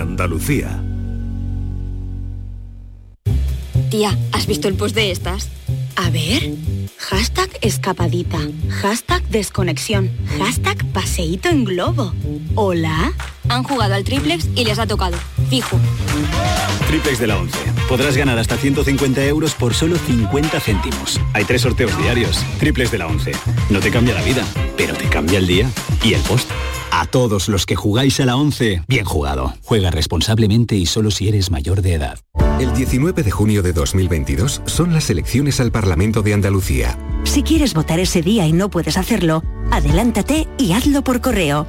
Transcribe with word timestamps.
Andalucía. 0.00 0.82
Tía, 3.90 4.16
¿has 4.32 4.46
visto 4.46 4.68
el 4.68 4.74
post 4.74 4.94
de 4.94 5.10
estas? 5.10 5.48
A 5.96 6.10
ver. 6.10 6.54
Hashtag 6.98 7.50
escapadita. 7.60 8.38
Hashtag 8.68 9.22
desconexión. 9.28 10.10
Hashtag 10.38 10.84
paseíto 10.92 11.48
en 11.48 11.64
globo. 11.64 12.12
¿Hola? 12.54 13.12
Han 13.48 13.62
jugado 13.62 13.94
al 13.94 14.04
triplex 14.04 14.48
y 14.54 14.64
les 14.64 14.78
ha 14.78 14.86
tocado. 14.86 15.16
Fijo. 15.54 15.78
Triplex 16.88 17.20
de 17.20 17.28
la 17.28 17.38
11. 17.38 17.56
Podrás 17.88 18.16
ganar 18.16 18.40
hasta 18.40 18.56
150 18.56 19.24
euros 19.26 19.54
por 19.54 19.72
solo 19.72 19.94
50 19.96 20.58
céntimos. 20.58 21.20
Hay 21.32 21.44
tres 21.44 21.62
sorteos 21.62 21.96
diarios. 21.96 22.44
Triplex 22.58 22.90
de 22.90 22.98
la 22.98 23.06
11. 23.06 23.30
No 23.70 23.78
te 23.78 23.92
cambia 23.92 24.14
la 24.14 24.22
vida, 24.22 24.44
pero 24.76 24.94
te 24.94 25.04
cambia 25.04 25.38
el 25.38 25.46
día 25.46 25.70
y 26.02 26.14
el 26.14 26.22
post. 26.22 26.50
A 26.90 27.06
todos 27.06 27.48
los 27.48 27.66
que 27.66 27.76
jugáis 27.76 28.18
a 28.18 28.26
la 28.26 28.34
11, 28.34 28.82
bien 28.88 29.04
jugado. 29.04 29.54
Juega 29.62 29.92
responsablemente 29.92 30.74
y 30.74 30.86
solo 30.86 31.12
si 31.12 31.28
eres 31.28 31.52
mayor 31.52 31.82
de 31.82 31.94
edad. 31.94 32.18
El 32.58 32.74
19 32.74 33.22
de 33.22 33.30
junio 33.30 33.62
de 33.62 33.72
2022 33.72 34.60
son 34.64 34.92
las 34.92 35.08
elecciones 35.08 35.60
al 35.60 35.70
Parlamento 35.70 36.22
de 36.22 36.34
Andalucía. 36.34 36.98
Si 37.22 37.44
quieres 37.44 37.74
votar 37.74 38.00
ese 38.00 38.22
día 38.22 38.44
y 38.48 38.52
no 38.52 38.70
puedes 38.70 38.96
hacerlo, 38.96 39.44
adelántate 39.70 40.48
y 40.58 40.72
hazlo 40.72 41.02
por 41.04 41.20
correo. 41.20 41.68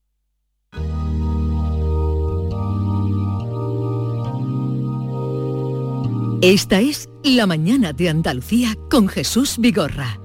Esta 6.41 6.81
es 6.81 7.07
La 7.23 7.45
Mañana 7.45 7.93
de 7.93 8.09
Andalucía 8.09 8.75
con 8.89 9.07
Jesús 9.07 9.57
Vigorra. 9.59 10.19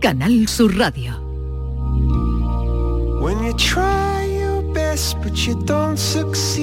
Canal 0.00 0.46
Sur 0.46 0.78
Radio. 0.78 1.20
When 3.20 3.44
you 3.44 3.52
try 3.56 4.26
your 4.26 4.62
best 4.72 5.16
but 5.24 5.34
you 5.34 5.56
don't 5.64 5.98
succeed. 5.98 6.62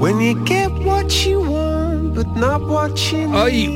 When 0.00 0.20
you 0.20 0.34
get 0.44 0.72
what 0.84 1.08
you 1.24 1.38
want 1.38 2.16
but 2.16 2.26
not 2.34 2.60
what 2.68 2.96
you 3.12 3.28
need. 3.28 3.36
Hay 3.36 3.68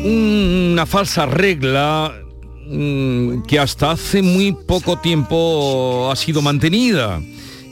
una 0.73 0.85
falsa 0.85 1.27
regla 1.27 2.13
mm, 2.67 3.43
que 3.43 3.61
hasta 3.61 3.93
hace 3.93 4.21
muy 4.21 4.51
poco 4.51 4.97
tiempo 4.97 6.11
ha 6.11 6.17
sido 6.17 6.43
mantenida 6.43 7.21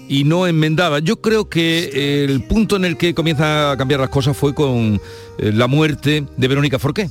y 0.08 0.24
no 0.24 0.46
enmendada. 0.46 0.98
Yo 0.98 1.20
creo 1.20 1.48
que 1.48 2.24
el 2.24 2.42
punto 2.44 2.76
en 2.76 2.84
el 2.84 2.96
que 2.96 3.14
comienza 3.14 3.72
a 3.72 3.76
cambiar 3.76 4.00
las 4.00 4.10
cosas 4.10 4.36
fue 4.36 4.54
con 4.54 5.00
eh, 5.38 5.52
la 5.52 5.66
muerte 5.66 6.24
de 6.36 6.48
Verónica 6.48 6.78
Forqué. 6.78 7.08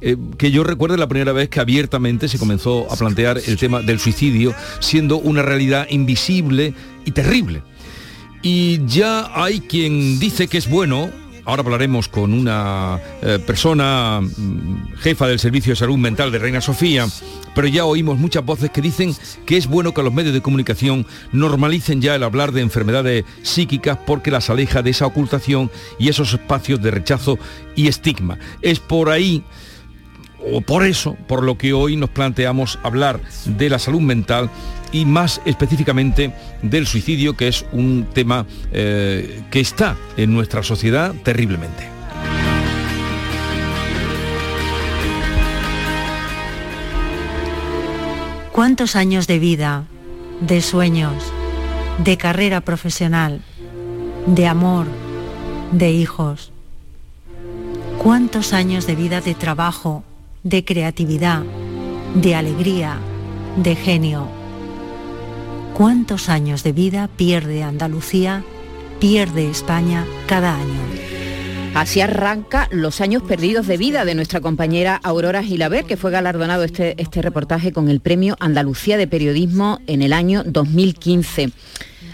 Eh, 0.00 0.16
que 0.36 0.50
yo 0.50 0.64
recuerde 0.64 0.98
la 0.98 1.08
primera 1.08 1.32
vez 1.32 1.48
que 1.48 1.60
abiertamente 1.60 2.28
se 2.28 2.38
comenzó 2.38 2.92
a 2.92 2.96
plantear 2.96 3.40
el 3.46 3.56
tema 3.56 3.80
del 3.80 3.98
suicidio 3.98 4.54
siendo 4.80 5.16
una 5.16 5.40
realidad 5.40 5.86
invisible 5.88 6.74
y 7.06 7.12
terrible. 7.12 7.62
Y 8.42 8.84
ya 8.86 9.30
hay 9.34 9.60
quien 9.60 10.18
dice 10.18 10.48
que 10.48 10.58
es 10.58 10.68
bueno 10.68 11.10
Ahora 11.46 11.62
hablaremos 11.62 12.08
con 12.08 12.32
una 12.32 12.98
eh, 13.20 13.38
persona 13.38 14.20
mm, 14.20 14.94
jefa 14.96 15.26
del 15.26 15.38
Servicio 15.38 15.72
de 15.72 15.76
Salud 15.76 15.98
Mental 15.98 16.32
de 16.32 16.38
Reina 16.38 16.60
Sofía, 16.60 17.06
pero 17.54 17.68
ya 17.68 17.84
oímos 17.84 18.18
muchas 18.18 18.44
voces 18.44 18.70
que 18.70 18.80
dicen 18.80 19.14
que 19.44 19.58
es 19.58 19.66
bueno 19.66 19.92
que 19.92 20.02
los 20.02 20.12
medios 20.12 20.32
de 20.32 20.40
comunicación 20.40 21.06
normalicen 21.32 22.00
ya 22.00 22.14
el 22.14 22.22
hablar 22.22 22.52
de 22.52 22.62
enfermedades 22.62 23.24
psíquicas 23.42 23.98
porque 24.06 24.30
las 24.30 24.48
aleja 24.48 24.82
de 24.82 24.90
esa 24.90 25.06
ocultación 25.06 25.70
y 25.98 26.08
esos 26.08 26.32
espacios 26.32 26.80
de 26.80 26.90
rechazo 26.90 27.38
y 27.76 27.88
estigma. 27.88 28.38
Es 28.62 28.80
por 28.80 29.10
ahí 29.10 29.44
o 30.52 30.60
por 30.60 30.84
eso, 30.84 31.16
por 31.26 31.42
lo 31.42 31.56
que 31.56 31.72
hoy 31.72 31.96
nos 31.96 32.10
planteamos 32.10 32.78
hablar 32.82 33.20
de 33.46 33.70
la 33.70 33.78
salud 33.78 34.00
mental 34.00 34.50
y 34.94 35.04
más 35.04 35.42
específicamente 35.44 36.32
del 36.62 36.86
suicidio, 36.86 37.36
que 37.36 37.48
es 37.48 37.66
un 37.72 38.06
tema 38.14 38.46
eh, 38.70 39.42
que 39.50 39.58
está 39.58 39.96
en 40.16 40.32
nuestra 40.32 40.62
sociedad 40.62 41.12
terriblemente. 41.24 41.88
¿Cuántos 48.52 48.94
años 48.94 49.26
de 49.26 49.40
vida, 49.40 49.84
de 50.40 50.62
sueños, 50.62 51.24
de 52.04 52.16
carrera 52.16 52.60
profesional, 52.60 53.40
de 54.26 54.46
amor, 54.46 54.86
de 55.72 55.90
hijos? 55.90 56.52
¿Cuántos 57.98 58.52
años 58.52 58.86
de 58.86 58.94
vida 58.94 59.20
de 59.20 59.34
trabajo, 59.34 60.04
de 60.44 60.64
creatividad, 60.64 61.42
de 62.14 62.36
alegría, 62.36 62.98
de 63.56 63.74
genio? 63.74 64.43
¿Cuántos 65.74 66.28
años 66.28 66.62
de 66.62 66.70
vida 66.70 67.08
pierde 67.08 67.64
Andalucía, 67.64 68.44
pierde 69.00 69.50
España 69.50 70.06
cada 70.28 70.54
año? 70.54 70.80
Así 71.74 72.00
arranca 72.00 72.68
los 72.70 73.00
años 73.00 73.24
perdidos 73.24 73.66
de 73.66 73.76
vida 73.76 74.04
de 74.04 74.14
nuestra 74.14 74.40
compañera 74.40 75.00
Aurora 75.02 75.42
Gilaber, 75.42 75.84
que 75.84 75.96
fue 75.96 76.12
galardonado 76.12 76.62
este, 76.62 76.94
este 77.02 77.22
reportaje 77.22 77.72
con 77.72 77.88
el 77.88 77.98
Premio 77.98 78.36
Andalucía 78.38 78.96
de 78.96 79.08
Periodismo 79.08 79.80
en 79.88 80.02
el 80.02 80.12
año 80.12 80.44
2015. 80.44 81.50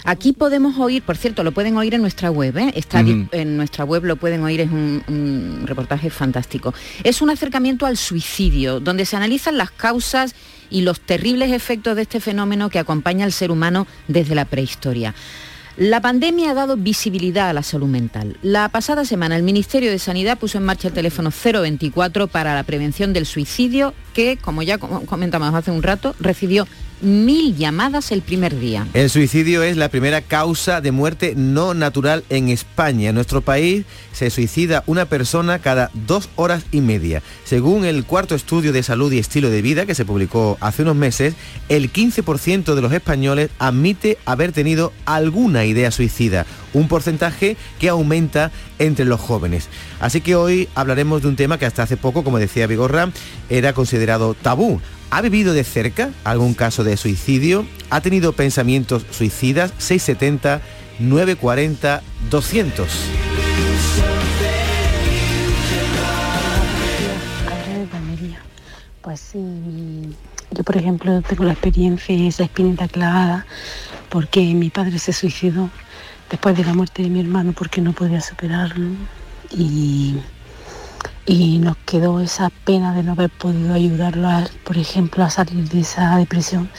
Aquí 0.05 0.33
podemos 0.33 0.79
oír, 0.79 1.03
por 1.03 1.19
cierto, 1.19 1.45
lo 1.45 1.53
pueden 1.53 1.77
oír 1.77 1.93
en 1.93 2.01
nuestra 2.01 2.31
web, 2.31 2.57
¿eh? 2.57 2.73
está 2.75 3.01
en 3.01 3.57
nuestra 3.59 3.85
web, 3.85 4.07
lo 4.07 4.17
pueden 4.17 4.43
oír, 4.43 4.63
es 4.63 4.71
un, 4.71 5.03
un 5.07 5.67
reportaje 5.67 6.09
fantástico. 6.09 6.73
Es 7.05 7.21
un 7.21 7.29
acercamiento 7.29 7.85
al 7.85 7.99
suicidio, 7.99 8.81
donde 8.81 9.05
se 9.05 9.17
analizan 9.17 9.59
las 9.59 9.71
causas 9.71 10.35
y 10.71 10.83
los 10.83 11.01
terribles 11.01 11.53
efectos 11.53 11.97
de 11.97 12.03
este 12.03 12.21
fenómeno 12.21 12.71
que 12.71 12.79
acompaña 12.79 13.25
al 13.25 13.33
ser 13.33 13.51
humano 13.51 13.87
desde 14.09 14.35
la 14.35 14.45
prehistoria. 14.45 15.15
La 15.77 16.01
pandemia 16.01 16.51
ha 16.51 16.55
dado 16.55 16.77
visibilidad 16.77 17.49
a 17.49 17.53
la 17.53 17.63
salud 17.63 17.89
mental. 17.89 18.37
La 18.43 18.69
pasada 18.69 19.05
semana 19.05 19.37
el 19.37 19.43
Ministerio 19.43 19.91
de 19.91 19.99
Sanidad 19.99 20.39
puso 20.39 20.59
en 20.59 20.65
marcha 20.65 20.89
el 20.89 20.95
teléfono 20.95 21.31
024 21.31 22.27
para 22.27 22.55
la 22.55 22.65
prevención 22.65 23.13
del 23.13 23.25
suicidio 23.25 23.95
que, 24.13 24.37
como 24.37 24.63
ya 24.63 24.79
comentamos 24.79 25.55
hace 25.55 25.71
un 25.71 25.83
rato, 25.83 26.15
recibió 26.21 26.67
mil 27.01 27.57
llamadas 27.57 28.13
el 28.13 28.23
primer 28.23 28.59
día. 28.59 28.87
El 28.95 29.11
suicidio 29.11 29.63
es 29.63 29.77
la 29.77 29.89
primera 29.89 30.21
causa 30.23 30.81
de 30.81 30.93
muerte 30.93 31.35
no 31.37 31.75
natural 31.75 32.25
en 32.29 32.49
España. 32.49 33.11
En 33.11 33.15
nuestro 33.15 33.41
país 33.41 33.85
se 34.13 34.31
suicida 34.31 34.85
una 34.87 35.07
persona 35.07 35.59
cada 35.59 35.91
dos 36.07 36.29
horas 36.37 36.65
y 36.73 36.81
media. 36.81 37.23
Según 37.45 37.85
el 37.85 38.05
cuarto 38.05 38.35
estudio 38.35 38.73
de 38.73 38.83
salud 38.83 39.13
y 39.13 39.19
estilo 39.19 39.51
de 39.51 39.63
vida 39.63 39.87
que 39.87 39.95
se 39.95 40.05
publicó 40.05 40.59
hace 40.61 40.83
unos 40.83 40.97
meses, 40.97 41.35
el 41.69 41.93
15% 41.93 42.75
de 42.75 42.83
los 42.83 42.93
españoles 42.93 43.51
admite 43.59 44.19
haber 44.25 44.53
tenido 44.53 44.93
alguna 45.05 45.65
idea 45.65 45.91
suicida, 45.91 46.47
un 46.73 46.89
porcentaje 46.89 47.57
que 47.79 47.89
aumenta 47.89 48.51
entre 48.79 49.05
los 49.05 49.21
jóvenes. 49.21 49.69
Así 50.01 50.21
que 50.21 50.35
hoy 50.35 50.69
hablaremos 50.75 51.23
de 51.23 51.29
un 51.29 51.37
tema 51.37 51.59
que 51.59 51.67
hasta 51.67 51.83
hace 51.83 51.97
poco, 51.97 52.25
como 52.25 52.39
decía 52.39 52.67
Vigorra, 52.67 53.11
era 53.49 53.73
considerado 53.73 54.35
tabú. 54.35 54.81
¿Ha 55.11 55.23
vivido 55.23 55.53
de 55.53 55.65
cerca 55.65 56.11
algún 56.23 56.55
caso 56.55 56.85
de 56.85 56.97
suicidio? 56.97 57.67
¿Ha 57.91 58.01
tenido 58.01 58.33
pensamientos 58.33 59.05
suicidas? 59.11 59.73
670 59.79 60.61
940 61.01 62.03
200. 62.31 62.89
Pues 69.03 69.21
sí, 69.21 70.15
yo 70.51 70.63
por 70.63 70.77
ejemplo 70.77 71.23
tengo 71.23 71.45
la 71.45 71.53
experiencia, 71.53 72.15
esa 72.15 72.45
espinita 72.45 72.87
clavada, 72.87 73.47
porque 74.11 74.41
mi 74.55 74.69
padre 74.69 74.99
se 74.99 75.13
suicidó 75.15 75.71
después 76.31 76.57
de 76.57 76.65
la 76.65 76.73
muerte 76.73 77.03
de 77.03 77.11
mi 77.11 77.21
hermano 77.21 77.53
porque 77.53 77.81
no 77.81 77.93
podía 77.93 78.21
superarlo 78.21 78.91
y, 79.51 80.17
y 81.27 81.59
nos 81.59 81.77
quedó 81.79 82.21
esa 82.21 82.51
pena 82.65 82.95
de 82.95 83.03
no 83.03 83.13
haber 83.13 83.31
podido 83.31 83.75
ayudarlo, 83.75 84.29
a, 84.29 84.45
por 84.65 84.79
ejemplo, 84.79 85.25
a 85.25 85.31
salir 85.31 85.69
de 85.69 85.81
esa 85.81 86.17
depresión, 86.17 86.71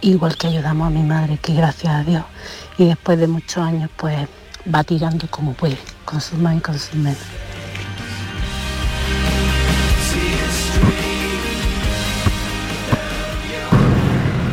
igual 0.00 0.36
que 0.36 0.46
ayudamos 0.46 0.86
a 0.86 0.90
mi 0.90 1.02
madre, 1.02 1.38
que 1.38 1.54
gracias 1.54 1.92
a 1.92 2.02
Dios, 2.02 2.24
y 2.78 2.86
después 2.86 3.18
de 3.18 3.28
muchos 3.28 3.58
años, 3.58 3.90
pues 3.96 4.26
va 4.74 4.82
tirando 4.84 5.26
como 5.28 5.52
puede, 5.52 5.78
con 6.04 6.20
sus 6.20 6.38
más 6.38 6.56
y 6.56 6.60
con 6.60 6.78
sus 6.78 6.94
menos. 6.94 7.18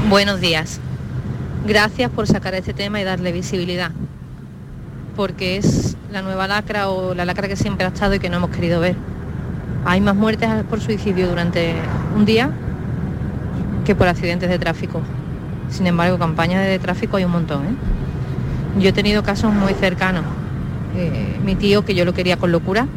Buenos 0.10 0.40
días. 0.40 0.80
Gracias 1.66 2.12
por 2.12 2.28
sacar 2.28 2.54
este 2.54 2.74
tema 2.76 3.02
y 3.02 3.04
darle 3.04 3.32
visibilidad, 3.32 3.92
porque 5.16 5.58
es 5.58 5.98
la 6.12 6.22
nueva 6.22 6.48
lacra 6.48 6.90
o 6.90 7.14
la 7.14 7.26
lacra 7.26 7.48
que 7.48 7.56
siempre 7.56 7.86
ha 7.86 7.90
estado 7.90 8.16
y 8.16 8.20
que 8.20 8.30
no 8.30 8.38
hemos 8.38 8.50
querido 8.50 8.80
ver. 8.80 8.96
Hay 9.86 10.02
más 10.02 10.16
muertes 10.16 10.50
por 10.70 10.82
suicidio 10.82 11.30
durante 11.30 11.76
un 12.16 12.26
día 12.26 12.52
que 13.86 13.96
por 13.96 14.08
accidentes 14.08 14.50
de 14.50 14.60
tráfico. 14.60 15.02
Sin 15.70 15.88
embargo, 15.88 16.18
campañas 16.18 16.66
de 16.66 16.80
tráfico 16.80 17.18
hay 17.18 17.26
un 17.26 17.32
montón. 17.32 17.66
¿eh? 17.66 18.80
Yo 18.80 18.90
he 18.90 18.94
tenido 18.94 19.24
casos 19.24 19.54
muy 19.54 19.74
cercanos. 19.74 20.24
Eh, 20.96 21.38
mi 21.44 21.56
tío, 21.56 21.86
que 21.86 21.94
yo 21.94 22.06
lo 22.06 22.14
quería 22.14 22.38
con 22.38 22.52
locura, 22.52 22.88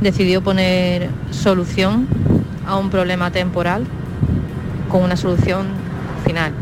decidió 0.00 0.42
poner 0.42 1.08
solución 1.30 2.06
a 2.66 2.76
un 2.76 2.90
problema 2.90 3.30
temporal 3.30 3.84
con 4.88 5.02
una 5.02 5.16
solución 5.16 5.66
final 6.24 6.52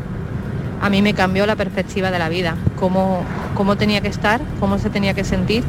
a 0.81 0.89
mí 0.89 1.03
me 1.03 1.15
cambió 1.15 1.47
la 1.47 1.57
perspectiva 1.57 2.11
de 2.11 2.19
la 2.19 2.29
vida, 2.29 2.57
cómo, 2.79 3.23
cómo 3.55 3.77
tenía 3.77 4.01
que 4.01 4.09
estar, 4.09 4.41
cómo 4.59 4.79
se 4.79 4.89
tenía 4.89 5.15
que 5.15 5.25
sentir 5.25 5.63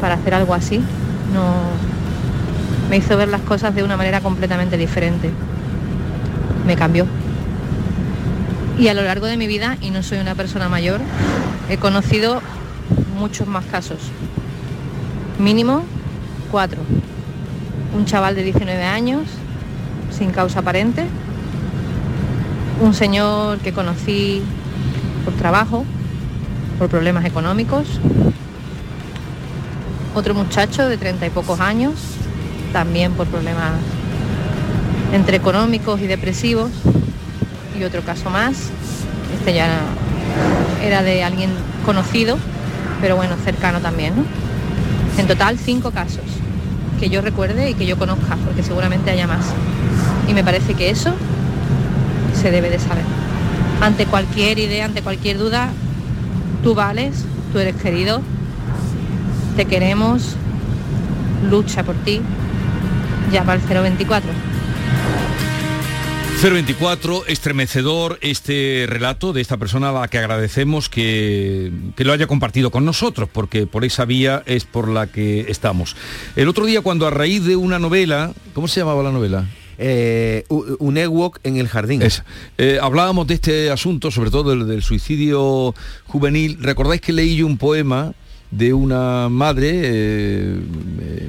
para 0.00 0.14
hacer 0.14 0.34
algo 0.34 0.54
así. 0.54 0.78
No, 1.32 1.52
me 2.90 2.96
hizo 2.96 3.16
ver 3.16 3.28
las 3.28 3.42
cosas 3.42 3.74
de 3.74 3.82
una 3.82 3.96
manera 3.96 4.20
completamente 4.20 4.76
diferente. 4.76 5.30
Me 6.66 6.76
cambió. 6.76 7.06
Y 8.78 8.88
a 8.88 8.94
lo 8.94 9.02
largo 9.02 9.26
de 9.26 9.36
mi 9.36 9.46
vida, 9.46 9.76
y 9.80 9.90
no 9.90 10.02
soy 10.02 10.18
una 10.18 10.34
persona 10.34 10.68
mayor, 10.68 11.00
he 11.68 11.76
conocido 11.76 12.42
muchos 13.16 13.46
más 13.46 13.64
casos. 13.66 13.98
Mínimo 15.38 15.84
cuatro. 16.50 16.80
Un 17.96 18.04
chaval 18.04 18.34
de 18.34 18.42
19 18.42 18.82
años, 18.82 19.22
sin 20.10 20.32
causa 20.32 20.58
aparente, 20.58 21.06
un 22.80 22.94
señor 22.94 23.58
que 23.58 23.72
conocí 23.72 24.42
por 25.24 25.34
trabajo, 25.34 25.84
por 26.78 26.88
problemas 26.88 27.24
económicos, 27.24 28.00
otro 30.14 30.34
muchacho 30.34 30.88
de 30.88 30.96
treinta 30.96 31.26
y 31.26 31.30
pocos 31.30 31.60
años, 31.60 31.94
también 32.72 33.12
por 33.12 33.26
problemas 33.26 33.72
entre 35.12 35.36
económicos 35.36 36.00
y 36.00 36.06
depresivos, 36.06 36.70
y 37.78 37.84
otro 37.84 38.02
caso 38.02 38.30
más, 38.30 38.70
este 39.38 39.54
ya 39.54 39.68
era 40.82 41.02
de 41.02 41.24
alguien 41.24 41.50
conocido, 41.84 42.38
pero 43.00 43.16
bueno, 43.16 43.34
cercano 43.44 43.80
también, 43.80 44.14
¿no? 44.16 44.24
En 45.18 45.26
total 45.26 45.58
cinco 45.58 45.90
casos 45.90 46.24
que 46.98 47.08
yo 47.08 47.20
recuerde 47.20 47.70
y 47.70 47.74
que 47.74 47.86
yo 47.86 47.98
conozca, 47.98 48.36
porque 48.44 48.62
seguramente 48.62 49.10
haya 49.10 49.26
más. 49.26 49.46
Y 50.28 50.34
me 50.34 50.44
parece 50.44 50.74
que 50.74 50.90
eso 50.90 51.14
se 52.44 52.50
debe 52.50 52.68
de 52.68 52.78
saber. 52.78 53.04
Ante 53.80 54.04
cualquier 54.04 54.58
idea, 54.58 54.84
ante 54.84 55.00
cualquier 55.00 55.38
duda, 55.38 55.70
tú 56.62 56.74
vales, 56.74 57.24
tú 57.54 57.58
eres 57.58 57.74
querido, 57.76 58.20
te 59.56 59.64
queremos, 59.64 60.36
lucha 61.48 61.84
por 61.84 61.94
ti, 62.04 62.20
llama 63.32 63.54
al 63.54 63.60
024. 63.60 64.30
024, 66.42 67.24
estremecedor 67.28 68.18
este 68.20 68.84
relato 68.90 69.32
de 69.32 69.40
esta 69.40 69.56
persona 69.56 69.88
a 69.88 69.92
la 69.92 70.08
que 70.08 70.18
agradecemos 70.18 70.90
que, 70.90 71.72
que, 71.96 72.04
lo 72.04 72.12
haya 72.12 72.26
compartido 72.26 72.70
con 72.70 72.84
nosotros, 72.84 73.26
porque 73.32 73.66
por 73.66 73.86
esa 73.86 74.04
vía 74.04 74.42
es 74.44 74.66
por 74.66 74.88
la 74.88 75.06
que 75.06 75.46
estamos. 75.48 75.96
El 76.36 76.48
otro 76.48 76.66
día 76.66 76.82
cuando 76.82 77.06
a 77.06 77.10
raíz 77.10 77.42
de 77.46 77.56
una 77.56 77.78
novela, 77.78 78.34
¿cómo 78.52 78.68
se 78.68 78.80
llamaba 78.80 79.02
la 79.02 79.12
novela? 79.12 79.46
Eh, 79.78 80.44
un 80.48 80.96
Ewok 80.96 81.38
en 81.42 81.56
el 81.56 81.68
jardín. 81.68 82.02
Eh, 82.58 82.78
hablábamos 82.80 83.26
de 83.26 83.34
este 83.34 83.70
asunto, 83.70 84.10
sobre 84.10 84.30
todo 84.30 84.50
del, 84.50 84.66
del, 84.66 84.82
suicidio 84.82 85.74
juvenil. 86.06 86.58
¿Recordáis 86.60 87.00
que 87.00 87.12
leí 87.12 87.36
yo 87.36 87.46
un 87.46 87.58
poema 87.58 88.14
de 88.56 88.72
una 88.72 89.28
madre, 89.28 89.70
eh, 89.74 90.60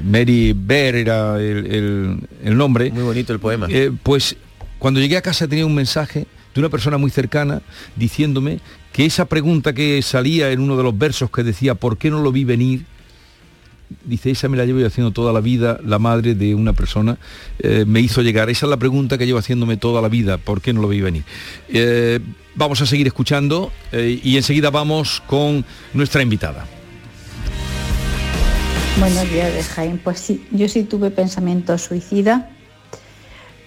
Mary 0.04 0.54
Bear 0.56 0.94
era 0.94 1.40
el, 1.40 1.66
el, 1.66 2.18
el, 2.44 2.56
nombre? 2.56 2.90
Muy 2.92 3.02
bonito 3.02 3.32
el 3.32 3.40
poema. 3.40 3.66
Eh, 3.68 3.90
pues 4.02 4.36
cuando 4.78 5.00
llegué 5.00 5.16
a 5.16 5.22
casa 5.22 5.48
tenía 5.48 5.66
un 5.66 5.74
mensaje 5.74 6.26
de 6.54 6.60
una 6.60 6.68
persona 6.68 6.98
muy 6.98 7.10
cercana 7.10 7.62
diciéndome 7.96 8.60
que 8.92 9.04
esa 9.04 9.24
pregunta 9.24 9.72
que 9.72 10.00
salía 10.02 10.52
en 10.52 10.60
uno 10.60 10.76
de 10.76 10.84
los 10.84 10.96
versos 10.96 11.30
que 11.30 11.42
decía 11.42 11.74
¿por 11.74 11.98
qué 11.98 12.10
no 12.10 12.22
lo 12.22 12.30
vi 12.30 12.44
venir? 12.44 12.84
Dice, 14.04 14.30
esa 14.30 14.48
me 14.48 14.56
la 14.56 14.64
llevo 14.64 14.84
haciendo 14.86 15.10
toda 15.10 15.32
la 15.32 15.40
vida, 15.40 15.78
la 15.84 15.98
madre 15.98 16.34
de 16.34 16.54
una 16.54 16.72
persona 16.72 17.18
eh, 17.58 17.84
me 17.86 18.00
hizo 18.00 18.22
llegar. 18.22 18.50
Esa 18.50 18.66
es 18.66 18.70
la 18.70 18.76
pregunta 18.76 19.18
que 19.18 19.26
llevo 19.26 19.38
haciéndome 19.38 19.76
toda 19.76 20.02
la 20.02 20.08
vida, 20.08 20.38
¿por 20.38 20.60
qué 20.60 20.72
no 20.72 20.80
lo 20.82 20.88
vi 20.88 21.00
venir? 21.00 21.24
Eh, 21.68 22.20
vamos 22.54 22.80
a 22.80 22.86
seguir 22.86 23.06
escuchando 23.06 23.72
eh, 23.92 24.20
y 24.22 24.36
enseguida 24.36 24.70
vamos 24.70 25.22
con 25.26 25.64
nuestra 25.94 26.22
invitada. 26.22 26.66
Buenos 28.98 29.30
días, 29.30 29.52
de 29.52 29.62
Jaime. 29.62 30.00
Pues 30.02 30.20
sí, 30.20 30.46
yo 30.50 30.68
sí 30.68 30.84
tuve 30.84 31.10
pensamiento 31.10 31.76
suicida. 31.76 32.50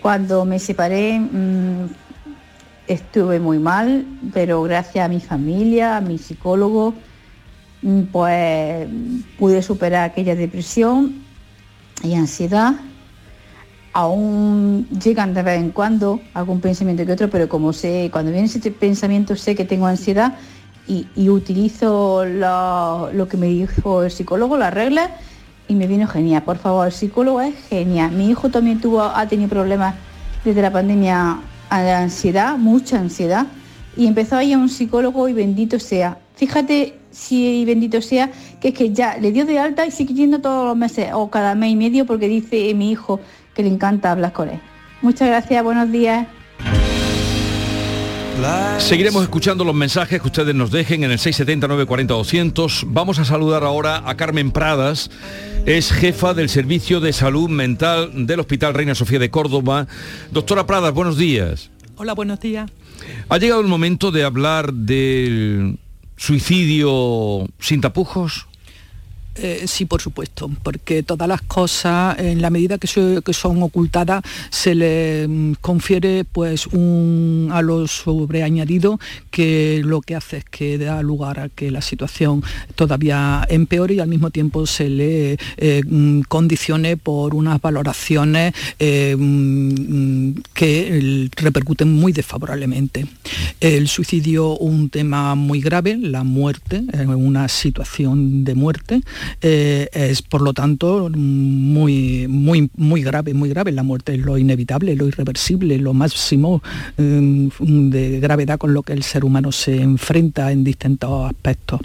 Cuando 0.02 0.44
me 0.46 0.58
separé 0.60 1.20
mmm, 1.20 1.88
estuve 2.88 3.40
muy 3.40 3.60
mal, 3.60 4.06
pero 4.34 4.64
gracias 4.64 5.06
a 5.06 5.08
mi 5.08 5.20
familia, 5.20 5.98
a 5.98 6.02
mi 6.02 6.18
psicólogo, 6.18 6.96
pues 8.12 8.88
pude 9.38 9.62
superar 9.62 10.10
aquella 10.10 10.36
depresión 10.36 11.24
y 12.04 12.16
ansiedad. 12.16 12.74
Aún 13.94 14.88
llegan 15.04 15.34
de 15.34 15.44
vez 15.44 15.60
en 15.60 15.72
cuando 15.72 16.22
algún 16.34 16.62
pensamiento 16.62 17.06
que 17.06 17.14
otro, 17.14 17.30
pero 17.30 17.50
como 17.50 17.74
sé, 17.74 18.10
cuando 18.12 18.32
viene 18.32 18.46
ese 18.48 18.72
pensamiento 18.72 19.36
sé 19.36 19.56
que 19.56 19.66
tengo 19.66 19.88
ansiedad 19.88 20.36
y, 20.88 21.30
utilizo 21.30 22.26
lo, 22.26 23.12
lo, 23.14 23.28
que 23.28 23.38
me 23.38 23.46
dijo 23.46 24.02
el 24.02 24.10
psicólogo, 24.10 24.58
las 24.58 24.74
reglas, 24.74 25.12
y 25.68 25.76
me 25.76 25.86
vino 25.86 26.08
genial. 26.08 26.44
Por 26.44 26.58
favor, 26.58 26.88
el 26.88 26.92
psicólogo 26.92 27.42
es 27.42 27.54
genial. 27.70 28.12
Mi 28.12 28.28
hijo 28.28 28.50
también 28.50 28.82
tuvo, 28.82 29.04
ha 29.04 29.28
tenido 29.28 29.50
problemas 29.50 29.94
desde 30.44 30.64
la 30.64 30.72
pandemia 30.72 31.42
de 31.70 31.92
ansiedad, 31.92 32.58
mucha 32.58 33.00
ansiedad, 33.00 33.46
y 33.96 34.08
empezó 34.08 34.38
a 34.38 34.44
ir 34.44 34.56
a 34.56 34.58
un 34.58 34.70
psicólogo 34.70 35.30
y 35.30 35.34
bendito 35.34 35.80
sea. 35.80 36.18
Fíjate 36.36 36.99
si 37.12 37.66
bendito 37.66 38.02
sea, 38.02 38.32
que 38.60 38.70
es 38.70 38.74
que 38.74 38.92
ya 38.92 39.18
le 39.18 39.32
dio 39.32 39.46
de 39.46 39.60
alta 39.60 39.86
y 39.86 39.92
sigue 39.92 40.14
yendo 40.14 40.40
todos 40.40 40.66
los 40.66 40.78
meses 40.78 41.10
o 41.14 41.30
cada 41.30 41.56
mes 41.56 41.72
y 41.72 41.76
medio 41.76 42.06
porque 42.06 42.28
dice 42.28 42.74
mi 42.74 42.92
hijo 42.92 43.20
que 43.54 43.64
le 43.64 43.70
encanta 43.70 44.12
hablar 44.12 44.34
con 44.34 44.50
él. 44.50 44.60
Muchas 45.02 45.28
gracias, 45.28 45.64
buenos 45.64 45.92
días. 45.92 46.28
Seguiremos 48.78 49.24
escuchando 49.24 49.66
los 49.66 49.76
mensajes 49.76 50.22
que 50.22 50.28
ustedes 50.28 50.56
nos 50.56 50.72
dejen 50.72 51.04
en 51.04 51.12
el 51.12 51.20
679 51.20 51.86
40 51.86 52.14
200. 52.14 52.86
Vamos 52.88 53.20
a 53.20 53.26
saludar 53.26 53.64
ahora 53.64 54.04
a 54.06 54.16
Carmen 54.16 54.52
Pradas, 54.52 55.12
es 55.66 55.92
jefa 55.92 56.34
del 56.34 56.48
Servicio 56.48 57.02
de 57.02 57.12
Salud 57.12 57.50
Mental 57.50 58.26
del 58.26 58.40
Hospital 58.40 58.74
Reina 58.74 58.96
Sofía 58.96 59.20
de 59.20 59.30
Córdoba. 59.30 59.88
Doctora 60.32 60.66
Pradas, 60.66 60.94
buenos 60.94 61.18
días. 61.18 61.70
Hola, 61.98 62.14
buenos 62.14 62.40
días. 62.40 62.72
Ha 63.28 63.38
llegado 63.38 63.60
el 63.60 63.68
momento 63.68 64.10
de 64.12 64.24
hablar 64.24 64.74
del 64.74 65.78
suicidio 66.20 67.48
sin 67.60 67.80
tapujos? 67.82 68.49
Eh, 69.42 69.64
sí, 69.68 69.86
por 69.86 70.02
supuesto, 70.02 70.50
porque 70.64 71.02
todas 71.04 71.28
las 71.28 71.42
cosas, 71.42 72.20
en 72.20 72.42
la 72.42 72.50
medida 72.50 72.78
que, 72.78 72.88
so, 72.88 73.22
que 73.22 73.34
son 73.34 73.64
ocultadas, 73.64 74.22
se 74.50 74.76
le 74.76 75.28
mm, 75.28 75.54
confiere 75.62 76.26
pues 76.26 76.68
un 76.68 77.50
a 77.52 77.62
lo 77.62 77.88
sobreañadido 77.88 79.00
que 79.32 79.82
lo 79.84 80.02
que 80.02 80.16
hace 80.16 80.38
es 80.38 80.46
que 80.46 80.78
da 80.78 81.02
lugar 81.02 81.40
a 81.40 81.50
que 81.50 81.72
la 81.72 81.82
situación 81.82 82.44
todavía 82.76 83.46
empeore 83.50 83.96
y 83.96 84.00
al 84.00 84.10
mismo 84.10 84.30
tiempo 84.30 84.68
se 84.68 84.90
le 84.90 85.38
eh, 85.58 85.84
mm, 85.88 86.22
condicione 86.28 86.98
por 86.98 87.34
unas 87.34 87.62
valoraciones 87.62 88.54
eh, 88.78 89.16
mm, 89.18 90.34
que 90.54 91.30
repercuten 91.38 91.94
muy 91.94 92.12
desfavorablemente. 92.12 93.06
El 93.62 93.88
suicidio, 93.88 94.58
un 94.58 94.90
tema 94.90 95.36
muy 95.36 95.62
grave, 95.62 95.98
la 95.98 96.24
muerte, 96.24 96.84
una 97.08 97.48
situación 97.48 98.44
de 98.44 98.56
muerte, 98.56 99.02
Eh, 99.42 99.88
es 99.92 100.22
por 100.22 100.42
lo 100.42 100.54
tanto 100.54 101.10
muy, 101.10 102.28
muy, 102.28 102.70
muy 102.76 103.02
grave, 103.02 103.34
muy 103.34 103.50
grave. 103.50 103.72
La 103.72 103.84
muerte 103.84 104.14
es 104.14 104.20
lo 104.20 104.38
inevitable, 104.38 104.96
lo 104.96 105.08
irreversible, 105.08 105.78
lo 105.78 105.94
máximo 105.94 106.62
em, 106.98 107.50
de 107.90 108.20
gravedad 108.20 108.58
con 108.58 108.74
lo 108.74 108.84
que 108.84 108.94
el 108.94 109.04
ser 109.04 109.26
humano 109.26 109.52
se 109.52 109.82
enfrenta 109.82 110.52
en 110.52 110.64
distintos 110.64 111.30
aspectos. 111.30 111.82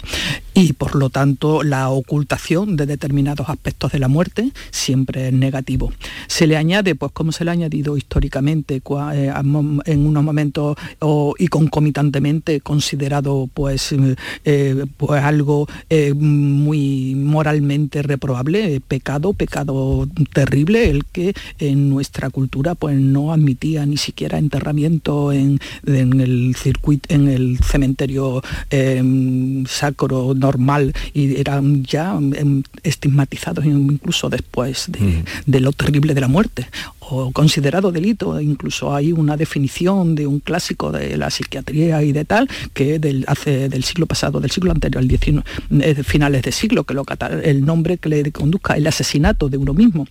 Y 0.57 0.71
por 0.71 0.95
lo 0.95 1.09
tanto 1.09 1.63
la 1.63 1.89
ocultación 1.89 2.77
de 2.77 2.85
determinados 2.85 3.49
aspectos 3.49 3.91
de 3.91 3.99
la 3.99 4.07
muerte 4.07 4.51
siempre 4.71 5.27
es 5.27 5.33
negativo. 5.33 5.91
Se 6.27 6.47
le 6.47 6.55
añade, 6.55 6.95
pues 6.95 7.11
como 7.11 7.33
se 7.33 7.43
le 7.43 7.51
ha 7.51 7.53
añadido 7.53 7.97
históricamente 7.97 8.81
eh, 9.13 9.33
en 9.85 10.07
unos 10.07 10.23
momentos 10.23 10.77
y 11.37 11.47
concomitantemente 11.49 12.61
considerado 12.61 13.49
pues, 13.53 13.93
eh, 14.45 14.85
pues 14.95 15.23
algo 15.23 15.67
eh, 15.89 16.13
muy 16.13 17.15
moralmente 17.15 18.01
reprobable, 18.01 18.79
pecado, 18.79 19.33
pecado 19.33 20.07
terrible, 20.31 20.89
el 20.89 21.03
que 21.03 21.33
en 21.59 21.89
nuestra 21.89 22.29
cultura 22.29 22.75
pues 22.75 22.95
no 22.95 23.33
admitía 23.33 23.85
ni 23.85 23.97
siquiera 23.97 24.37
enterramiento 24.37 25.33
en, 25.33 25.59
el 25.85 26.55
circuito, 26.55 27.13
en 27.13 27.27
el 27.27 27.59
cementerio 27.59 28.41
sacro 29.67 30.33
normal 30.45 30.93
y 31.13 31.39
eran 31.39 31.83
ya 31.83 32.05
em, 32.41 32.63
estigmatizados 32.83 33.65
incluso 33.65 34.29
después 34.29 34.75
de, 34.87 35.59
lo 35.59 35.71
terrible 35.71 36.13
de 36.13 36.21
la 36.21 36.27
muerte 36.27 36.67
o 36.99 37.31
considerado 37.31 37.91
delito. 37.91 38.39
Incluso 38.39 38.93
hay 38.93 39.11
una 39.11 39.35
definición 39.37 40.15
de 40.15 40.27
un 40.27 40.39
clásico 40.39 40.91
de 40.91 41.17
la 41.17 41.29
psiquiatría 41.29 42.03
y 42.03 42.11
de 42.11 42.25
tal 42.25 42.49
que 42.73 42.99
del, 42.99 43.25
hace 43.27 43.69
del 43.69 43.83
siglo 43.83 44.05
pasado, 44.05 44.39
del 44.39 44.51
siglo 44.51 44.71
anterior, 44.71 45.01
al 45.01 45.07
19, 45.07 45.45
eh, 45.81 46.03
finales 46.03 46.41
de 46.43 46.51
siglo, 46.51 46.83
que 46.83 46.93
lo 46.93 47.03
el 47.43 47.65
nombre 47.65 47.97
que 47.97 48.09
le 48.09 48.31
conduzca 48.31 48.75
el 48.75 48.85
asesinato 48.87 49.49
de 49.49 49.57
uno 49.57 49.73
mismo. 49.73 50.07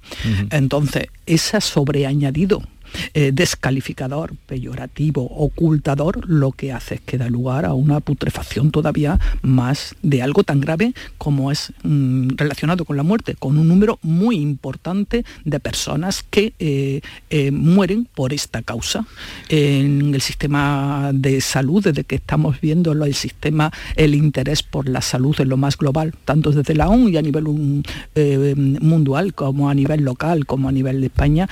Entonces, 0.50 1.04
ese 1.26 1.60
sobreañadido 1.60 2.62
eh, 3.14 3.30
descalificador, 3.32 4.34
peyorativo, 4.46 5.22
ocultador, 5.24 6.28
lo 6.28 6.52
que 6.52 6.72
hace 6.72 6.96
es 6.96 7.00
que 7.00 7.18
da 7.18 7.28
lugar 7.28 7.64
a 7.64 7.74
una 7.74 8.00
putrefacción 8.00 8.70
todavía 8.70 9.18
más 9.42 9.94
de 10.02 10.22
algo 10.22 10.44
tan 10.44 10.60
grave 10.60 10.94
como 11.18 11.50
es 11.50 11.72
mm, 11.82 12.30
relacionado 12.36 12.84
con 12.84 12.96
la 12.96 13.02
muerte, 13.02 13.34
con 13.34 13.58
un 13.58 13.68
número 13.68 13.98
muy 14.02 14.36
importante 14.36 15.24
de 15.44 15.60
personas 15.60 16.24
que 16.28 16.52
eh, 16.58 17.00
eh, 17.30 17.50
mueren 17.50 18.06
por 18.14 18.32
esta 18.32 18.62
causa. 18.62 19.06
En 19.48 20.14
el 20.14 20.20
sistema 20.20 21.10
de 21.12 21.40
salud, 21.40 21.84
desde 21.84 22.04
que 22.04 22.16
estamos 22.16 22.60
viendo 22.60 22.92
el 22.92 23.14
sistema, 23.14 23.72
el 23.96 24.14
interés 24.14 24.62
por 24.62 24.88
la 24.88 25.00
salud 25.00 25.34
en 25.40 25.48
lo 25.48 25.56
más 25.56 25.76
global, 25.76 26.14
tanto 26.24 26.50
desde 26.50 26.74
la 26.74 26.88
ONU 26.88 27.08
y 27.08 27.16
a 27.16 27.22
nivel 27.22 27.44
mundial 28.80 29.34
como 29.34 29.68
a 29.68 29.74
nivel 29.74 30.02
local, 30.02 30.46
como 30.46 30.68
a 30.68 30.72
nivel 30.72 31.00
de 31.00 31.06
España, 31.06 31.48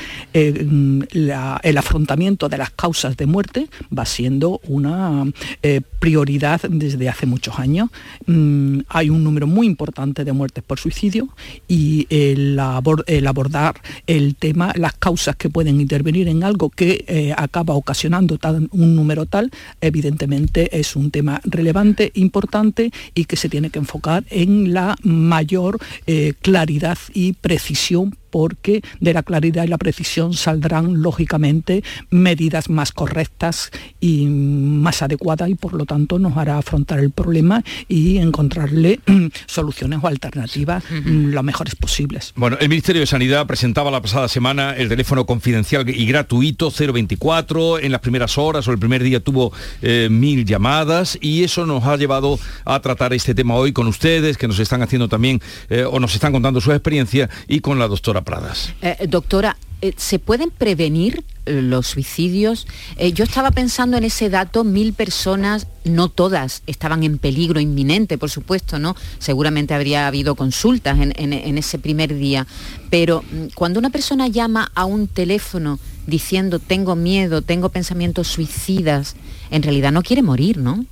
el 1.62 1.78
afrontamiento 1.78 2.48
de 2.48 2.58
las 2.58 2.70
causas 2.70 3.16
de 3.16 3.26
muerte 3.26 3.68
va 3.96 4.04
siendo 4.04 4.60
una 4.64 5.24
eh, 5.62 5.80
prioridad 5.98 6.60
desde 6.68 7.08
hace 7.08 7.26
muchos 7.26 7.58
años. 7.58 7.90
Mm, 8.26 8.80
hay 8.88 9.10
un 9.10 9.22
número 9.24 9.46
muy 9.46 9.66
importante 9.66 10.24
de 10.24 10.32
muertes 10.32 10.64
por 10.64 10.78
suicidio 10.78 11.28
y 11.68 12.06
el, 12.10 12.58
abordar 12.58 13.80
el 14.06 14.34
tema, 14.36 14.72
las 14.76 14.94
causas 14.94 15.36
que 15.36 15.50
pueden 15.50 15.80
intervenir 15.80 16.28
en 16.28 16.44
algo 16.44 16.70
que 16.70 17.04
eh, 17.06 17.34
acaba 17.36 17.74
ocasionando 17.74 18.38
un 18.72 18.96
número 18.96 19.26
tal, 19.26 19.50
evidentemente 19.80 20.78
es 20.78 20.96
un 20.96 21.10
tema 21.10 21.40
relevante, 21.44 22.10
importante 22.14 22.90
y 23.14 23.24
que 23.24 23.36
se 23.36 23.48
tiene 23.48 23.70
que 23.70 23.78
enfocar 23.78 24.24
en 24.30 24.72
la 24.72 24.96
mayor 25.02 25.78
eh, 26.06 26.34
claridad 26.40 26.98
y 27.12 27.34
precisión 27.34 28.16
porque 28.32 28.82
de 28.98 29.12
la 29.12 29.22
claridad 29.22 29.64
y 29.64 29.68
la 29.68 29.78
precisión 29.78 30.32
saldrán 30.32 31.02
lógicamente 31.02 31.84
medidas 32.10 32.70
más 32.70 32.90
correctas 32.90 33.70
y 34.00 34.26
más 34.26 35.02
adecuadas 35.02 35.50
y 35.50 35.54
por 35.54 35.74
lo 35.74 35.84
tanto 35.84 36.18
nos 36.18 36.36
hará 36.36 36.58
afrontar 36.58 36.98
el 36.98 37.10
problema 37.10 37.62
y 37.88 38.16
encontrarle 38.16 39.00
soluciones 39.46 40.00
o 40.02 40.08
alternativas 40.08 40.82
mm, 40.90 41.32
lo 41.32 41.42
mejores 41.42 41.76
posibles. 41.76 42.32
Bueno, 42.34 42.56
el 42.58 42.68
Ministerio 42.70 43.00
de 43.00 43.06
Sanidad 43.06 43.46
presentaba 43.46 43.90
la 43.90 44.00
pasada 44.00 44.28
semana 44.28 44.74
el 44.76 44.88
teléfono 44.88 45.26
confidencial 45.26 45.88
y 45.88 46.06
gratuito 46.06 46.70
024, 46.70 47.80
en 47.80 47.92
las 47.92 48.00
primeras 48.00 48.38
horas 48.38 48.66
o 48.66 48.72
el 48.72 48.78
primer 48.78 49.02
día 49.02 49.20
tuvo 49.20 49.52
eh, 49.82 50.08
mil 50.10 50.46
llamadas 50.46 51.18
y 51.20 51.44
eso 51.44 51.66
nos 51.66 51.84
ha 51.84 51.96
llevado 51.98 52.38
a 52.64 52.80
tratar 52.80 53.12
este 53.12 53.34
tema 53.34 53.54
hoy 53.56 53.72
con 53.72 53.86
ustedes, 53.88 54.38
que 54.38 54.48
nos 54.48 54.58
están 54.58 54.80
haciendo 54.80 55.08
también 55.08 55.40
eh, 55.68 55.84
o 55.84 56.00
nos 56.00 56.14
están 56.14 56.32
contando 56.32 56.62
su 56.62 56.72
experiencia 56.72 57.28
y 57.46 57.60
con 57.60 57.78
la 57.78 57.88
doctora 57.88 58.21
Pradas. 58.22 58.72
Eh, 58.82 59.06
doctora, 59.08 59.56
eh, 59.80 59.92
¿se 59.96 60.18
pueden 60.18 60.50
prevenir 60.50 61.24
eh, 61.46 61.60
los 61.60 61.88
suicidios? 61.88 62.66
yo 63.14 63.24
estaba 63.24 63.50
pensando 63.50 63.96
en 63.96 64.04
ese 64.04 64.30
dato, 64.30 64.64
mil 64.64 64.92
personas, 64.92 65.66
no 65.84 66.08
todas 66.08 66.62
estaban 66.66 67.02
en 67.02 67.18
peligro 67.18 67.58
inminente, 67.60 68.16
por 68.18 68.30
supuesto, 68.30 68.78
¿no? 68.78 68.94
Seguramente 69.18 69.74
habría 69.74 70.06
habido 70.06 70.36
consultas 70.36 70.98
en, 71.00 71.58
ese 71.58 71.78
primer 71.78 72.14
día, 72.14 72.46
pero 72.90 73.22
mm, 73.22 73.54
cuando 73.54 73.78
una 73.78 73.90
persona 73.90 74.28
llama 74.28 74.70
a 74.74 74.84
un 74.84 75.08
teléfono 75.08 75.80
diciendo 76.06 76.58
tengo 76.58 76.94
miedo, 76.94 77.42
tengo 77.42 77.68
pensamientos 77.70 78.28
suicidas, 78.28 79.16
en 79.50 79.62
realidad 79.62 79.92
no 79.92 80.02
quiere 80.02 80.22
morir, 80.22 80.58
¿no? 80.58 80.84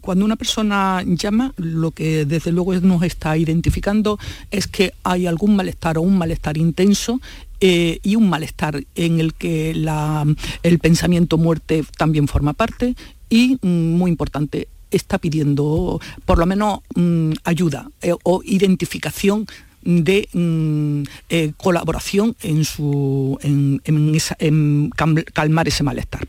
Cuando 0.00 0.24
una 0.24 0.36
persona 0.36 1.02
llama, 1.06 1.54
lo 1.56 1.92
que 1.92 2.24
desde 2.24 2.52
luego 2.52 2.74
nos 2.74 3.02
está 3.02 3.36
identificando 3.36 4.18
es 4.50 4.66
que 4.66 4.92
hay 5.04 5.26
algún 5.26 5.56
malestar 5.56 5.98
o 5.98 6.02
un 6.02 6.18
malestar 6.18 6.56
intenso 6.56 7.20
eh, 7.60 8.00
y 8.02 8.16
un 8.16 8.28
malestar 8.28 8.82
en 8.94 9.20
el 9.20 9.34
que 9.34 9.70
el 10.62 10.78
pensamiento 10.80 11.38
muerte 11.38 11.84
también 11.96 12.26
forma 12.26 12.54
parte 12.54 12.96
y, 13.28 13.58
mm, 13.62 13.96
muy 13.96 14.10
importante, 14.10 14.68
está 14.90 15.18
pidiendo 15.18 16.00
por 16.26 16.38
lo 16.38 16.46
menos 16.46 16.80
mm, 16.94 17.32
ayuda 17.44 17.90
eh, 18.02 18.14
o 18.24 18.42
identificación 18.44 19.46
de 19.84 20.28
mm, 20.32 21.02
eh, 21.28 21.52
colaboración 21.56 22.36
en, 22.42 22.64
su, 22.64 23.38
en, 23.42 24.90
calmar 25.32 25.68
ese 25.68 25.82
malestar. 25.82 26.26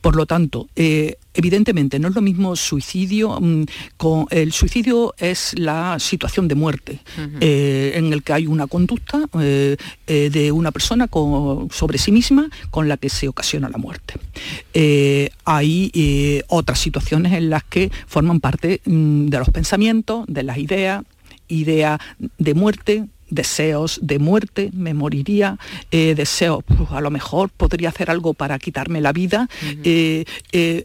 Por 0.00 0.16
lo 0.16 0.26
tanto, 0.26 0.68
eh, 0.76 1.16
evidentemente 1.34 1.98
no 1.98 2.08
es 2.08 2.14
lo 2.14 2.22
mismo 2.22 2.56
suicidio, 2.56 3.38
mm, 3.40 3.64
con, 3.96 4.26
el 4.30 4.52
suicidio 4.52 5.14
es 5.18 5.58
la 5.58 5.98
situación 5.98 6.48
de 6.48 6.54
muerte, 6.54 7.00
eh, 7.40 7.92
en 7.94 8.12
el 8.12 8.22
que 8.22 8.32
hay 8.32 8.46
una 8.46 8.66
conducta 8.66 9.28
de 9.32 10.52
una 10.52 10.70
persona 10.72 11.08
sobre 11.70 11.98
sí 11.98 12.12
misma 12.12 12.48
con 12.70 12.88
la 12.88 12.96
que 12.96 13.08
se 13.08 13.28
ocasiona 13.28 13.68
la 13.68 13.78
muerte. 13.78 14.14
hay 15.44 16.42
otras 16.48 16.78
situaciones 16.78 17.32
en 17.32 17.50
las 17.50 17.64
que 17.64 17.90
forman 18.06 18.40
parte 18.40 18.80
mm, 18.84 19.26
de 19.26 19.38
los 19.38 19.50
pensamientos, 19.50 20.24
de 20.28 20.42
las 20.42 20.58
ideas, 20.58 21.02
idea 21.48 22.00
de 22.38 22.54
muerte, 22.54 23.04
deseos 23.30 23.98
de 24.02 24.18
muerte, 24.18 24.70
me 24.72 24.94
moriría, 24.94 25.58
eh, 25.90 26.14
deseos, 26.14 26.62
pues, 26.64 26.90
a 26.90 27.00
lo 27.00 27.10
mejor 27.10 27.50
podría 27.50 27.88
hacer 27.88 28.10
algo 28.10 28.34
para 28.34 28.58
quitarme 28.58 29.00
la 29.00 29.12
vida. 29.12 29.48
Eh, 29.82 30.24
eh, 30.52 30.84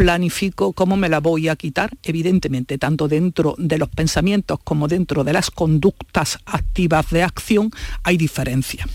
planifico 0.00 0.72
cómo 0.72 0.96
me 0.96 1.10
la 1.10 1.20
voy 1.20 1.48
a 1.48 1.56
quitar, 1.56 1.90
evidentemente, 2.02 2.78
tanto 2.78 3.06
dentro 3.06 3.54
de 3.58 3.76
los 3.76 3.90
pensamientos 3.90 4.58
como 4.64 4.88
dentro 4.88 5.24
de 5.24 5.34
las 5.34 5.50
conductas 5.50 6.38
activas 6.46 7.10
de 7.10 7.22
acción 7.22 7.70
hay 8.02 8.16
diferencias. 8.16 8.88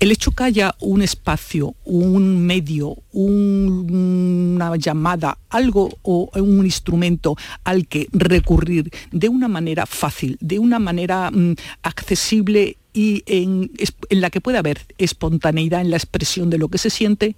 El 0.00 0.10
hecho 0.10 0.32
que 0.32 0.44
haya 0.44 0.74
un 0.80 1.00
espacio, 1.00 1.76
un 1.86 2.44
medio, 2.44 2.94
una 3.12 4.76
llamada, 4.76 5.38
algo 5.48 5.88
o 6.02 6.28
un 6.34 6.66
instrumento 6.66 7.36
al 7.64 7.86
que 7.86 8.08
recurrir 8.12 8.90
de 9.12 9.30
una 9.30 9.48
manera 9.48 9.86
fácil, 9.86 10.36
de 10.42 10.58
una 10.58 10.78
manera 10.78 11.30
mm, 11.30 11.54
accesible 11.82 12.76
y 12.94 13.24
en, 13.26 13.72
la 14.10 14.30
que 14.30 14.40
pueda 14.40 14.60
haber 14.60 14.80
espontaneidad 14.98 15.80
en 15.80 15.90
la 15.90 15.96
expresión 15.96 16.48
de 16.48 16.58
lo 16.58 16.68
que 16.68 16.78
se 16.78 16.90
siente, 16.90 17.34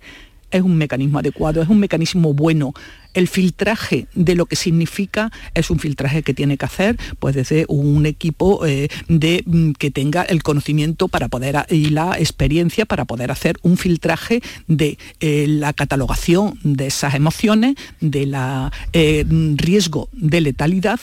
es 0.50 0.62
un 0.62 0.76
mecanismo 0.76 1.18
adecuado, 1.18 1.62
es 1.62 1.68
un 1.68 1.78
mecanismo 1.78 2.34
bueno. 2.34 2.74
El 3.14 3.28
filtraje 3.28 4.08
de 4.14 4.34
lo 4.34 4.44
que 4.44 4.56
significa 4.56 5.32
es 5.54 5.70
un 5.70 5.78
filtraje 5.78 6.22
que 6.22 6.34
tiene 6.34 6.58
que 6.58 6.66
hacer 6.66 6.98
pues 7.18 7.34
desde 7.34 7.64
un 7.68 8.04
equipo 8.04 8.66
eh, 8.66 8.88
de, 9.08 9.42
mm, 9.46 9.72
que 9.72 9.90
tenga 9.90 10.22
el 10.22 10.42
conocimiento 10.42 11.08
para 11.08 11.28
poder 11.28 11.64
y 11.70 11.88
la 11.88 12.18
experiencia 12.18 12.84
para 12.84 13.06
poder 13.06 13.30
hacer 13.30 13.56
un 13.62 13.78
filtraje 13.78 14.42
de 14.66 14.98
eh, 15.20 15.46
la 15.48 15.72
catalogación 15.72 16.58
de 16.62 16.88
esas 16.88 17.14
emociones, 17.14 17.76
de 18.00 18.26
la 18.26 18.70
eh, 18.92 19.24
riesgo 19.56 20.10
de 20.12 20.42
letalidad 20.42 21.00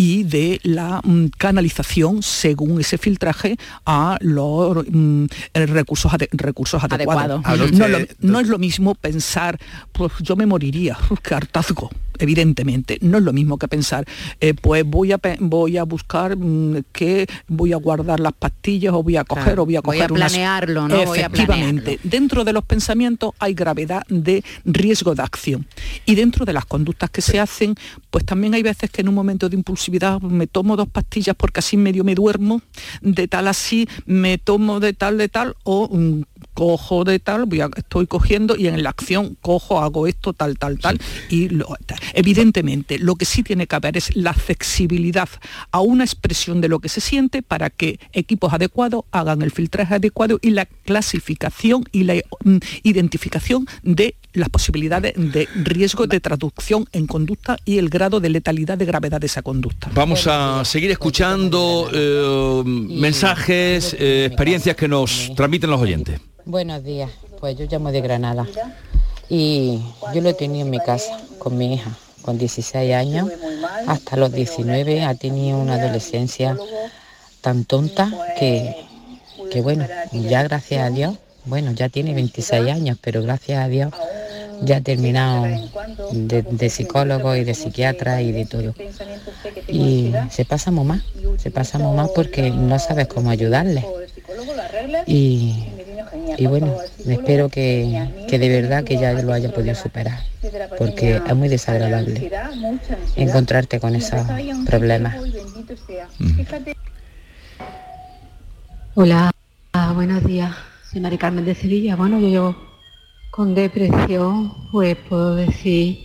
y 0.00 0.22
de 0.22 0.60
la 0.62 1.02
mm, 1.04 1.26
canalización 1.36 2.22
según 2.22 2.80
ese 2.80 2.96
filtraje 2.96 3.58
a 3.84 4.16
los 4.22 4.86
mm, 4.90 5.26
recursos, 5.52 6.10
recursos 6.32 6.82
adecuados. 6.82 7.42
No, 8.20 8.40
es 8.40 8.48
lo 8.48 8.58
mismo 8.58 8.94
pensar, 8.94 9.58
pues 9.92 10.10
yo 10.22 10.36
me 10.36 10.46
moriría, 10.46 10.96
qué 11.22 11.34
hartazgo 11.34 11.90
evidentemente. 12.20 12.98
No 13.00 13.18
es 13.18 13.24
lo 13.24 13.32
mismo 13.32 13.58
que 13.58 13.66
pensar, 13.66 14.04
eh, 14.40 14.54
pues 14.54 14.84
voy 14.84 15.12
a, 15.12 15.18
voy 15.38 15.78
a 15.78 15.84
buscar 15.84 16.36
mm, 16.36 16.84
que 16.92 17.26
voy 17.48 17.72
a 17.72 17.76
guardar 17.76 18.20
las 18.20 18.34
pastillas 18.34 18.92
o 18.92 19.02
voy 19.02 19.16
a 19.16 19.24
coger 19.24 19.58
o 19.58 19.64
voy 19.64 19.76
a 19.76 19.82
coger 19.82 20.10
voy 20.10 20.20
a 20.20 20.28
planearlo, 20.28 20.86
¿no? 20.86 21.02
Efectivamente, 21.02 21.98
dentro 22.02 22.44
de 22.44 22.52
los 22.52 22.64
pensamientos 22.64 23.32
hay 23.38 23.54
gravedad 23.54 24.02
de 24.08 24.44
riesgo 24.64 25.14
de 25.14 25.22
acción. 25.22 25.66
Y 26.04 26.14
dentro 26.14 26.44
de 26.44 26.52
las 26.52 26.66
conductas 26.66 27.10
que 27.10 27.22
se 27.22 27.40
hacen, 27.40 27.74
pues 28.10 28.24
también 28.24 28.54
hay 28.54 28.62
veces 28.62 28.90
que 28.90 29.00
en 29.00 29.08
un 29.08 29.14
momento 29.14 29.48
de 29.48 29.56
impulsividad 29.56 29.89
me 30.22 30.46
tomo 30.46 30.76
dos 30.76 30.88
pastillas 30.88 31.36
porque 31.36 31.60
así 31.60 31.76
medio 31.76 32.04
me 32.04 32.14
duermo, 32.14 32.62
de 33.00 33.28
tal 33.28 33.48
así 33.48 33.88
me 34.06 34.38
tomo 34.38 34.80
de 34.80 34.92
tal 34.92 35.18
de 35.18 35.28
tal 35.28 35.56
o 35.64 35.88
mm, 35.90 36.22
cojo 36.54 37.04
de 37.04 37.18
tal, 37.18 37.46
voy 37.46 37.60
a, 37.60 37.70
estoy 37.76 38.06
cogiendo 38.06 38.56
y 38.56 38.66
en 38.66 38.82
la 38.82 38.90
acción 38.90 39.36
cojo, 39.40 39.80
hago 39.80 40.06
esto, 40.06 40.32
tal, 40.32 40.58
tal, 40.58 40.78
tal. 40.78 41.00
Y 41.28 41.48
evidentemente 42.14 42.98
lo 42.98 43.16
que 43.16 43.24
sí 43.24 43.42
tiene 43.42 43.66
que 43.66 43.76
haber 43.76 43.96
es 43.96 44.14
la 44.16 44.34
flexibilidad 44.34 45.28
a 45.70 45.80
una 45.80 46.04
expresión 46.04 46.60
de 46.60 46.68
lo 46.68 46.78
que 46.80 46.88
se 46.88 47.00
siente 47.00 47.42
para 47.42 47.70
que 47.70 47.98
equipos 48.12 48.52
adecuados 48.52 49.04
hagan 49.10 49.42
el 49.42 49.50
filtraje 49.50 49.94
adecuado 49.94 50.38
y 50.42 50.50
la 50.50 50.66
clasificación 50.66 51.84
y 51.92 52.04
la 52.04 52.14
mm, 52.44 52.58
identificación 52.82 53.66
de 53.82 54.16
las 54.32 54.48
posibilidades 54.48 55.14
de 55.16 55.48
riesgo 55.54 56.06
de 56.06 56.20
traducción 56.20 56.86
en 56.92 57.06
conducta 57.06 57.56
y 57.64 57.78
el 57.78 57.88
grado 57.88 58.20
de 58.20 58.28
letalidad 58.28 58.78
de 58.78 58.84
gravedad 58.84 59.20
de 59.20 59.26
esa 59.26 59.42
conducta. 59.42 59.90
Vamos 59.94 60.26
a 60.26 60.64
seguir 60.64 60.90
escuchando 60.90 61.88
eh, 61.92 62.62
mensajes, 62.64 63.94
eh, 63.98 64.26
experiencias 64.26 64.76
que 64.76 64.88
nos 64.88 65.32
transmiten 65.34 65.70
los 65.70 65.80
oyentes. 65.80 66.20
Buenos 66.44 66.82
días, 66.84 67.10
pues 67.38 67.56
yo 67.56 67.66
llamo 67.70 67.92
de 67.92 68.00
Granada 68.00 68.46
y 69.28 69.80
yo 70.14 70.20
lo 70.20 70.30
he 70.30 70.34
tenido 70.34 70.64
en 70.64 70.70
mi 70.70 70.78
casa 70.78 71.20
con 71.38 71.56
mi 71.56 71.74
hija, 71.74 71.90
con 72.22 72.38
16 72.38 72.94
años, 72.94 73.30
hasta 73.86 74.16
los 74.16 74.32
19 74.32 75.04
ha 75.04 75.14
tenido 75.14 75.58
una 75.58 75.74
adolescencia 75.74 76.56
tan 77.40 77.64
tonta 77.64 78.10
que, 78.38 78.76
que 79.50 79.60
bueno, 79.60 79.86
ya 80.12 80.42
gracias 80.42 80.82
a 80.86 80.90
Dios, 80.90 81.16
bueno, 81.44 81.72
ya 81.72 81.88
tiene 81.88 82.14
26 82.14 82.70
años, 82.70 82.98
pero 83.00 83.22
gracias 83.22 83.64
a 83.64 83.68
Dios 83.68 83.92
ya 84.62 84.76
ha 84.76 84.80
terminado 84.80 85.46
de, 86.12 86.42
de, 86.42 86.70
psicólogo 86.70 87.34
y 87.34 87.44
de 87.44 87.54
psiquiatra 87.54 88.20
y 88.22 88.32
de 88.32 88.46
todo. 88.46 88.74
Y 89.68 90.12
se 90.30 90.44
pasa 90.44 90.70
muy 90.70 90.84
mal, 90.84 91.02
se 91.38 91.50
pasa 91.50 91.78
muy 91.78 91.96
mal 91.96 92.10
porque 92.14 92.50
no 92.50 92.78
sabes 92.78 93.06
cómo 93.08 93.30
ayudarle. 93.30 93.84
Y 95.06 95.64
y 96.36 96.46
bueno, 96.46 96.76
espero 97.06 97.48
que, 97.48 98.08
de 98.30 98.48
verdad 98.48 98.84
que 98.84 98.96
ya 98.96 99.12
lo 99.12 99.32
haya 99.32 99.52
podido 99.52 99.74
superar, 99.74 100.20
porque 100.78 101.20
es 101.26 101.36
muy 101.36 101.48
desagradable 101.48 102.30
encontrarte 103.16 103.80
con 103.80 103.94
esos 103.94 104.22
problemas. 104.66 105.16
Hola, 108.94 109.30
buenos 109.94 110.24
días. 110.24 110.54
Soy 110.90 111.00
Mari 111.00 111.18
Carmen 111.18 111.44
de 111.44 111.54
Sevilla. 111.54 111.94
Bueno, 111.94 112.18
yo 112.18 112.28
llevo 112.28 112.56
con 113.30 113.54
depresión, 113.54 114.52
pues 114.72 114.96
puedo 114.96 115.36
decir 115.36 116.00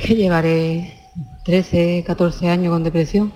que 0.00 0.16
llevaré 0.16 0.98
13, 1.44 2.02
14 2.04 2.48
años 2.48 2.72
con 2.72 2.82
depresión. 2.82 3.32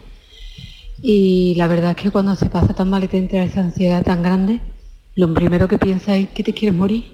Y 1.00 1.54
la 1.56 1.68
verdad 1.68 1.92
es 1.92 1.97
que 1.97 2.11
cuando 2.11 2.35
se 2.35 2.50
pasa 2.50 2.75
tan 2.75 2.90
mal 2.90 3.04
y 3.04 3.09
te 3.09 3.18
entra 3.18 3.44
esa 3.44 3.61
ansiedad 3.61 4.02
tan 4.02 4.25
grande, 4.25 4.61
lo 5.14 5.32
primero 5.32 5.68
que 5.68 5.78
piensas 5.78 6.16
es 6.16 6.28
que 6.30 6.42
te 6.42 6.52
quieres 6.52 6.76
morir. 6.76 7.04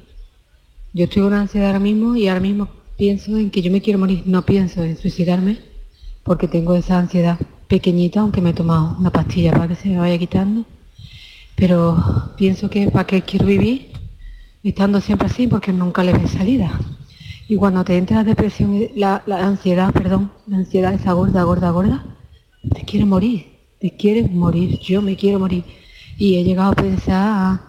Yo 0.95 1.05
estoy 1.05 1.25
con 1.25 1.35
ansiedad 1.35 1.67
ahora 1.67 1.81
mismo 1.81 2.17
y 2.17 2.29
ahora 2.29 2.41
mismo 2.41 2.69
pienso 2.97 3.37
en 3.37 3.51
que 3.51 3.61
yo 3.61 3.71
me 3.71 3.83
quiero 3.83 3.99
morir, 3.99 4.23
no 4.25 4.41
pienso 4.47 4.85
en 4.85 4.97
suicidarme 4.97 5.59
porque 6.23 6.49
tengo 6.49 6.75
esa 6.77 6.99
ansiedad 6.99 7.39
pequeñita, 7.69 8.21
aunque 8.21 8.41
me 8.41 8.51
he 8.51 8.55
tomado 8.55 8.97
una 8.99 9.11
pastilla 9.11 9.53
para 9.53 9.69
que 9.69 9.75
se 9.75 9.91
me 9.91 9.99
vaya 9.99 10.17
quitando. 10.17 10.65
Pero 11.57 12.33
pienso 12.37 12.71
que 12.71 12.91
para 12.91 13.07
qué 13.07 13.23
quiero 13.23 13.47
vivir 13.47 13.93
estando 14.63 15.01
siempre 15.01 15.29
así 15.29 15.47
porque 15.47 15.73
nunca 15.73 16.03
le 16.03 16.13
ve 16.13 16.29
salida. 16.29 16.79
Y 17.49 17.57
cuando 17.57 17.85
te 17.85 17.97
entra 17.97 18.19
la 18.19 18.25
depresión, 18.25 18.89
la, 18.97 19.23
la 19.27 19.47
ansiedad, 19.47 19.93
perdón, 19.93 20.33
la 20.47 20.59
ansiedad 20.59 20.93
esa 20.93 21.13
gorda, 21.13 21.45
gorda, 21.45 21.71
gorda, 21.71 22.05
te 22.75 22.83
quiere 22.83 23.05
morir, 23.05 23.47
te 23.81 23.97
quieres 23.97 24.31
morir, 24.31 24.81
yo 24.81 25.01
me 25.01 25.17
quiero 25.17 25.39
morir. 25.39 25.65
Y 26.19 26.37
he 26.37 26.45
llegado 26.45 26.73
a 26.73 26.75
pensar 26.75 27.61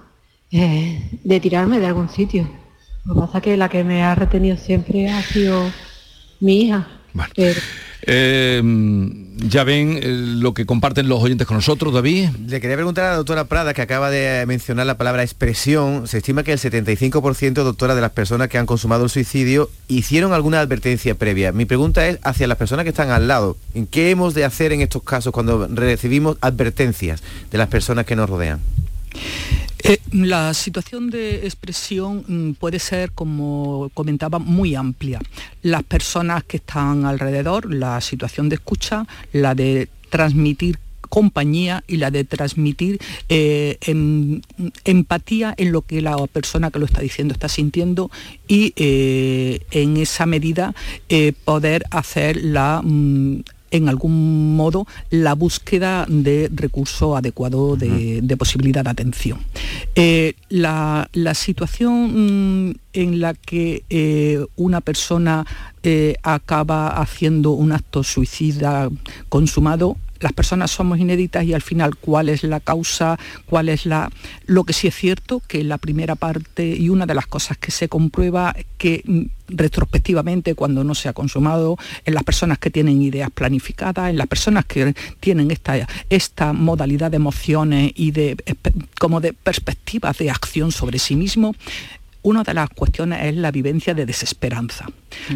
eh, 0.51 1.19
de 1.23 1.39
tirarme 1.39 1.79
de 1.79 1.87
algún 1.87 2.09
sitio. 2.09 2.49
Lo 3.05 3.13
que 3.13 3.19
pasa 3.21 3.37
es 3.37 3.43
que 3.43 3.57
la 3.57 3.69
que 3.69 3.83
me 3.83 4.03
ha 4.03 4.15
retenido 4.15 4.57
siempre 4.57 5.09
ha 5.09 5.21
sido 5.21 5.69
mi 6.39 6.61
hija. 6.61 6.87
Eh, 8.09 8.61
ya 9.37 9.65
ven 9.65 9.99
eh, 10.01 10.07
lo 10.07 10.53
que 10.53 10.65
comparten 10.65 11.09
los 11.09 11.21
oyentes 11.21 11.45
con 11.45 11.57
nosotros, 11.57 11.93
David. 11.93 12.29
Le 12.47 12.61
quería 12.61 12.75
preguntar 12.77 13.05
a 13.05 13.09
la 13.11 13.15
doctora 13.17 13.45
Prada, 13.45 13.73
que 13.73 13.81
acaba 13.81 14.09
de 14.09 14.45
mencionar 14.47 14.85
la 14.85 14.97
palabra 14.97 15.23
expresión. 15.23 16.07
Se 16.07 16.17
estima 16.17 16.43
que 16.43 16.53
el 16.53 16.59
75%, 16.59 17.53
doctora, 17.53 17.95
de 17.95 18.01
las 18.01 18.11
personas 18.11 18.47
que 18.47 18.57
han 18.57 18.65
consumado 18.65 19.03
el 19.03 19.09
suicidio 19.09 19.69
hicieron 19.87 20.33
alguna 20.33 20.61
advertencia 20.61 21.15
previa. 21.15 21.51
Mi 21.51 21.65
pregunta 21.65 22.07
es 22.07 22.19
hacia 22.23 22.47
las 22.47 22.57
personas 22.57 22.83
que 22.83 22.89
están 22.89 23.11
al 23.11 23.27
lado. 23.27 23.57
¿En 23.75 23.85
qué 23.85 24.09
hemos 24.09 24.33
de 24.33 24.45
hacer 24.45 24.71
en 24.71 24.81
estos 24.81 25.03
casos 25.03 25.33
cuando 25.33 25.67
recibimos 25.67 26.37
advertencias 26.41 27.21
de 27.51 27.57
las 27.57 27.67
personas 27.67 28.05
que 28.05 28.15
nos 28.15 28.29
rodean? 28.29 28.61
Eh, 29.83 29.99
la 30.11 30.53
situación 30.53 31.09
de 31.09 31.45
expresión 31.45 32.23
mm, 32.27 32.53
puede 32.53 32.79
ser, 32.79 33.11
como 33.11 33.89
comentaba, 33.93 34.39
muy 34.39 34.75
amplia. 34.75 35.19
Las 35.61 35.83
personas 35.83 36.43
que 36.43 36.57
están 36.57 37.05
alrededor, 37.05 37.73
la 37.73 38.01
situación 38.01 38.49
de 38.49 38.55
escucha, 38.55 39.05
la 39.33 39.55
de 39.55 39.89
transmitir 40.09 40.79
compañía 41.09 41.85
y 41.87 41.97
la 41.97 42.11
de 42.11 42.25
transmitir 42.25 42.99
eh, 43.29 43.77
em, 43.81 44.41
empatía 44.83 45.53
en 45.55 45.71
lo 45.71 45.81
que 45.81 46.01
la 46.01 46.17
persona 46.27 46.69
que 46.69 46.79
lo 46.79 46.85
está 46.85 46.99
diciendo 46.99 47.33
está 47.33 47.47
sintiendo 47.47 48.11
y 48.45 48.73
eh, 48.75 49.61
en 49.71 49.95
esa 49.95 50.25
medida 50.25 50.75
poder 51.45 51.85
hacer 51.91 52.43
la 52.43 52.81
mm, 52.83 53.43
en 53.71 53.89
algún 53.89 54.55
modo 54.55 54.87
la 55.09 55.33
búsqueda 55.33 56.05
de 56.07 56.49
recurso 56.53 57.15
adecuado 57.15 57.75
de, 57.75 58.35
posibilidad 58.37 58.83
de 58.83 58.89
atención. 58.89 59.39
Eh, 59.95 60.33
la, 60.49 61.09
situación 61.33 62.69
mm, 62.69 62.75
en 62.93 63.19
la 63.19 63.33
que 63.33 63.83
eh, 63.89 64.45
una 64.55 64.81
persona 64.81 65.45
eh, 65.83 66.15
acaba 66.23 66.89
haciendo 66.89 67.51
un 67.51 67.71
acto 67.71 68.03
suicida 68.03 68.89
consumado 69.29 69.97
las 70.19 70.33
personas 70.33 70.71
somos 70.71 70.99
inéditas 70.99 71.43
y 71.43 71.53
al 71.53 71.61
final 71.61 71.95
cuál 71.95 72.29
es 72.29 72.43
la 72.43 72.59
causa, 72.59 73.17
cuál 73.45 73.69
es 73.69 73.85
la... 73.85 74.09
Lo 74.45 74.63
que 74.63 74.73
sí 74.73 74.87
es 74.87 74.95
cierto 74.95 75.41
que 75.47 75.63
la 75.63 75.77
primera 75.77 76.15
parte 76.15 76.67
y 76.67 76.89
una 76.89 77.05
de 77.05 77.13
las 77.13 77.27
cosas 77.27 77.57
que 77.57 77.71
se 77.71 77.89
comprueba 77.89 78.55
que 78.77 79.03
mm, 79.05 79.21
retrospectivamente 79.49 80.55
cuando 80.55 80.83
no 80.83 80.95
se 80.95 81.09
ha 81.09 81.13
consumado, 81.13 81.77
en 82.05 82.13
las 82.13 82.23
personas 82.23 82.57
que 82.59 82.69
tienen 82.69 83.01
ideas 83.01 83.29
planificadas, 83.31 84.09
en 84.09 84.17
las 84.17 84.27
personas 84.27 84.65
que 84.65 84.93
tienen 85.19 85.51
esta, 85.51 85.87
esta 86.09 86.53
modalidad 86.53 87.11
de 87.11 87.17
emociones 87.17 87.91
y 87.95 88.11
de 88.11 88.37
como 88.99 89.21
de 89.21 89.33
perspectivas 89.33 90.17
de 90.17 90.29
acción 90.29 90.71
sobre 90.71 90.99
sí 90.99 91.15
mismo, 91.15 91.55
una 92.27 92.43
de 92.43 92.53
las 92.53 92.69
cuestiones 92.69 93.23
es 93.23 93.35
la 93.35 93.51
vivencia 93.51 93.93
de 93.93 94.05
desesperanza. 94.05 94.85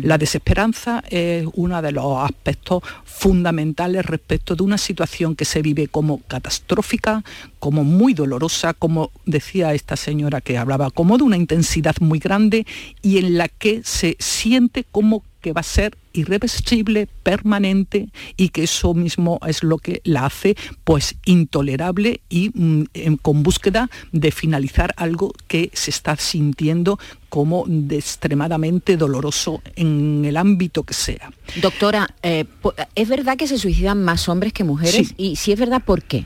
La 0.02 0.18
desesperanza 0.18 1.02
es 1.10 1.48
uno 1.54 1.82
de 1.82 1.94
los 1.94 2.18
aspectos 2.18 2.84
fundamentales 3.06 4.06
respecto 4.06 4.58
de 4.58 4.64
una 4.64 4.78
situación 4.78 5.38
que 5.38 5.46
se 5.46 5.62
vive 5.62 5.88
como 5.88 6.20
catastrófica, 6.28 7.24
como 7.60 7.86
muy 7.86 8.14
dolorosa, 8.14 8.74
como 8.74 9.12
decía 9.26 9.74
esta 9.74 9.96
señora 9.96 10.42
que 10.42 10.58
hablaba, 10.58 10.92
como 10.92 11.18
de 11.18 11.24
una 11.24 11.38
intensidad 11.38 11.96
muy 12.02 12.20
grande 12.20 12.66
y 13.02 13.20
en 13.20 13.38
la 13.38 13.48
que 13.48 13.82
se 13.86 14.18
siente 14.20 14.84
como 14.92 15.24
que 15.40 15.54
va 15.54 15.62
a 15.62 15.64
ser 15.64 15.98
irreversible, 16.14 17.08
permanente 17.24 18.10
y 18.38 18.50
que 18.50 18.64
eso 18.64 18.94
mismo 18.94 19.40
es 19.48 19.64
lo 19.64 19.78
que 19.78 20.02
la 20.04 20.26
hace 20.26 20.56
pues 20.84 21.16
intolerable 21.26 22.22
y 22.30 22.52
mm, 22.54 23.16
con 23.22 23.44
búsqueda 23.44 23.90
de 24.12 24.32
finalizar 24.32 24.94
algo 24.98 25.34
que 25.48 25.70
se 25.74 25.92
está 25.92 26.16
sintiendo 26.18 27.00
como 27.30 27.64
de 27.66 27.96
extremadamente 27.96 28.98
doloroso 28.98 29.62
en 29.76 30.26
el 30.26 30.36
ámbito 30.36 30.84
que 30.84 30.94
sea. 30.94 31.32
Doctora, 31.62 32.14
eh, 32.24 32.46
¿es 32.96 33.08
verdad 33.08 33.38
que 33.38 33.48
se 33.48 33.58
suicidan 33.58 34.04
más 34.04 34.28
hombres 34.28 34.52
que 34.52 34.66
mujeres? 34.66 35.14
Y 35.18 35.38
si 35.38 35.54
es 35.54 35.60
verdad, 35.60 35.82
¿por 35.84 36.04
qué? 36.04 36.26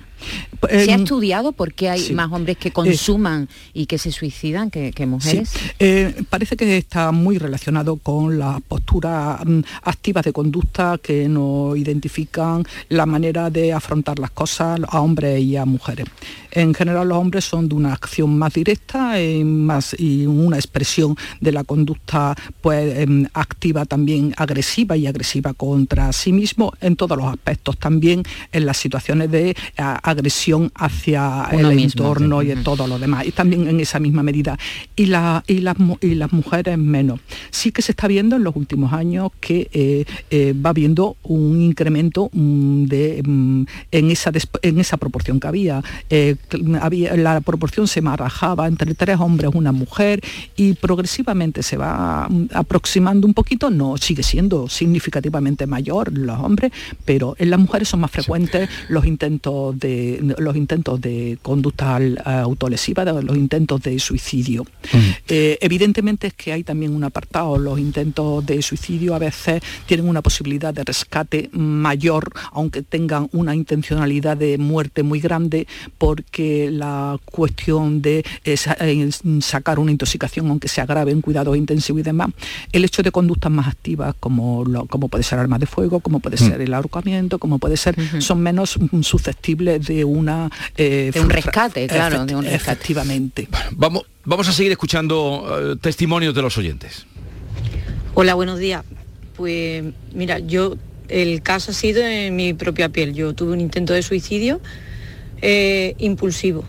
¿Se 0.69 0.91
ha 0.91 0.95
estudiado 0.95 1.51
por 1.51 1.73
qué 1.73 1.89
hay 1.89 1.99
Sí. 1.99 2.13
más 2.13 2.31
hombres 2.31 2.57
que 2.57 2.71
consuman 2.71 3.47
y 3.73 3.85
que 3.85 3.97
se 3.97 4.11
suicidan 4.11 4.69
que, 4.71 4.91
que 4.91 5.05
mujeres? 5.05 5.49
Sí. 5.49 5.59
Eh, 5.79 6.23
parece 6.29 6.55
que 6.55 6.77
está 6.77 7.11
muy 7.11 7.37
relacionado 7.37 7.97
con 7.97 8.37
las 8.39 8.61
posturas 8.61 9.39
mm, 9.45 9.59
activas 9.83 10.23
de 10.25 10.33
conducta 10.33 10.97
que 11.01 11.27
nos 11.27 11.77
identifican 11.77 12.63
la 12.89 13.05
manera 13.05 13.49
de 13.49 13.73
afrontar 13.73 14.19
las 14.19 14.31
cosas 14.31 14.79
a 14.87 15.01
hombres 15.01 15.41
y 15.41 15.55
a 15.57 15.65
mujeres. 15.65 16.05
En 16.51 16.73
general 16.73 17.09
los 17.09 17.17
hombres 17.17 17.43
son 17.43 17.67
de 17.67 17.75
una 17.75 17.91
acción 17.93 18.37
más 18.37 18.53
directa 18.53 19.21
y, 19.21 19.43
más, 19.43 19.95
y 19.99 20.25
una 20.25 20.55
expresión 20.57 21.15
de 21.41 21.51
la 21.51 21.63
conducta 21.65 22.33
pues, 22.61 22.97
em, 22.99 23.27
activa 23.33 23.83
también 23.85 24.33
agresiva 24.37 24.95
y 24.95 25.05
agresiva 25.07 25.53
contra 25.53 26.13
sí 26.13 26.31
mismo 26.31 26.71
en 26.79 26.95
todos 26.95 27.17
los 27.17 27.27
aspectos, 27.27 27.77
también 27.77 28.23
en 28.53 28.65
las 28.65 28.77
situaciones 28.77 29.29
de 29.31 29.55
a- 29.77 29.95
agresión 30.09 30.44
hacia 30.75 31.47
Uno 31.51 31.69
el 31.71 31.75
mismo, 31.75 32.03
entorno 32.03 32.41
sí. 32.41 32.51
y 32.51 32.55
todo 32.63 32.87
lo 32.87 32.99
demás, 32.99 33.25
y 33.25 33.31
también 33.31 33.67
en 33.67 33.79
esa 33.79 33.99
misma 33.99 34.23
medida. 34.23 34.57
Y, 34.95 35.07
la- 35.07 35.43
y, 35.47 35.59
las, 35.59 35.75
y 36.01 36.15
las 36.15 36.31
mujeres 36.33 36.77
menos. 36.77 37.19
Sí 37.51 37.71
que 37.71 37.81
se 37.81 37.91
está 37.91 38.07
viendo 38.07 38.35
en 38.35 38.43
los 38.43 38.55
últimos 38.55 38.93
años 38.93 39.31
que 39.39 39.69
eh, 39.73 40.05
eh, 40.29 40.53
va 40.53 40.69
habiendo 40.71 41.15
un 41.23 41.61
incremento 41.61 42.29
mm, 42.33 42.85
de, 42.85 43.21
mm, 43.25 43.63
en, 43.91 44.11
esa 44.11 44.31
en 44.61 44.79
esa 44.79 44.97
proporción 44.97 45.39
que 45.39 45.47
había. 45.47 45.83
Eh, 46.09 46.35
había. 46.81 47.15
La 47.15 47.41
proporción 47.41 47.87
se 47.87 48.01
marajaba 48.01 48.67
entre 48.67 48.93
tres 48.95 49.19
hombres, 49.19 49.51
una 49.53 49.71
mujer, 49.71 50.21
y 50.55 50.73
progresivamente 50.73 51.63
se 51.63 51.77
va 51.77 52.27
mm, 52.29 52.47
aproximando 52.53 53.27
un 53.27 53.33
poquito, 53.33 53.69
no 53.69 53.97
sigue 53.97 54.23
siendo 54.23 54.67
significativamente 54.69 55.65
mayor 55.67 56.15
los 56.17 56.39
hombres, 56.39 56.71
pero 57.05 57.35
en 57.39 57.49
las 57.49 57.59
mujeres 57.59 57.87
son 57.89 57.99
más 58.01 58.11
frecuentes 58.11 58.69
los 58.89 59.05
intentos 59.05 59.77
de 59.79 60.34
los 60.39 60.55
intentos 60.55 60.99
de 61.01 61.37
conducta 61.41 61.97
autolesiva, 62.41 63.05
de 63.05 63.21
los 63.23 63.35
intentos 63.37 63.81
de 63.81 63.97
suicidio. 63.99 64.65
Eh, 65.27 65.57
evidentemente 65.61 66.27
es 66.27 66.33
que 66.33 66.53
hay 66.53 66.63
también 66.63 66.93
un 66.93 67.03
apartado, 67.03 67.57
los 67.57 67.79
intentos 67.79 68.45
de 68.45 68.61
suicidio 68.61 69.15
a 69.15 69.19
veces 69.19 69.61
tienen 69.85 70.07
una 70.07 70.21
posibilidad 70.21 70.73
de 70.73 70.83
rescate 70.83 71.49
mayor, 71.53 72.31
aunque 72.51 72.81
tengan 72.83 73.29
una 73.31 73.55
intencionalidad 73.55 74.37
de 74.37 74.57
muerte 74.57 75.03
muy 75.03 75.19
grande, 75.19 75.67
porque 75.97 76.69
la 76.71 77.17
cuestión 77.25 78.01
de 78.01 78.23
eh, 78.43 78.55
eh, 78.79 79.09
sacar 79.41 79.79
una 79.79 79.91
intoxicación, 79.91 80.47
aunque 80.49 80.67
se 80.67 80.81
agrave 80.81 81.11
en 81.11 81.21
cuidados 81.21 81.57
intensivos 81.57 81.99
y 82.01 82.03
demás, 82.03 82.29
el 82.71 82.85
hecho 82.85 83.01
de 83.03 83.11
conductas 83.11 83.51
más 83.51 83.67
activas 83.67 84.15
como, 84.19 84.63
lo- 84.65 84.85
como 84.85 85.07
puede 85.09 85.23
ser 85.23 85.39
armas 85.39 85.59
de 85.59 85.65
fuego, 85.65 85.99
como 85.99 86.19
puede 86.19 86.35
Mm. 86.35 86.49
ser 86.49 86.61
el 86.61 86.73
ahorcamiento, 86.73 87.39
como 87.39 87.59
puede 87.59 87.77
ser, 87.77 87.95
son 88.21 88.41
menos 88.41 88.77
mm, 88.77 89.01
susceptibles 89.01 89.85
de 89.87 90.03
una... 90.25 90.49
eh, 90.77 91.11
De 91.13 91.19
un 91.21 91.29
rescate, 91.29 91.87
claro, 91.87 92.17
Efect- 92.17 92.25
de 92.25 92.35
un 92.35 92.43
rescate. 92.45 92.71
Efectivamente. 92.71 93.47
Vamos, 93.71 94.03
vamos 94.23 94.47
a 94.47 94.51
seguir 94.51 94.71
escuchando 94.71 95.73
eh, 95.73 95.75
testimonios 95.79 96.33
de 96.33 96.41
los 96.41 96.57
oyentes. 96.57 97.05
Hola, 98.15 98.33
buenos 98.33 98.59
días. 98.59 98.83
Pues 99.35 99.83
mira, 100.13 100.39
yo 100.39 100.75
el 101.09 101.41
caso 101.41 101.71
ha 101.71 101.73
sido 101.73 102.01
en 102.05 102.35
mi 102.35 102.53
propia 102.53 102.89
piel. 102.89 103.13
Yo 103.13 103.33
tuve 103.33 103.51
un 103.53 103.61
intento 103.61 103.93
de 103.93 104.01
suicidio 104.01 104.61
eh, 105.41 105.93
impulsivo 105.99 106.63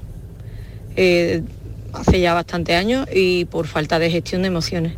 eh, 0.96 1.42
hace 1.92 2.20
ya 2.20 2.34
bastante 2.34 2.74
años 2.74 3.06
y 3.14 3.44
por 3.46 3.66
falta 3.66 3.98
de 3.98 4.10
gestión 4.10 4.42
de 4.42 4.48
emociones. 4.48 4.92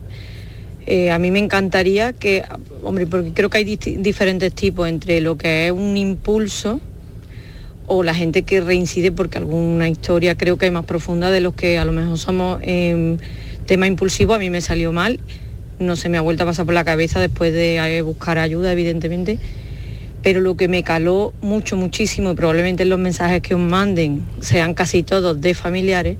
Eh, 0.87 1.11
a 1.11 1.19
mí 1.19 1.31
me 1.31 1.39
encantaría 1.39 2.15
que, 2.15 2.45
hombre, 2.83 3.07
porque 3.07 3.33
creo 3.35 3.51
que 3.51 3.59
hay 3.59 3.65
diferentes 3.77 4.55
tipos 4.55 4.89
entre 4.89 5.21
lo 5.21 5.37
que 5.37 5.67
es 5.67 5.73
un 5.73 5.97
impulso 5.99 6.81
o 7.89 8.03
la 8.03 8.15
gente 8.15 8.43
que 8.43 8.61
reincide 8.61 9.11
porque 9.13 9.39
alguna 9.39 9.89
historia 9.89 10.37
creo 10.37 10.57
que 10.59 10.67
es 10.67 10.73
más 10.73 10.85
profunda 10.85 11.31
de 11.31 11.41
los 11.41 11.55
que 11.55 11.79
a 11.79 11.85
lo 11.85 11.93
mejor 11.93 12.19
somos 12.19 12.61
en 12.63 13.19
tema 13.67 13.87
impulsivo. 13.87 14.35
A 14.35 14.39
mí 14.39 14.51
me 14.51 14.61
salió 14.61 14.93
mal, 14.93 15.19
no 15.79 15.97
se 15.97 16.09
me 16.09 16.19
ha 16.19 16.21
vuelto 16.21 16.43
a 16.43 16.47
pasar 16.47 16.65
por 16.67 16.75
la 16.75 16.85
cabeza 16.85 17.19
después 17.21 17.53
de 17.53 17.77
eh, 17.77 18.03
buscar 18.03 18.39
ayuda, 18.39 18.71
evidentemente. 18.73 19.39
Pero 20.23 20.41
lo 20.41 20.57
que 20.57 20.69
me 20.69 20.83
caló 20.83 21.33
mucho, 21.41 21.77
muchísimo, 21.77 22.33
y 22.33 22.35
probablemente 22.35 22.83
en 22.83 22.89
los 22.91 22.99
mensajes 22.99 23.41
que 23.41 23.55
os 23.55 23.61
manden 23.61 24.23
sean 24.41 24.75
casi 24.75 25.03
todos 25.03 25.41
de 25.41 25.55
familiares, 25.55 26.17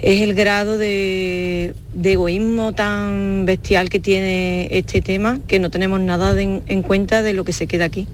es 0.00 0.22
el 0.22 0.34
grado 0.34 0.78
de, 0.78 1.74
de 1.94 2.12
egoísmo 2.12 2.72
tan 2.72 3.44
bestial 3.46 3.88
que 3.90 4.00
tiene 4.00 4.68
este 4.76 5.00
tema 5.02 5.38
que 5.46 5.58
no 5.60 5.70
tenemos 5.70 6.00
nada 6.00 6.34
de- 6.34 6.62
en 6.66 6.82
cuenta 6.82 7.22
de 7.22 7.34
lo 7.34 7.44
que 7.44 7.52
se 7.52 7.66
queda 7.68 7.84
aquí. 7.84 8.08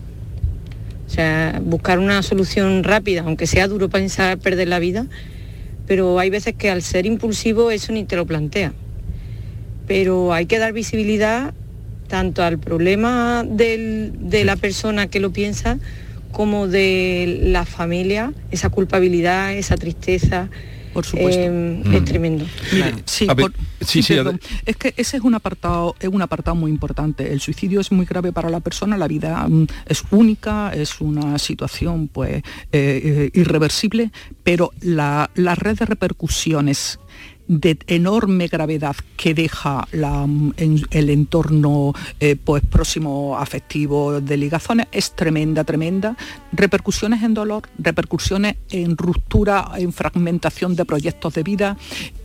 Sea, 1.18 1.60
buscar 1.64 1.98
una 1.98 2.22
solución 2.22 2.84
rápida, 2.84 3.22
aunque 3.22 3.48
sea 3.48 3.66
duro 3.66 3.88
pensar 3.88 4.38
perder 4.38 4.68
la 4.68 4.78
vida, 4.78 5.04
pero 5.84 6.20
hay 6.20 6.30
veces 6.30 6.54
que 6.54 6.70
al 6.70 6.80
ser 6.80 7.06
impulsivo 7.06 7.72
eso 7.72 7.92
ni 7.92 8.04
te 8.04 8.14
lo 8.14 8.24
plantea. 8.24 8.72
Pero 9.88 10.32
hay 10.32 10.46
que 10.46 10.60
dar 10.60 10.72
visibilidad 10.72 11.54
tanto 12.06 12.44
al 12.44 12.60
problema 12.60 13.44
del- 13.44 14.12
de 14.30 14.44
la 14.44 14.54
persona 14.54 15.08
que 15.08 15.18
lo 15.18 15.32
piensa 15.32 15.80
como 16.30 16.68
de 16.68 17.40
la 17.42 17.64
familia, 17.64 18.32
esa 18.52 18.68
culpabilidad, 18.70 19.54
esa 19.54 19.76
tristeza. 19.76 20.50
Por 20.98 21.06
supuesto. 21.06 21.40
eh, 21.42 21.50
Mm. 21.84 21.94
Es 21.94 22.04
tremendo. 22.04 22.44
Mire, 22.72 22.94
sí, 23.04 23.26
A 23.28 23.34
ver, 23.34 23.46
por- 23.52 23.86
sí, 23.86 24.02
sí, 24.02 24.14
perdón. 24.14 24.40
ade- 24.40 24.62
es 24.66 24.76
que 24.76 24.94
ese 24.96 25.16
es 25.18 25.22
un 25.22 25.34
apartado, 25.34 25.94
es 26.00 26.08
un 26.08 26.20
apartado 26.22 26.54
muy 26.56 26.70
importante. 26.70 27.32
El 27.32 27.40
suicidio 27.40 27.80
es 27.80 27.92
muy 27.92 28.04
grave 28.06 28.32
para 28.32 28.48
la 28.50 28.60
persona, 28.60 28.96
la 28.96 29.06
vida 29.08 29.46
mm, 29.48 29.66
es 29.86 30.02
única, 30.10 30.72
es 30.74 31.00
una 31.00 31.38
situación 31.38 32.08
pues 32.08 32.36
eh, 32.36 32.42
eh, 32.72 33.30
irreversible, 33.34 34.10
pero 34.42 34.72
la, 34.80 35.30
la 35.34 35.54
red 35.54 35.78
de 35.78 35.86
repercusiones 35.86 36.98
de 37.48 37.78
enorme 37.86 38.46
gravedad 38.46 38.94
que 39.16 39.34
deja 39.34 39.88
el 39.90 41.10
entorno 41.10 41.94
eh, 42.20 42.36
pues 42.36 42.62
próximo 42.64 43.36
afectivo 43.38 44.20
de 44.20 44.36
ligazones 44.36 44.86
es 44.92 45.12
tremenda, 45.16 45.64
tremenda. 45.64 46.16
Repercusiones 46.52 47.22
en 47.22 47.34
dolor, 47.34 47.62
repercusiones 47.78 48.56
en 48.70 48.96
ruptura, 48.96 49.72
en 49.76 49.92
fragmentación 49.92 50.76
de 50.76 50.84
proyectos 50.84 51.34
de 51.34 51.42
vida 51.42 51.76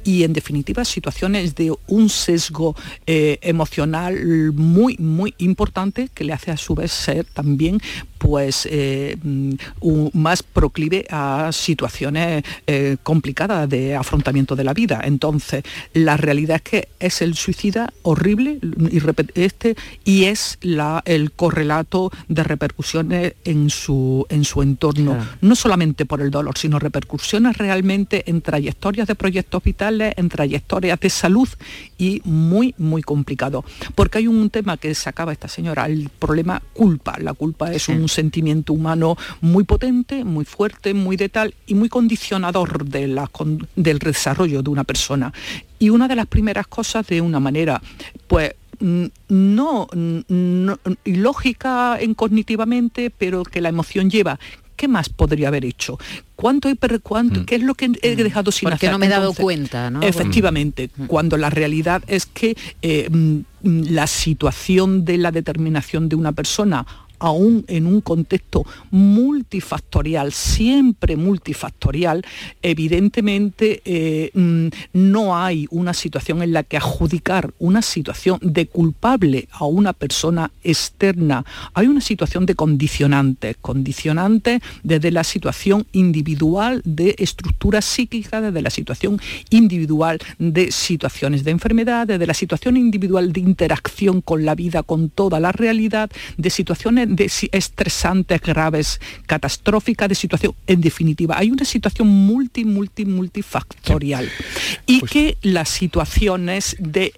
y 0.04 0.24
en 0.24 0.34
definitiva 0.34 0.84
situaciones 0.86 1.56
de 1.56 1.74
un 1.88 2.10
sesgo 2.10 2.76
eh, 3.08 3.39
emocional 3.42 4.52
muy, 4.54 4.98
muy 4.98 5.34
importante 5.38 6.10
que 6.13 6.24
le 6.24 6.34
hace 6.34 6.52
a 6.52 6.58
su 6.58 6.76
vez 6.76 6.92
ser 6.92 7.26
también 7.26 7.80
pues 8.18 8.68
eh, 8.72 9.18
mm, 9.22 9.54
un- 9.82 10.10
más 10.13 10.44
proclive 10.44 11.06
a 11.10 11.50
situaciones 11.52 12.44
eh, 12.68 12.96
complicadas 13.04 13.68
de 13.70 13.96
afrontamiento 13.96 14.56
de 14.56 14.63
la 14.63 14.74
vida. 14.74 15.02
Entonces, 15.04 15.63
la 15.94 16.16
realidad 16.16 16.58
es 16.58 16.62
que 16.62 16.88
es 17.00 17.22
el 17.22 17.36
suicida 17.36 17.92
horrible 18.04 18.60
y, 18.89 19.02
este, 19.36 19.76
y 20.06 20.24
es 20.26 20.58
la, 20.62 21.02
el 21.06 21.32
correlato 21.32 22.12
de 22.30 22.44
repercusiones 22.44 23.34
en 23.44 23.70
su, 23.70 24.26
en 24.30 24.46
su 24.46 24.62
entorno, 24.62 25.18
no 25.42 25.56
solamente 25.56 26.06
por 26.06 26.22
el 26.22 26.32
dolor, 26.32 26.58
sino 26.58 26.80
repercusiones 26.80 27.58
realmente 27.58 28.24
en 28.30 28.42
trayectorias 28.42 29.08
de 29.08 29.16
proyectos 29.16 29.62
vitales, 29.63 29.93
en 30.02 30.30
trayectorias 30.30 31.00
de 31.00 31.10
salud 31.10 31.48
y 31.98 32.22
muy, 32.26 32.74
muy 32.78 33.02
complicado. 33.02 33.64
Porque 33.96 34.18
hay 34.20 34.28
un 34.28 34.50
tema 34.50 34.78
que 34.78 34.94
sacaba 34.96 35.32
esta 35.32 35.48
señora, 35.48 35.86
el 35.86 36.10
problema 36.10 36.62
culpa. 36.74 37.18
La 37.20 37.34
culpa 37.34 37.72
es 37.72 37.88
un 37.90 38.08
sentimiento 38.10 38.74
humano 38.74 39.16
muy 39.42 39.64
potente, 39.64 40.24
muy 40.24 40.46
fuerte, 40.46 40.94
muy 40.94 41.18
de 41.18 41.30
tal 41.30 41.54
y 41.68 41.76
muy 41.76 41.90
condicionador 41.90 42.86
de 42.86 43.08
la 43.08 43.28
con- 43.28 43.68
del 43.76 44.00
desarrollo 44.00 44.62
de 44.64 44.70
una 44.70 44.84
persona. 44.84 45.32
Y 45.80 45.90
una 45.90 46.08
de 46.08 46.16
las 46.16 46.28
primeras 46.28 46.68
cosas 46.68 47.06
de 47.08 47.22
una 47.22 47.40
manera, 47.40 47.82
pues 48.28 48.54
no, 48.80 49.88
no 49.94 50.80
ilógica 51.06 51.98
en 52.00 52.14
cognitivamente, 52.16 53.10
pero 53.10 53.44
que 53.44 53.62
la 53.62 53.70
emoción 53.70 54.10
lleva. 54.10 54.40
¿Qué 54.84 54.89
más 54.89 55.08
podría 55.08 55.48
haber 55.48 55.63
hecho? 55.63 55.98
¿Cuánto 56.36 56.67
cuánto, 57.02 57.46
¿Qué 57.46 57.56
es 57.56 57.63
lo 57.63 57.74
que 57.74 57.89
he 58.02 58.17
dejado 58.17 58.52
sin 58.52 58.67
Porque 58.67 58.88
hacer? 58.88 58.91
no 58.91 59.00
me 59.00 59.06
he 59.06 59.10
dado 59.10 59.34
cuenta, 59.34 59.89
¿no? 59.89 60.02
Efectivamente, 60.02 60.89
cuando 61.08 61.38
la 61.38 61.50
realidad 61.50 62.04
es 62.08 62.26
que 62.26 62.58
eh, 62.82 63.08
mm, 63.10 63.38
mm, 63.62 63.84
la 63.91 64.08
situación 64.08 65.06
de 65.06 65.19
la 65.19 65.32
determinación 65.32 66.10
de 66.10 66.17
una 66.17 66.34
persona 66.34 66.86
aún 67.24 67.64
en 67.70 67.88
un 67.88 68.02
contexto 68.02 68.66
multifactorial, 68.92 70.34
siempre 70.34 71.16
multifactorial, 71.16 72.22
evidentemente 72.62 73.82
eh, 73.86 74.30
mm, 74.34 74.68
no 74.92 75.38
hay 75.38 75.66
una 75.72 75.94
situación 75.94 76.44
en 76.44 76.52
la 76.52 76.64
que 76.64 76.76
adjudicar 76.76 77.54
una 77.60 77.82
situación 77.82 78.40
de 78.42 78.68
culpable 78.68 79.48
a 79.52 79.64
una 79.64 79.94
persona 79.94 80.52
externa. 80.66 81.46
Hay 81.74 81.88
una 81.88 82.02
situación 82.02 82.46
de 82.46 82.56
condicionantes, 82.56 83.56
condicionantes 83.62 84.62
desde 84.84 85.10
la 85.10 85.24
situación 85.24 85.88
individual 85.94 86.82
de 86.84 87.16
estructura 87.18 87.82
psíquica, 87.82 88.42
desde 88.42 88.62
la 88.62 88.70
situación 88.70 89.22
individual 89.50 90.20
de 90.40 90.74
situaciones 90.74 91.46
de 91.46 91.52
enfermedad, 91.52 92.06
desde 92.06 92.28
la 92.28 92.34
situación 92.34 92.76
individual 92.76 93.32
de 93.32 93.40
interacción 93.40 94.20
con 94.20 94.44
la 94.44 94.56
vida, 94.56 94.84
con 94.84 95.10
toda 95.10 95.40
la 95.40 95.54
realidad, 95.54 96.12
de 96.38 96.50
situaciones 96.50 97.12
de 97.15 97.32
estresantes, 97.52 98.41
graves, 98.41 98.99
catastróficas, 99.26 100.10
de 100.10 100.15
situación, 100.15 100.56
en 100.67 100.82
definitiva, 100.82 101.38
hay 101.38 101.52
una 101.52 101.65
situación 101.65 102.08
multi, 102.08 102.65
multi, 102.65 103.06
multifactorial. 103.06 104.30
Y 104.86 104.99
Pues 104.99 105.12
que 105.12 105.38
las 105.41 105.69
situaciones 105.69 106.76
de 106.80 107.13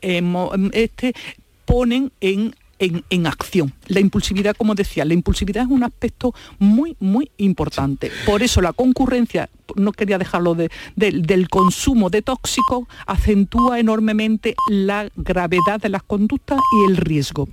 este 0.73 1.13
ponen 1.65 2.11
en 2.21 2.55
en, 2.79 3.03
en 3.09 3.27
acción. 3.27 3.73
La 3.87 3.99
impulsividad, 3.99 4.55
como 4.55 4.75
decía, 4.75 5.05
la 5.05 5.13
impulsividad 5.13 5.63
es 5.63 5.69
un 5.69 5.83
aspecto 5.83 6.33
muy, 6.59 6.95
muy 6.99 7.31
importante. 7.37 8.11
Por 8.25 8.43
eso 8.43 8.61
la 8.61 8.73
concurrencia, 8.73 9.49
no 9.75 9.91
quería 9.93 10.17
dejarlo 10.19 10.53
de, 10.55 10.69
del- 10.95 11.23
del 11.23 11.49
consumo 11.49 12.09
de 12.09 12.21
tóxicos, 12.21 12.85
acentúa 13.07 13.79
enormemente 13.79 14.55
la 14.69 15.09
gravedad 15.15 15.79
de 15.81 15.89
las 15.89 16.03
conductas 16.03 16.59
y 16.71 16.91
el 16.91 16.97
riesgo. 16.97 17.49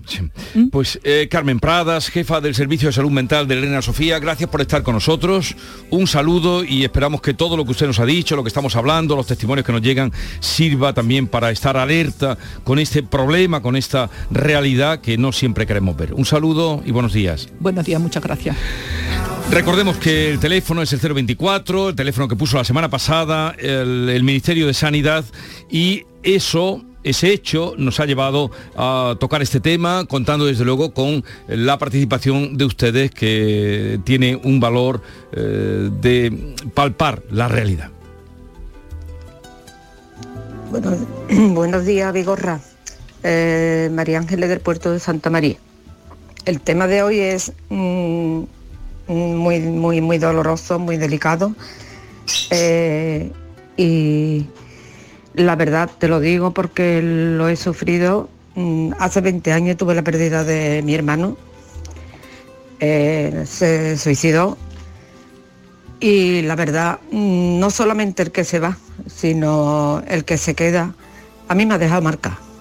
Pues 0.71 1.01
eh, 1.05 1.29
Carmen 1.31 1.59
Pradas, 1.59 2.09
jefa 2.09 2.41
del 2.41 2.55
Servicio 2.55 2.89
de 2.89 2.93
Salud 2.93 3.11
Mental 3.11 3.49
de 3.49 3.55
Elena 3.59 3.81
Sofía, 3.83 4.19
gracias 4.19 4.51
por 4.51 4.61
estar 4.61 4.83
con 4.83 4.95
nosotros. 4.95 5.57
Un 5.91 6.07
saludo 6.07 6.65
y 6.65 6.85
esperamos 6.85 7.23
que 7.23 7.33
todo 7.35 7.57
lo 7.57 7.65
que 7.65 7.71
usted 7.73 7.87
nos 7.87 7.99
ha 7.99 8.05
dicho, 8.07 8.37
lo 8.37 8.43
que 8.45 8.49
estamos 8.49 8.77
hablando, 8.77 9.17
los 9.17 9.27
testimonios 9.27 9.65
que 9.67 9.73
nos 9.73 9.81
llegan, 9.83 10.13
sirva 10.41 10.93
también 10.93 11.27
para 11.27 11.51
estar 11.51 11.77
alerta 11.77 12.37
con 12.65 12.79
este 12.79 13.03
problema, 13.03 13.63
con 13.63 13.75
esta 13.77 14.11
realidad 14.31 15.01
que 15.01 15.17
no 15.17 15.33
siempre 15.33 15.67
queremos 15.67 15.97
ver. 15.97 16.13
Un 16.23 16.27
saludo 16.27 16.81
y 16.87 16.93
buenos 16.93 17.13
días. 17.13 17.49
Buenos 17.59 17.85
días, 17.85 18.01
muchas 18.01 18.23
gracias. 18.23 18.57
Recordemos 19.51 19.97
que 19.97 20.31
el 20.31 20.39
teléfono 20.39 20.81
es 20.81 20.93
el 20.93 21.01
024, 21.01 21.89
el 21.89 21.97
teléfono 21.97 22.29
que 22.29 22.37
puso 22.37 22.59
la 22.59 22.63
semana 22.63 22.89
pasada 22.89 23.57
el, 23.59 24.09
el 24.09 24.23
Ministerio 24.23 24.69
de 24.69 24.73
Sanidad 24.73 25.25
y 25.69 26.05
eso, 26.23 26.81
ese 27.03 27.33
hecho 27.33 27.75
nos 27.77 27.99
ha 27.99 28.07
llevado 28.07 28.53
a 28.77 29.17
tocar 29.19 29.43
este 29.43 29.59
tema, 29.59 30.05
contando 30.05 30.47
desde 30.47 30.65
luego 30.65 30.95
con 30.95 31.25
la 31.49 31.77
participación 31.79 32.57
de 32.57 32.67
ustedes 32.67 33.11
que 33.11 33.99
tiene 34.05 34.37
un 34.37 34.61
valor 34.61 35.03
eh, 35.33 35.91
de 36.01 36.55
palpar 36.73 37.25
la 37.33 37.49
realidad. 37.49 37.91
Bueno, 40.71 40.93
buenos 41.53 41.85
días, 41.85 42.13
Vigorra. 42.13 42.61
Eh, 43.25 43.91
María 43.93 44.19
Ángeles 44.19 44.49
del 44.49 44.61
puerto 44.61 44.93
de 44.93 45.01
Santa 45.01 45.29
María. 45.29 45.57
El 46.45 46.61
tema 46.61 46.89
de 46.89 47.03
hoy 47.05 47.21
es 47.21 47.53
mm, 47.69 48.43
muy, 49.07 49.61
muy, 49.61 50.01
muy 50.01 50.19
doloroso, 50.19 50.79
muy 50.79 50.97
delicado. 50.97 51.55
Eh, 52.51 53.31
y 53.77 54.47
la 55.35 55.55
verdad 55.55 55.89
te 55.99 56.09
lo 56.09 56.19
digo 56.19 56.53
porque 56.53 57.01
lo 57.03 57.49
he 57.49 57.57
sufrido. 57.57 58.29
Mm, 58.57 58.93
hace 58.99 59.21
20 59.21 59.53
años 59.53 59.77
tuve 59.77 59.95
la 59.95 60.03
pérdida 60.03 60.43
de 60.43 60.83
mi 60.83 60.95
hermano. 60.95 61.37
Eh, 62.81 63.45
se 63.47 63.97
suicidó. 63.97 64.59
Y 66.01 66.43
la 66.43 66.57
verdad, 66.57 66.99
mm, 67.13 67.61
no 67.61 67.71
solamente 67.71 68.25
el 68.25 68.33
que 68.33 68.43
se 68.43 68.59
va, 68.59 68.77
sino 69.07 70.03
el 70.09 70.25
que 70.25 70.37
se 70.37 70.55
queda, 70.57 70.93
a 71.47 71.55
mí 71.55 71.67
me 71.67 71.75
ha 71.75 71.79
dejado 71.79 72.03
marcar. 72.03 72.52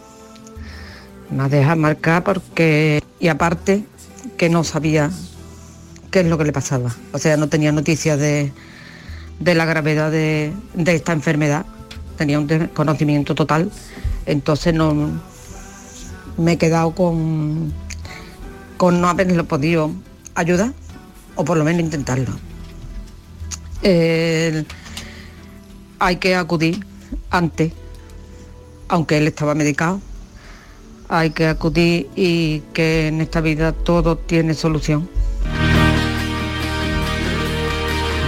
Me 1.31 1.43
ha 1.43 1.49
dejado 1.49 1.77
marcar 1.77 2.23
porque, 2.23 3.01
y 3.19 3.29
aparte, 3.29 3.85
que 4.37 4.49
no 4.49 4.63
sabía 4.63 5.09
qué 6.11 6.19
es 6.19 6.25
lo 6.25 6.37
que 6.37 6.43
le 6.43 6.51
pasaba. 6.51 6.93
O 7.13 7.17
sea, 7.17 7.37
no 7.37 7.47
tenía 7.47 7.71
noticias 7.71 8.19
de, 8.19 8.51
de 9.39 9.55
la 9.55 9.65
gravedad 9.65 10.11
de, 10.11 10.51
de 10.73 10.95
esta 10.95 11.13
enfermedad. 11.13 11.65
Tenía 12.17 12.37
un 12.37 12.47
desconocimiento 12.47 13.33
total. 13.33 13.71
Entonces 14.25 14.73
no 14.73 15.21
me 16.37 16.53
he 16.53 16.57
quedado 16.57 16.91
con, 16.91 17.73
con 18.77 18.99
no 18.99 19.07
haberlo 19.07 19.45
podido 19.45 19.91
ayudar, 20.35 20.73
o 21.35 21.45
por 21.45 21.57
lo 21.57 21.63
menos 21.63 21.81
intentarlo. 21.81 22.31
Hay 25.99 26.15
que 26.17 26.35
acudir 26.35 26.85
antes, 27.29 27.71
aunque 28.89 29.17
él 29.17 29.27
estaba 29.27 29.55
medicado. 29.55 30.01
Hay 31.13 31.31
que 31.31 31.45
acudir 31.47 32.07
y 32.15 32.61
que 32.71 33.09
en 33.09 33.19
esta 33.19 33.41
vida 33.41 33.73
todo 33.73 34.15
tiene 34.15 34.53
solución. 34.53 35.09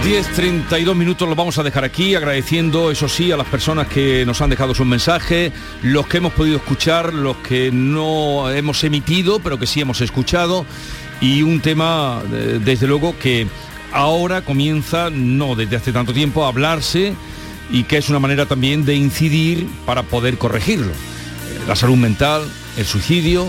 10.32 0.04 0.94
minutos 0.94 1.26
los 1.26 1.38
vamos 1.38 1.58
a 1.58 1.64
dejar 1.64 1.86
aquí, 1.86 2.14
agradeciendo, 2.14 2.92
eso 2.92 3.08
sí, 3.08 3.32
a 3.32 3.38
las 3.38 3.48
personas 3.48 3.88
que 3.88 4.26
nos 4.26 4.42
han 4.42 4.50
dejado 4.50 4.76
sus 4.76 4.86
mensajes, 4.86 5.54
los 5.82 6.08
que 6.08 6.18
hemos 6.18 6.34
podido 6.34 6.58
escuchar, 6.58 7.14
los 7.14 7.38
que 7.38 7.72
no 7.72 8.50
hemos 8.50 8.84
emitido, 8.84 9.40
pero 9.40 9.58
que 9.58 9.66
sí 9.66 9.80
hemos 9.80 10.02
escuchado, 10.02 10.66
y 11.22 11.42
un 11.42 11.62
tema, 11.62 12.22
desde 12.66 12.86
luego, 12.86 13.18
que 13.18 13.48
ahora 13.94 14.42
comienza, 14.42 15.10
no 15.10 15.56
desde 15.56 15.78
hace 15.78 15.94
tanto 15.94 16.14
tiempo, 16.14 16.44
a 16.44 16.50
hablarse 16.50 17.14
y 17.72 17.86
que 17.86 17.96
es 17.96 18.10
una 18.10 18.20
manera 18.20 18.46
también 18.46 18.84
de 18.84 18.96
incidir 18.96 19.70
para 19.86 20.04
poder 20.04 20.38
corregirlo. 20.38 20.92
La 21.66 21.78
salud 21.78 21.96
mental, 21.96 22.44
el 22.78 22.86
suicidio 22.86 23.48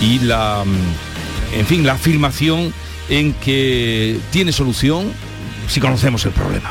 y 0.00 0.18
la, 0.20 0.64
mm, 0.64 1.58
en 1.58 1.66
fin, 1.66 1.86
la 1.86 1.94
afirmación 1.94 2.72
en 3.08 3.32
que 3.34 4.18
tiene 4.30 4.52
solución 4.52 5.12
si 5.68 5.80
conocemos 5.80 6.24
el 6.24 6.32
problema. 6.32 6.70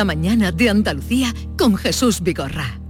La 0.00 0.06
mañana 0.06 0.50
de 0.50 0.70
Andalucía 0.70 1.34
con 1.58 1.76
Jesús 1.76 2.22
Vigorra. 2.22 2.80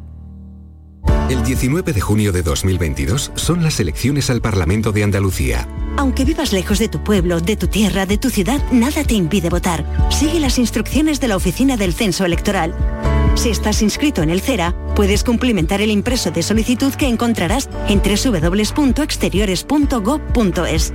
El 1.28 1.42
19 1.42 1.92
de 1.92 2.00
junio 2.00 2.30
de 2.30 2.44
2022 2.44 3.32
son 3.34 3.64
las 3.64 3.80
elecciones 3.80 4.30
al 4.30 4.40
Parlamento 4.40 4.92
de 4.92 5.02
Andalucía. 5.02 5.66
Aunque 5.96 6.24
vivas 6.24 6.52
lejos 6.52 6.78
de 6.78 6.86
tu 6.86 7.02
pueblo, 7.02 7.40
de 7.40 7.56
tu 7.56 7.66
tierra, 7.66 8.06
de 8.06 8.16
tu 8.16 8.30
ciudad, 8.30 8.62
nada 8.70 9.02
te 9.02 9.14
impide 9.14 9.48
votar. 9.48 9.84
Sigue 10.08 10.38
las 10.38 10.56
instrucciones 10.56 11.18
de 11.18 11.26
la 11.26 11.34
Oficina 11.34 11.76
del 11.76 11.94
Censo 11.94 12.24
Electoral. 12.24 12.76
Si 13.34 13.50
estás 13.50 13.82
inscrito 13.82 14.22
en 14.22 14.30
el 14.30 14.40
CERA, 14.40 14.72
puedes 14.94 15.24
cumplimentar 15.24 15.80
el 15.80 15.90
impreso 15.90 16.30
de 16.30 16.44
solicitud 16.44 16.94
que 16.94 17.08
encontrarás 17.08 17.68
en 17.88 18.02
www.exteriores.gov.es. 18.02 20.94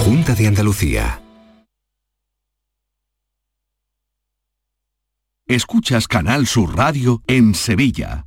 Junta 0.05 0.35
de 0.35 0.47
Andalucía. 0.47 1.21
Escuchas 5.47 6.09
Canal 6.09 6.47
Sur 6.47 6.77
Radio 6.77 7.23
en 7.27 7.55
Sevilla. 7.55 8.27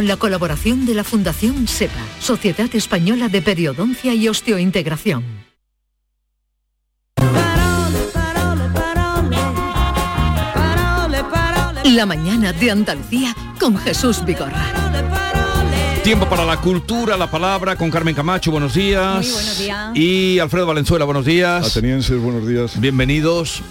la 0.07 0.17
colaboración 0.17 0.85
de 0.85 0.93
la 0.93 1.03
Fundación 1.03 1.67
SEPA, 1.67 2.05
Sociedad 2.19 2.69
Española 2.73 3.29
de 3.29 3.41
Periodoncia 3.41 4.13
y 4.13 4.27
Osteointegración. 4.27 5.23
La 11.83 12.05
mañana 12.05 12.53
de 12.53 12.71
Andalucía 12.71 13.35
con 13.59 13.77
Jesús 13.77 14.23
Vigorra. 14.23 14.65
Tiempo 16.03 16.27
para 16.27 16.45
la 16.45 16.57
cultura, 16.57 17.15
la 17.15 17.29
palabra 17.29 17.75
con 17.75 17.91
Carmen 17.91 18.15
Camacho, 18.15 18.49
buenos 18.49 18.73
días. 18.73 19.23
Muy 19.23 19.31
buenos 19.31 19.59
días. 19.59 19.91
Y 19.95 20.39
Alfredo 20.39 20.65
Valenzuela, 20.65 21.05
buenos 21.05 21.25
días. 21.25 21.65
Atenienses, 21.65 22.19
buenos 22.19 22.47
días. 22.47 22.79
Bienvenidos. 22.79 23.61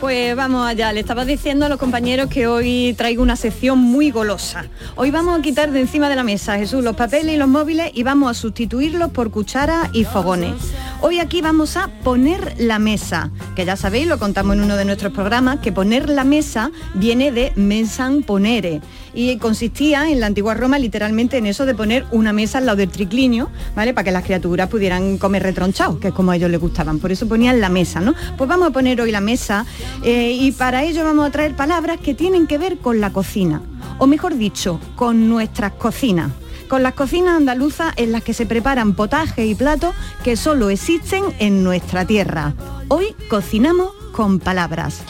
Pues 0.00 0.36
vamos 0.36 0.64
allá, 0.64 0.92
le 0.92 1.00
estaba 1.00 1.24
diciendo 1.24 1.66
a 1.66 1.68
los 1.68 1.76
compañeros 1.76 2.30
que 2.30 2.46
hoy 2.46 2.94
traigo 2.96 3.20
una 3.20 3.34
sección 3.34 3.80
muy 3.80 4.12
golosa. 4.12 4.64
Hoy 4.94 5.10
vamos 5.10 5.36
a 5.36 5.42
quitar 5.42 5.72
de 5.72 5.80
encima 5.80 6.08
de 6.08 6.14
la 6.14 6.22
mesa, 6.22 6.56
Jesús, 6.56 6.84
los 6.84 6.94
papeles 6.94 7.34
y 7.34 7.36
los 7.36 7.48
móviles 7.48 7.90
y 7.92 8.04
vamos 8.04 8.30
a 8.30 8.34
sustituirlos 8.34 9.10
por 9.10 9.32
cucharas 9.32 9.90
y 9.92 10.04
fogones. 10.04 10.54
Hoy 11.00 11.18
aquí 11.18 11.40
vamos 11.40 11.76
a 11.76 11.88
poner 12.04 12.54
la 12.58 12.78
mesa, 12.78 13.32
que 13.56 13.64
ya 13.64 13.74
sabéis, 13.74 14.06
lo 14.06 14.20
contamos 14.20 14.54
en 14.54 14.62
uno 14.62 14.76
de 14.76 14.84
nuestros 14.84 15.12
programas, 15.12 15.58
que 15.58 15.72
poner 15.72 16.08
la 16.08 16.22
mesa 16.22 16.70
viene 16.94 17.32
de 17.32 17.52
mensan 17.56 18.22
ponere 18.22 18.80
y 19.18 19.36
consistía 19.38 20.08
en 20.10 20.20
la 20.20 20.26
antigua 20.26 20.54
Roma 20.54 20.78
literalmente 20.78 21.38
en 21.38 21.46
eso 21.46 21.66
de 21.66 21.74
poner 21.74 22.06
una 22.12 22.32
mesa 22.32 22.58
al 22.58 22.66
lado 22.66 22.76
del 22.76 22.88
triclinio, 22.88 23.50
¿vale? 23.74 23.92
Para 23.92 24.04
que 24.04 24.12
las 24.12 24.22
criaturas 24.22 24.68
pudieran 24.68 25.18
comer 25.18 25.42
retronchados, 25.42 25.98
que 25.98 26.08
es 26.08 26.14
como 26.14 26.30
a 26.30 26.36
ellos 26.36 26.48
les 26.48 26.60
gustaban. 26.60 27.00
Por 27.00 27.10
eso 27.10 27.26
ponían 27.26 27.60
la 27.60 27.68
mesa, 27.68 28.00
¿no? 28.00 28.14
Pues 28.36 28.48
vamos 28.48 28.68
a 28.68 28.70
poner 28.70 29.00
hoy 29.00 29.10
la 29.10 29.20
mesa 29.20 29.66
eh, 30.04 30.30
y 30.30 30.52
para 30.52 30.84
ello 30.84 31.02
vamos 31.02 31.26
a 31.26 31.32
traer 31.32 31.56
palabras 31.56 31.98
que 31.98 32.14
tienen 32.14 32.46
que 32.46 32.58
ver 32.58 32.78
con 32.78 33.00
la 33.00 33.12
cocina, 33.12 33.60
o 33.98 34.06
mejor 34.06 34.36
dicho, 34.36 34.78
con 34.94 35.28
nuestras 35.28 35.72
cocinas 35.72 36.30
con 36.68 36.82
las 36.82 36.92
cocinas 36.92 37.34
andaluzas 37.34 37.94
en 37.96 38.12
las 38.12 38.22
que 38.22 38.34
se 38.34 38.44
preparan 38.44 38.94
potajes 38.94 39.46
y 39.46 39.54
platos 39.54 39.94
que 40.22 40.36
solo 40.36 40.68
existen 40.68 41.24
en 41.38 41.64
nuestra 41.64 42.04
tierra. 42.04 42.52
Hoy 42.88 43.16
cocinamos 43.30 43.92
con 44.12 44.38
palabras. 44.38 45.00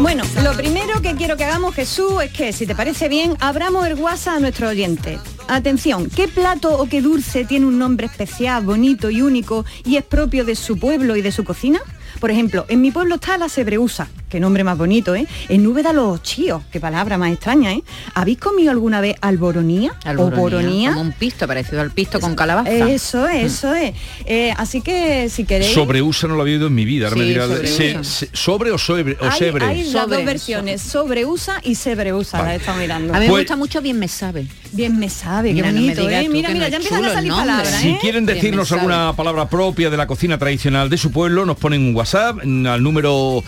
Bueno, 0.00 0.22
lo 0.44 0.52
primero 0.52 1.02
que 1.02 1.14
quiero 1.16 1.36
que 1.36 1.44
hagamos, 1.44 1.74
Jesús, 1.74 2.22
es 2.22 2.32
que, 2.32 2.52
si 2.52 2.66
te 2.66 2.76
parece 2.76 3.08
bien, 3.08 3.36
abramos 3.40 3.84
el 3.84 3.94
WhatsApp 3.94 4.36
a 4.36 4.40
nuestro 4.40 4.68
oyente. 4.68 5.18
Atención, 5.48 6.08
¿qué 6.08 6.28
plato 6.28 6.78
o 6.78 6.88
qué 6.88 7.02
dulce 7.02 7.44
tiene 7.44 7.66
un 7.66 7.78
nombre 7.78 8.06
especial, 8.06 8.64
bonito 8.64 9.10
y 9.10 9.22
único 9.22 9.64
y 9.84 9.96
es 9.96 10.04
propio 10.04 10.44
de 10.44 10.54
su 10.54 10.78
pueblo 10.78 11.16
y 11.16 11.22
de 11.22 11.32
su 11.32 11.42
cocina? 11.42 11.80
Por 12.20 12.30
ejemplo, 12.30 12.64
en 12.68 12.80
mi 12.80 12.92
pueblo 12.92 13.16
está 13.16 13.38
la 13.38 13.48
sebreusa, 13.48 14.08
qué 14.28 14.40
nombre 14.40 14.64
más 14.64 14.76
bonito, 14.78 15.14
¿eh? 15.14 15.26
En 15.48 15.66
Úbeda 15.66 15.92
los 15.92 16.22
chíos, 16.22 16.62
qué 16.70 16.80
palabra 16.80 17.18
más 17.18 17.32
extraña, 17.32 17.72
¿eh? 17.72 17.82
¿Habéis 18.14 18.38
comido 18.38 18.70
alguna 18.70 19.00
vez 19.00 19.16
alboronía? 19.20 19.92
Alboronía, 20.04 20.38
o 20.38 20.40
boronía? 20.40 20.88
Como 20.90 21.00
un 21.02 21.12
pisto, 21.12 21.46
parecido 21.46 21.80
al 21.80 21.90
pisto 21.90 22.20
con 22.20 22.34
calabaza. 22.34 22.70
Eso 22.70 23.26
es, 23.28 23.44
eso 23.54 23.74
es. 23.74 23.94
Eh, 24.26 24.52
así 24.56 24.80
que 24.80 25.28
si 25.30 25.44
queréis... 25.44 25.72
Sobreusa 25.72 26.26
no 26.28 26.34
lo 26.36 26.42
había 26.42 26.54
oído 26.54 26.66
en 26.68 26.74
mi 26.74 26.84
vida. 26.84 27.06
Ahora 27.08 27.16
me 27.18 27.22
Sí, 27.24 27.28
dirá, 27.30 27.46
sobreusa. 27.46 28.04
se- 28.04 28.04
se- 28.04 28.30
¿Sobre 28.36 28.70
o 28.72 28.78
sobre? 28.78 29.12
O 29.20 29.24
hay, 29.24 29.38
sebre? 29.38 29.64
hay 29.64 29.90
las 29.90 30.08
dos 30.08 30.24
versiones, 30.24 30.82
sobreusa 30.82 31.60
y 31.62 31.74
sebreusa, 31.74 32.42
las 32.42 32.52
he 32.52 32.56
estado 32.56 32.78
mirando. 32.78 33.14
A 33.14 33.18
mí 33.18 33.24
me 33.26 33.30
Pues- 33.30 33.42
gusta 33.44 33.56
mucho 33.56 33.80
bien 33.80 33.98
me 33.98 34.08
sabe. 34.08 34.46
Bien 34.72 34.98
me 34.98 35.08
sabe, 35.08 35.54
Mira, 35.54 35.68
qué 35.68 35.74
bonito, 35.74 36.02
¿eh? 36.10 36.28
Mira, 36.28 36.50
mira, 36.50 36.66
no 36.66 36.68
ya 36.68 36.76
empiezan 36.76 37.04
a 37.04 37.12
salir 37.14 37.32
palabras, 37.32 37.68
Si 37.80 37.88
¿eh? 37.88 37.98
quieren 38.00 38.26
decirnos 38.26 38.70
alguna 38.72 39.14
palabra 39.16 39.48
propia 39.48 39.88
de 39.88 39.96
la 39.96 40.06
cocina 40.06 40.36
tradicional 40.38 40.90
de 40.90 40.98
su 40.98 41.10
pueblo, 41.10 41.46
nos 41.46 41.56
ponen 41.56 41.80
un 41.80 41.94
WhatsApp 41.96 42.44
mm, 42.44 42.66
al 42.66 42.82
número 42.82 43.42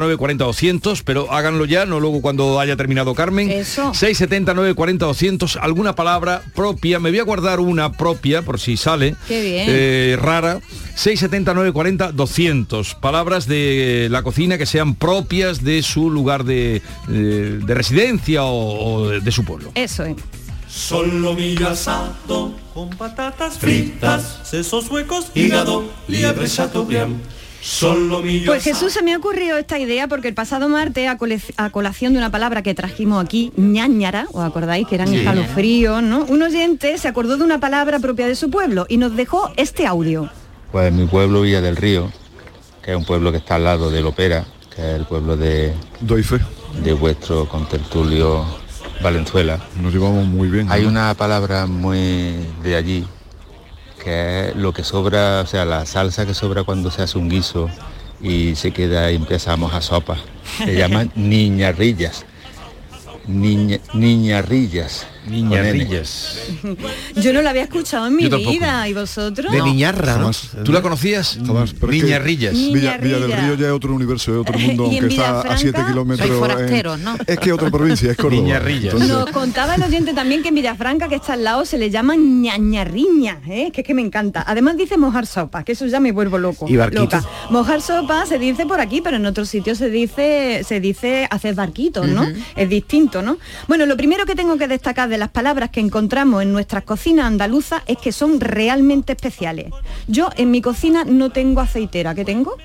679 0.00 0.16
40 0.16 0.44
200, 0.44 1.02
pero 1.02 1.32
háganlo 1.32 1.64
ya, 1.66 1.84
no 1.86 2.00
luego 2.00 2.20
cuando 2.22 2.58
haya 2.60 2.76
terminado 2.76 3.14
Carmen. 3.14 3.50
Eso. 3.50 3.92
679 3.94 4.74
40 4.74 5.06
200, 5.06 5.56
alguna 5.56 5.94
palabra 5.94 6.42
propia. 6.54 6.98
Me 6.98 7.10
voy 7.10 7.18
a 7.18 7.24
guardar 7.24 7.60
una 7.60 7.92
propia 7.92 8.42
por 8.42 8.58
si 8.58 8.76
sale. 8.76 9.14
Qué 9.28 9.42
bien. 9.42 9.64
eh, 9.68 10.18
rara. 10.20 10.60
679 10.96 11.72
40 11.72 12.12
200. 12.12 12.94
Palabras 12.96 13.46
de 13.46 14.08
la 14.10 14.22
cocina 14.22 14.58
que 14.58 14.66
sean 14.66 14.94
propias 14.94 15.62
de 15.64 15.82
su 15.82 16.10
lugar 16.10 16.44
de, 16.44 16.82
de- 17.08 17.58
de 17.58 17.74
residencia 17.74 18.44
o, 18.44 18.94
o 18.94 19.08
de, 19.08 19.20
de 19.20 19.32
su 19.32 19.44
pueblo. 19.44 19.72
Eso 19.74 20.04
es. 20.04 20.16
Solomillo 20.68 21.68
asado 21.68 22.52
con 22.74 22.90
patatas 22.90 23.58
fritas, 23.58 24.38
sesos 24.44 24.88
huecos, 24.90 25.26
hígado, 25.34 25.84
liebre 26.08 26.46
chateaubriand. 26.48 27.16
Pues 28.46 28.64
Jesús 28.64 28.92
se 28.92 29.02
me 29.02 29.12
ha 29.14 29.18
ocurrido 29.18 29.58
esta 29.58 29.78
idea 29.78 30.08
porque 30.08 30.28
el 30.28 30.34
pasado 30.34 30.68
martes, 30.68 31.08
a, 31.08 31.18
a 31.64 31.70
colación 31.70 32.12
de 32.12 32.18
una 32.18 32.30
palabra 32.30 32.62
que 32.62 32.74
trajimos 32.74 33.22
aquí, 33.24 33.52
ñañara, 33.56 34.26
¿os 34.32 34.42
acordáis 34.44 34.86
que 34.88 34.94
eran 34.94 35.08
Sí. 35.08 35.16
escalofríos, 35.18 36.02
¿no? 36.02 36.24
Un 36.24 36.42
oyente 36.42 36.96
se 36.98 37.08
acordó 37.08 37.36
de 37.36 37.44
una 37.44 37.60
palabra 37.60 37.98
propia 37.98 38.26
de 38.26 38.34
su 38.34 38.50
pueblo 38.50 38.86
y 38.88 38.96
nos 38.96 39.14
dejó 39.16 39.50
este 39.56 39.86
audio. 39.86 40.28
Pues 40.72 40.88
en 40.88 40.96
mi 40.96 41.06
pueblo, 41.06 41.42
Villa 41.42 41.60
del 41.60 41.76
Río, 41.76 42.10
que 42.82 42.92
es 42.92 42.96
un 42.96 43.04
pueblo 43.04 43.30
que 43.32 43.38
está 43.38 43.56
al 43.56 43.64
lado 43.64 43.90
del 43.90 44.06
Opera, 44.06 44.44
que 44.74 44.80
es 44.82 44.96
el 44.96 45.04
pueblo 45.04 45.36
de, 45.36 45.74
de 46.82 46.92
vuestro 46.94 47.48
contertulio 47.48 48.44
Valenzuela. 49.02 49.58
Nos 49.80 49.92
llevamos 49.92 50.24
muy 50.26 50.48
bien. 50.48 50.70
Hay 50.70 50.84
una 50.84 51.12
palabra 51.14 51.66
muy 51.66 52.36
de 52.62 52.76
allí, 52.76 53.04
que 54.02 54.48
es 54.48 54.56
lo 54.56 54.72
que 54.72 54.84
sobra, 54.84 55.40
o 55.42 55.46
sea, 55.46 55.64
la 55.64 55.86
salsa 55.86 56.26
que 56.26 56.34
sobra 56.34 56.64
cuando 56.64 56.90
se 56.90 57.02
hace 57.02 57.18
un 57.18 57.28
guiso 57.28 57.68
y 58.20 58.54
se 58.56 58.72
queda 58.72 59.10
y 59.10 59.16
empezamos 59.16 59.72
a 59.74 59.80
sopa. 59.80 60.18
Se 60.58 60.74
llama 60.76 61.06
niñarrillas. 61.14 62.24
Niña, 63.26 63.78
niñarrillas. 63.94 65.06
Niñarrillas. 65.28 66.38
Yo 67.16 67.32
no 67.32 67.42
la 67.42 67.50
había 67.50 67.62
escuchado 67.64 68.06
en 68.06 68.16
mi 68.16 68.28
vida, 68.28 68.88
¿y 68.88 68.94
vosotros? 68.94 69.52
Jamás. 70.18 70.50
¿Tú 70.64 70.72
la 70.72 70.82
conocías? 70.82 71.38
Jamás. 71.46 71.70
es 71.72 71.78
que 71.78 71.86
Niñarrillas. 71.86 72.54
Villa, 72.54 72.96
Villa 72.98 73.18
del 73.18 73.32
Río 73.32 73.54
ya 73.54 73.66
es 73.66 73.72
otro 73.72 73.94
universo, 73.94 74.32
es 74.32 74.38
otro 74.38 74.58
mundo, 74.58 74.88
¿Y 74.90 74.96
en 74.96 75.04
aunque 75.04 75.14
está 75.14 75.28
a 75.28 75.32
Villafranca? 75.42 75.58
7 75.58 75.82
kilómetros. 75.88 76.30
En- 76.70 77.04
¿no? 77.04 77.16
Es 77.26 77.38
que 77.38 77.52
otra 77.52 77.70
provincia, 77.70 78.10
es 78.10 78.16
Córdoba. 78.16 78.42
Niñarrillas. 78.42 78.94
Entonces, 78.94 79.08
Nos 79.08 79.30
contaba 79.30 79.74
el 79.74 79.82
oyente 79.82 80.14
también 80.14 80.42
que 80.42 80.48
en 80.48 80.54
Villafranca, 80.54 81.08
que 81.08 81.16
está 81.16 81.34
al 81.34 81.44
lado, 81.44 81.64
se 81.64 81.78
le 81.78 81.90
llama 81.90 82.16
ñañarriña, 82.16 83.40
¿eh? 83.48 83.70
que 83.72 83.82
es 83.82 83.86
que 83.86 83.94
me 83.94 84.02
encanta. 84.02 84.44
Además 84.46 84.76
dice 84.76 84.96
mojar 84.96 85.26
sopa, 85.26 85.64
que 85.64 85.72
eso 85.72 85.86
ya 85.86 86.00
me 86.00 86.12
vuelvo 86.12 86.38
loco. 86.38 86.66
¿Y 86.68 86.76
barquito? 86.76 87.02
loca. 87.02 87.24
Mojar 87.50 87.82
sopa 87.82 88.24
se 88.26 88.38
dice 88.38 88.66
por 88.66 88.80
aquí, 88.80 89.00
pero 89.00 89.16
en 89.16 89.26
otros 89.26 89.48
sitios 89.48 89.78
se 89.78 89.90
dice, 89.90 90.62
se 90.66 90.80
dice 90.80 91.26
hacer 91.30 91.54
barquitos, 91.54 92.08
¿no? 92.08 92.26
Es 92.56 92.68
distinto, 92.68 93.22
¿no? 93.22 93.38
Bueno, 93.68 93.86
lo 93.86 93.96
primero 93.96 94.24
que 94.26 94.34
tengo 94.34 94.56
que 94.56 94.68
destacar 94.68 95.09
de 95.10 95.18
las 95.18 95.28
palabras 95.28 95.70
que 95.70 95.80
encontramos 95.80 96.42
en 96.42 96.52
nuestras 96.52 96.84
cocinas 96.84 97.26
andaluzas 97.26 97.82
es 97.86 97.98
que 97.98 98.12
son 98.12 98.40
realmente 98.40 99.12
especiales. 99.12 99.66
Yo 100.08 100.30
en 100.36 100.50
mi 100.50 100.62
cocina 100.62 101.04
no 101.04 101.30
tengo 101.30 101.60
aceitera, 101.60 102.14
¿qué 102.14 102.24
tengo? 102.24 102.56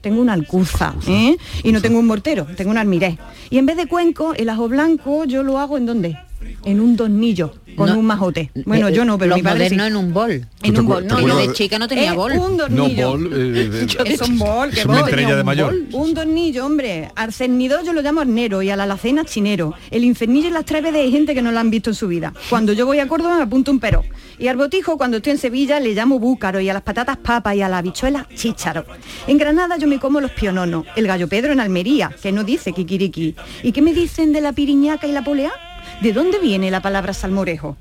Tengo 0.00 0.20
una 0.22 0.32
alcuza, 0.32 0.94
¿eh? 1.06 1.36
Y 1.62 1.72
no 1.72 1.80
tengo 1.82 1.98
un 1.98 2.06
mortero, 2.06 2.46
tengo 2.56 2.70
un 2.70 2.78
almiré. 2.78 3.18
Y 3.50 3.58
en 3.58 3.66
vez 3.66 3.76
de 3.76 3.86
cuenco, 3.86 4.32
el 4.34 4.48
ajo 4.48 4.68
blanco 4.68 5.24
yo 5.24 5.42
lo 5.42 5.58
hago 5.58 5.76
en 5.76 5.86
dónde? 5.86 6.16
En 6.64 6.80
un 6.80 6.96
tornillo, 6.96 7.52
con 7.76 7.90
No, 7.90 7.98
un 7.98 8.06
majote. 8.06 8.50
Bueno, 8.64 8.88
eh, 8.88 8.94
yo 8.94 9.04
no, 9.04 9.18
pero 9.18 9.30
los 9.30 9.38
mi 9.38 9.42
padre 9.42 9.68
sí. 9.68 9.76
modernos 9.76 10.00
en 10.00 10.06
un 10.06 10.14
bol. 10.14 10.46
En 10.62 10.78
un 10.78 10.86
bol, 10.86 11.06
no, 11.06 11.20
yo 11.20 11.36
de 11.36 11.52
chica 11.52 11.78
no 11.78 11.86
tenía 11.86 12.10
Es 12.10 12.16
bol. 12.16 12.32
un 12.32 12.56
tornillo. 12.56 13.18
No, 13.18 13.28
bol, 13.28 13.30
eh, 13.34 13.86
es 14.06 14.20
un 14.22 14.38
bol, 14.38 14.70
que 14.70 14.80
es 14.80 14.86
una 14.86 15.00
bol. 15.00 15.08
estrella 15.10 15.36
de 15.36 15.44
mayor. 15.44 15.74
Un 15.92 16.14
tornillo, 16.14 16.64
hombre. 16.64 17.10
Al 17.14 17.34
cernidor 17.34 17.84
yo 17.84 17.92
lo 17.92 18.00
llamo 18.00 18.22
arnero 18.22 18.62
y 18.62 18.70
a 18.70 18.76
la 18.76 18.84
alacena 18.84 19.26
chinero. 19.26 19.74
El 19.90 20.02
infernillo 20.04 20.48
y 20.48 20.52
las 20.52 20.64
treves 20.64 20.94
de 20.94 21.00
hay 21.00 21.10
gente 21.12 21.34
que 21.34 21.42
no 21.42 21.52
lo 21.52 21.58
han 21.60 21.70
visto 21.70 21.90
en 21.90 21.94
su 21.94 22.08
vida. 22.08 22.32
Cuando 22.48 22.72
yo 22.72 22.86
voy 22.86 23.00
a 23.00 23.06
Córdoba 23.08 23.36
me 23.36 23.42
apunto 23.42 23.70
un 23.70 23.78
pero. 23.78 24.02
Y 24.40 24.48
al 24.48 24.56
botijo, 24.56 24.96
cuando 24.96 25.18
estoy 25.18 25.32
en 25.32 25.38
Sevilla, 25.38 25.78
le 25.80 25.92
llamo 25.92 26.18
búcaro 26.18 26.60
y 26.60 26.70
a 26.70 26.72
las 26.72 26.80
patatas 26.80 27.18
papa 27.18 27.54
y 27.54 27.60
a 27.60 27.68
la 27.68 27.76
habichuela 27.76 28.26
chícharo. 28.34 28.86
En 29.26 29.36
Granada 29.36 29.76
yo 29.76 29.86
me 29.86 30.00
como 30.00 30.18
los 30.18 30.30
piononos, 30.30 30.86
el 30.96 31.06
gallo 31.06 31.28
Pedro 31.28 31.52
en 31.52 31.60
Almería, 31.60 32.10
que 32.22 32.32
no 32.32 32.42
dice 32.42 32.72
kikiriki. 32.72 33.36
¿Y 33.62 33.72
qué 33.72 33.82
me 33.82 33.92
dicen 33.92 34.32
de 34.32 34.40
la 34.40 34.54
piriñaca 34.54 35.06
y 35.06 35.12
la 35.12 35.22
polea? 35.22 35.52
¿De 36.00 36.14
dónde 36.14 36.38
viene 36.38 36.70
la 36.70 36.80
palabra 36.80 37.12
salmorejo? 37.12 37.76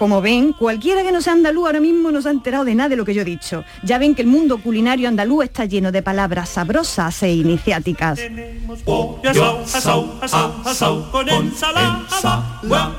Como 0.00 0.22
ven, 0.22 0.54
cualquiera 0.54 1.02
que 1.02 1.12
no 1.12 1.20
sea 1.20 1.34
andaluz 1.34 1.66
ahora 1.66 1.78
mismo 1.78 2.10
no 2.10 2.22
se 2.22 2.28
ha 2.28 2.30
enterado 2.30 2.64
de 2.64 2.74
nada 2.74 2.88
de 2.88 2.96
lo 2.96 3.04
que 3.04 3.12
yo 3.12 3.20
he 3.20 3.24
dicho. 3.26 3.64
Ya 3.82 3.98
ven 3.98 4.14
que 4.14 4.22
el 4.22 4.28
mundo 4.28 4.56
culinario 4.56 5.06
andaluz 5.06 5.44
está 5.44 5.66
lleno 5.66 5.92
de 5.92 6.00
palabras 6.00 6.48
sabrosas 6.48 7.22
e 7.22 7.34
iniciáticas. 7.34 8.18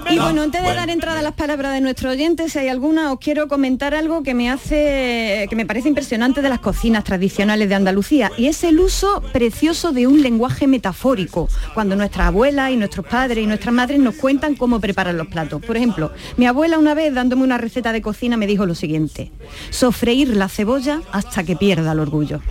Y 0.09 0.19
bueno, 0.19 0.41
antes 0.43 0.61
de 0.61 0.75
dar 0.75 0.89
entrada 0.91 1.19
a 1.19 1.23
las 1.23 1.33
palabras 1.33 1.73
de 1.73 1.81
nuestros 1.81 2.13
oyentes, 2.13 2.53
si 2.53 2.59
hay 2.59 2.67
alguna, 2.67 3.11
os 3.11 3.17
quiero 3.17 3.47
comentar 3.47 3.95
algo 3.95 4.21
que 4.21 4.35
me 4.35 4.51
hace, 4.51 5.47
que 5.49 5.55
me 5.55 5.65
parece 5.65 5.87
impresionante 5.87 6.43
de 6.43 6.49
las 6.49 6.59
cocinas 6.59 7.03
tradicionales 7.03 7.67
de 7.67 7.73
Andalucía, 7.73 8.31
y 8.37 8.45
es 8.45 8.63
el 8.63 8.79
uso 8.79 9.23
precioso 9.33 9.91
de 9.91 10.05
un 10.05 10.21
lenguaje 10.21 10.67
metafórico, 10.67 11.49
cuando 11.73 11.95
nuestras 11.95 12.27
abuelas 12.27 12.69
y 12.69 12.77
nuestros 12.77 13.07
padres 13.07 13.43
y 13.43 13.47
nuestras 13.47 13.73
madres 13.73 13.99
nos 13.99 14.13
cuentan 14.13 14.53
cómo 14.53 14.79
preparan 14.79 15.17
los 15.17 15.25
platos. 15.25 15.63
Por 15.65 15.77
ejemplo, 15.77 16.11
mi 16.37 16.45
abuela 16.45 16.77
una 16.77 16.90
vez 16.93 17.13
dándome 17.13 17.43
una 17.43 17.57
receta 17.57 17.91
de 17.91 18.01
cocina 18.01 18.37
me 18.37 18.47
dijo 18.47 18.65
lo 18.65 18.75
siguiente, 18.75 19.31
sofreír 19.69 20.29
la 20.35 20.49
cebolla 20.49 21.01
hasta 21.11 21.43
que 21.43 21.55
pierda 21.55 21.91
el 21.91 21.99
orgullo. 21.99 22.41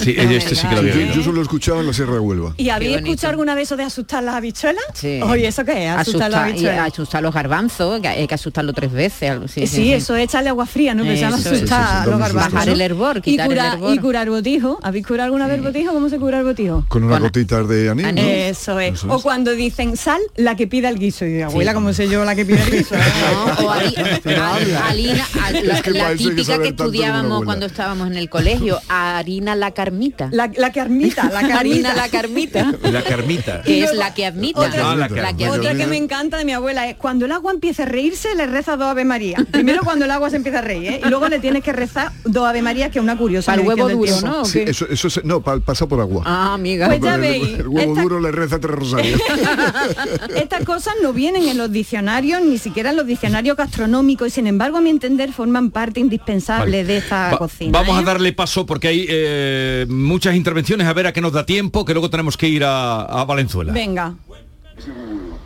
Sí, 0.00 0.10
ella 0.18 0.32
este 0.38 0.54
sí 0.54 0.66
que 0.66 0.74
lo 0.74 0.80
había 0.80 1.12
yo, 1.14 1.22
solo 1.22 1.40
he 1.40 1.42
escuchado 1.42 1.80
en 1.80 1.86
la 1.86 1.92
Sierra 1.92 2.14
de 2.14 2.20
Huelva. 2.20 2.54
¿Y 2.56 2.70
habéis 2.70 2.96
escuchado 2.96 3.30
alguna 3.30 3.54
vez 3.54 3.68
eso 3.68 3.76
de 3.76 3.82
asustar 3.84 4.22
las 4.22 4.34
habichuelas? 4.36 4.84
Sí. 4.94 5.20
Oye, 5.22 5.46
¿eso 5.48 5.64
qué 5.64 5.86
es? 5.86 5.90
Asustar 5.92 6.30
las 6.30 6.40
habichuelas. 6.42 6.92
asustar 6.92 7.22
los 7.22 7.34
garbanzos, 7.34 8.00
que 8.00 8.08
hay 8.08 8.26
que 8.26 8.34
asustarlo 8.34 8.72
tres 8.72 8.92
veces. 8.92 9.30
algo 9.30 9.44
así, 9.46 9.66
Sí, 9.66 9.92
eso 9.92 10.14
es 10.16 10.24
echarle 10.24 10.50
agua 10.50 10.66
fría, 10.66 10.94
¿no? 10.94 11.02
Pero 11.02 11.14
se 11.16 11.20
llama 11.20 11.36
asustar 11.36 11.56
Sí, 11.56 11.66
sí, 11.96 12.04
sí, 12.04 12.10
los 12.10 12.18
garbanzos. 12.20 12.52
Bajar 12.52 12.68
el 12.68 12.80
hervor, 12.80 13.22
y 13.24 13.38
el 13.40 13.52
hervor. 13.58 13.94
y 13.94 13.98
curar 13.98 14.30
botijo. 14.30 14.78
¿Habéis 14.82 15.06
curado 15.06 15.26
alguna 15.26 15.46
vez 15.46 15.62
botijo? 15.62 15.92
¿Cómo 15.92 16.08
se 16.08 16.18
cura 16.18 16.38
el 16.38 16.44
botijo? 16.44 16.84
Con 16.88 17.04
unas 17.04 17.20
gotitas 17.20 17.68
de 17.68 17.90
anís. 17.90 18.06
¿no? 18.14 18.20
Eso 18.20 18.78
es. 18.80 18.94
Eso 18.94 19.08
O 19.12 19.20
cuando 19.20 19.52
dicen 19.52 19.96
sal, 19.96 20.20
la 20.36 20.54
que 20.56 20.66
pida 20.66 20.88
el 20.88 20.98
guiso. 20.98 21.24
Y 21.24 21.32
digo, 21.34 21.46
abuela, 21.46 21.74
¿cómo 21.74 21.92
sé 21.92 22.08
yo 22.08 22.24
la 22.24 22.34
que 22.34 22.44
pide 22.44 22.62
el 22.62 22.70
guiso? 22.70 22.94
No, 23.26 23.55
o 23.58 23.70
hari- 23.70 23.94
al- 23.96 24.76
harina, 24.76 25.26
al- 25.44 25.66
la, 25.66 25.74
Es 25.76 25.82
que 25.82 25.90
la 25.90 25.98
para 26.00 26.12
eso 26.12 26.28
hay 26.28 26.34
que 26.34 26.42
típica 26.42 26.58
que 26.62 26.68
estudiábamos 26.68 27.44
cuando 27.44 27.66
estábamos 27.66 28.06
en 28.08 28.16
el 28.16 28.28
colegio, 28.28 28.80
harina 28.88 29.54
la 29.54 29.70
carmita. 29.72 30.28
La, 30.32 30.50
la 30.56 30.72
carmita, 30.72 31.24
la 31.24 31.30
carmita. 31.40 31.58
harina 31.58 31.94
la 31.94 32.08
carmita. 32.08 32.72
La 32.82 33.02
carmita. 33.02 33.62
que 33.62 33.84
es 33.84 33.94
la 33.94 34.14
que 34.14 34.26
admita. 34.26 34.60
Otra- 34.60 34.96
la 34.96 35.08
que- 35.08 35.14
La 35.22 35.36
que 35.36 35.48
Otra 35.48 35.70
admita. 35.70 35.84
que 35.84 35.86
me 35.90 35.96
encanta 35.96 36.36
de 36.38 36.44
mi 36.44 36.52
abuela 36.52 36.88
es 36.88 36.96
cuando 36.96 37.24
el 37.26 37.32
agua 37.32 37.52
empieza 37.52 37.82
a 37.84 37.86
reírse, 37.86 38.34
le 38.34 38.46
reza 38.46 38.76
dos 38.76 38.86
Ave 38.88 39.04
María. 39.04 39.38
Primero 39.50 39.82
cuando 39.84 40.04
el 40.04 40.10
agua 40.10 40.30
se 40.30 40.36
empieza 40.36 40.58
a 40.58 40.62
reír, 40.62 40.92
¿eh? 40.92 41.00
Y 41.04 41.08
luego 41.08 41.28
le 41.28 41.38
tienes 41.38 41.62
que 41.62 41.72
rezar 41.72 42.12
dos 42.24 42.46
Ave 42.46 42.62
Marías, 42.62 42.90
que 42.90 42.98
es 42.98 43.02
una 43.02 43.16
curiosa. 43.16 43.52
Medición 43.56 43.78
huevo 43.80 43.90
duro. 43.90 44.20
¿no? 44.22 44.40
¿O 44.42 44.44
Sí, 44.44 44.64
qué? 44.64 44.70
eso, 44.70 44.86
eso 44.88 45.10
se- 45.10 45.22
no, 45.24 45.40
pa- 45.40 45.58
pasa 45.60 45.86
por 45.86 46.00
agua. 46.00 46.22
Ah, 46.26 46.54
amiga. 46.54 46.86
Pues 46.88 47.00
ya 47.00 47.14
el, 47.14 47.20
veis, 47.20 47.58
el 47.58 47.68
huevo 47.68 47.92
esta- 47.92 48.02
duro 48.02 48.20
le 48.20 48.32
reza 48.32 48.58
tres 48.58 48.74
rosarios. 48.74 49.20
Estas 50.36 50.64
cosas 50.64 50.94
no 51.02 51.12
vienen 51.12 51.48
en 51.48 51.58
los 51.58 51.70
diccionarios, 51.70 52.40
ni 52.42 52.58
siquiera 52.58 52.90
en 52.90 52.96
los 52.96 53.06
diccionarios 53.06 53.35
gastronómicos, 53.44 54.28
y 54.28 54.30
sin 54.30 54.46
embargo, 54.46 54.78
a 54.78 54.80
mi 54.80 54.90
entender, 54.90 55.32
forman 55.32 55.70
parte 55.70 56.00
indispensable 56.00 56.78
Vale. 56.82 56.84
de 56.84 56.96
esta 56.98 57.30
Va- 57.32 57.38
cocina. 57.38 57.78
Vamos 57.78 57.96
a 57.98 58.00
¿eh? 58.00 58.04
darle 58.04 58.32
paso 58.32 58.64
porque 58.66 58.88
hay 58.88 59.06
eh, 59.08 59.86
muchas 59.88 60.34
intervenciones, 60.34 60.86
a 60.86 60.92
ver 60.92 61.06
a 61.06 61.12
qué 61.12 61.20
nos 61.20 61.32
da 61.32 61.44
tiempo, 61.46 61.84
que 61.84 61.92
luego 61.92 62.08
tenemos 62.10 62.36
que 62.36 62.48
ir 62.48 62.64
a, 62.64 63.02
a 63.02 63.24
Valenzuela. 63.24 63.72
Venga. 63.72 64.14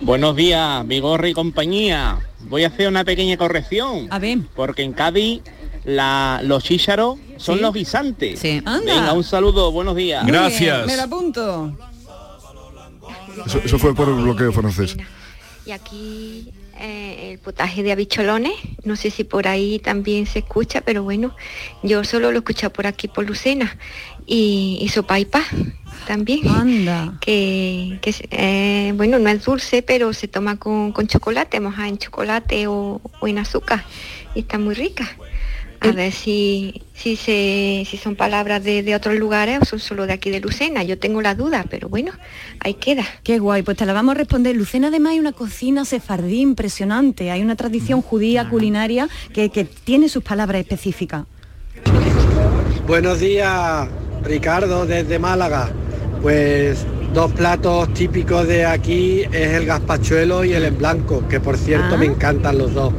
Buenos 0.01 0.35
días, 0.37 0.87
Vigorra 0.87 1.29
y 1.29 1.35
compañía. 1.35 2.19
Voy 2.49 2.65
a 2.65 2.69
hacer 2.69 2.89
una 2.89 3.05
pequeña 3.05 3.37
corrección. 3.37 4.07
A 4.11 4.19
ver. 4.19 4.39
Porque 4.57 4.83
en 4.83 4.93
Cádiz 4.93 5.43
la- 5.85 6.41
los 6.43 6.65
chícharos 6.65 7.19
son 7.37 7.57
Sí. 7.57 7.63
los 7.63 7.75
guisantes. 7.75 8.39
Sí. 8.41 8.63
Anda. 8.65 8.95
Venga, 8.95 9.13
un 9.13 9.25
saludo, 9.25 9.71
buenos 9.73 9.95
días. 9.97 10.23
Muy 10.23 10.33
bien, 10.33 10.43
Gracias. 10.43 10.87
me 10.87 10.97
lo 10.97 11.03
apunto. 11.03 11.77
Eso, 13.47 13.59
eso 13.65 13.79
fue 13.79 13.95
por 13.95 14.09
el 14.09 14.15
bloqueo 14.17 14.53
francés. 14.53 14.97
Y 15.67 15.71
aquí 15.71 16.51
eh, 16.81 17.33
el 17.33 17.39
potaje 17.39 17.83
de 17.83 17.93
habicholones, 17.93 18.55
no 18.85 18.97
sé 18.97 19.11
si 19.11 19.25
por 19.25 19.47
ahí 19.47 19.79
también 19.79 20.27
se 20.27 20.41
escucha, 20.41 20.81
pero 20.81 21.03
bueno, 21.03 21.37
yo 21.83 22.05
solo 22.05 22.33
lo 22.33 22.39
escuchado 22.39 22.73
por 22.73 22.87
aquí 22.87 23.09
por 23.09 23.27
Lucena. 23.27 23.77
Y, 24.27 24.79
y 24.81 24.89
sopa 24.91 25.19
y 25.19 25.25
paz 25.25 25.47
también. 26.07 26.47
Anda. 26.47 27.15
Que, 27.21 27.99
eh, 28.31 28.93
bueno, 28.95 29.19
no 29.19 29.29
es 29.29 29.45
dulce, 29.45 29.83
pero 29.83 30.13
se 30.13 30.29
toma 30.29 30.57
con, 30.57 30.93
con 30.93 31.09
chocolate, 31.09 31.59
moja 31.59 31.89
en 31.89 31.99
chocolate 31.99 32.69
o, 32.69 33.01
o 33.21 33.29
en 33.29 33.39
azúcar. 33.39 33.85
Y 34.35 34.41
está 34.41 34.59
muy 34.59 34.75
rica. 34.75 35.17
A 35.83 35.93
ver 35.93 36.13
si, 36.13 36.83
si, 36.95 37.17
se, 37.17 37.87
si 37.89 37.97
son 37.97 38.15
palabras 38.15 38.63
de, 38.63 38.83
de 38.83 38.95
otros 38.95 39.15
lugares 39.17 39.61
o 39.63 39.65
son 39.65 39.79
solo 39.81 40.07
de 40.07 40.13
aquí 40.13 40.29
de 40.31 40.41
Lucena. 40.41 40.83
Yo 40.83 40.99
tengo 40.99 41.23
la 41.23 41.35
duda, 41.35 41.65
pero 41.71 41.89
bueno, 41.89 42.13
ahí 42.61 42.75
queda. 42.75 43.05
Qué 43.23 43.39
guay, 43.39 43.63
pues 43.63 43.79
te 43.79 43.87
la 43.87 43.93
vamos 43.95 44.15
a 44.15 44.19
responder. 44.19 44.55
Lucena 44.55 44.89
además 44.89 45.13
hay 45.13 45.21
una 45.21 45.33
cocina 45.33 45.85
sefardí 45.87 46.41
impresionante, 46.41 47.31
hay 47.31 47.41
una 47.43 47.57
tradición 47.57 48.03
judía 48.03 48.49
culinaria 48.49 49.09
que, 49.33 49.49
que 49.49 49.65
tiene 49.65 50.09
sus 50.11 50.23
palabras 50.23 50.61
específicas. 50.61 51.25
Buenos 52.87 53.21
días, 53.21 53.89
Ricardo, 54.25 54.85
desde 54.87 55.19
Málaga. 55.19 55.71
Pues 56.21 56.85
dos 57.15 57.33
platos 57.33 57.93
típicos 57.95 58.47
de 58.47 58.67
aquí 58.67 59.23
es 59.33 59.53
el 59.55 59.65
gazpachuelo 59.65 60.45
y 60.45 60.53
el 60.53 60.65
en 60.65 60.77
blanco, 60.77 61.27
que 61.29 61.41
por 61.41 61.57
cierto 61.57 61.95
Ah. 61.95 61.99
me 61.99 62.07
encantan 62.07 62.59
los 62.59 62.75
dos. 62.75 62.93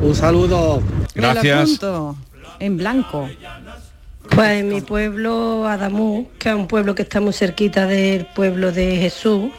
Un 0.00 0.14
saludo. 0.14 0.82
Apunto, 1.14 2.16
en 2.62 2.76
blanco. 2.76 3.28
Pues 4.34 4.60
en 4.60 4.68
mi 4.68 4.80
pueblo, 4.80 5.66
Adamú, 5.66 6.28
que 6.38 6.50
es 6.50 6.54
un 6.54 6.68
pueblo 6.68 6.94
que 6.94 7.02
está 7.02 7.20
muy 7.20 7.32
cerquita 7.32 7.86
del 7.86 8.24
pueblo 8.26 8.70
de 8.70 8.96
Jesús, 8.96 9.50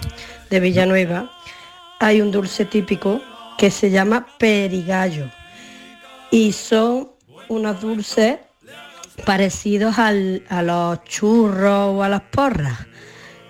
de 0.50 0.60
Villanueva, 0.62 1.30
hay 2.00 2.22
un 2.22 2.32
dulce 2.32 2.64
típico 2.66 3.22
que 3.58 3.70
se 3.70 3.92
llama 3.92 4.26
perigallo. 4.40 5.30
Y 6.32 6.54
son 6.54 7.10
unos 7.50 7.82
dulces 7.82 8.38
parecidos 9.26 9.96
a 10.00 10.62
los 10.64 11.04
churros 11.04 11.96
o 11.96 12.04
a 12.04 12.10
las 12.10 12.22
porras, 12.22 12.88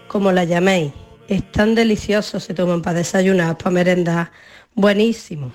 como 0.07 0.31
la 0.31 0.45
llaméis. 0.45 0.91
Están 1.27 1.75
deliciosos, 1.75 2.43
se 2.43 2.53
toman 2.53 2.81
para 2.81 2.97
desayunar, 2.97 3.57
para 3.57 3.71
merendar. 3.71 4.31
Buenísimo. 4.73 5.51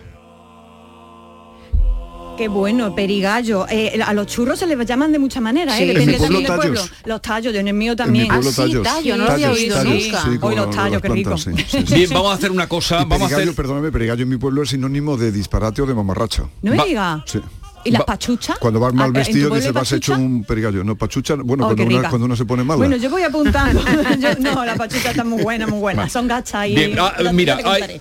Qué 2.38 2.46
bueno, 2.46 2.94
perigallo. 2.94 3.66
Eh, 3.68 4.00
a 4.00 4.12
los 4.14 4.28
churros 4.28 4.60
se 4.60 4.66
les 4.68 4.86
llaman 4.86 5.10
de 5.10 5.18
muchas 5.18 5.42
maneras, 5.42 5.74
¿eh? 5.74 5.78
Sí. 5.80 5.86
Depende 5.88 6.12
En 6.14 6.20
mi 6.20 6.28
pueblo, 6.28 6.46
también 6.46 6.46
del 6.46 6.56
pueblo. 6.56 6.96
Los 7.04 7.20
tallos, 7.22 7.52
yo 7.52 7.58
en 7.60 7.66
el 7.68 7.74
mío 7.74 7.96
también. 7.96 8.28
pueblo, 8.28 8.48
Ah, 8.48 8.52
sí, 8.52 8.56
tallos. 8.62 8.82
tallo, 8.84 9.16
no 9.16 9.24
lo 9.24 9.30
había 9.32 9.50
oído 9.50 9.82
nunca. 9.84 10.22
sí, 10.22 10.38
Hoy 10.40 10.54
los 10.54 10.70
tallos, 10.70 11.02
qué 11.02 11.08
rico. 11.08 11.30
plantas, 11.34 11.54
sí, 11.68 11.78
sí, 11.80 11.84
sí. 11.86 11.94
Bien, 11.96 12.10
vamos 12.10 12.30
a 12.30 12.34
hacer 12.34 12.52
una 12.52 12.68
cosa, 12.68 12.94
Y 12.94 12.98
vamos 12.98 13.12
a 13.16 13.18
perigallo, 13.18 13.42
hacer... 13.42 13.54
perdóname, 13.56 13.90
perigallo 13.90 14.22
en 14.22 14.28
mi 14.28 14.36
pueblo 14.36 14.62
es 14.62 14.68
sinónimo 14.70 15.16
de 15.16 15.32
disparate 15.32 15.82
o 15.82 15.86
de 15.86 15.94
mamarracho. 15.94 16.48
No 16.62 16.70
me 16.70 16.76
Va- 16.76 16.84
diga. 16.84 17.24
Sí. 17.26 17.40
¿Y 17.84 17.90
las 17.90 18.04
pachuchas? 18.04 18.58
Cuando 18.58 18.80
vas 18.80 18.92
Ah, 18.92 18.96
mal 18.96 19.06
¿en 19.08 19.12
tu 19.12 19.18
vestido 19.18 19.54
dices 19.54 19.72
vas 19.72 19.92
hecho 19.92 20.14
un 20.14 20.44
perigallo. 20.44 20.82
No, 20.84 20.96
pachucha, 20.96 21.34
bueno, 21.36 21.64
Oh, 21.64 21.74
cuando, 21.74 21.84
una, 21.96 22.08
cuando 22.08 22.24
uno 22.26 22.36
se 22.36 22.44
pone 22.44 22.64
mala. 22.64 22.78
Bueno, 22.78 22.96
yo 22.96 23.08
voy 23.10 23.22
apuntando. 23.22 23.82
Yo- 24.18 24.34
no, 24.40 24.64
las 24.64 24.76
pachuchas 24.76 25.06
están 25.12 25.28
muy 25.28 25.42
buenas, 25.42 25.68
muy 25.68 25.78
buenas. 25.78 26.10
Son 26.12 26.26
gachas 26.28 26.66
y... 26.68 26.74
Bien, 26.74 26.96
ah, 26.98 27.12
mira, 27.32 27.58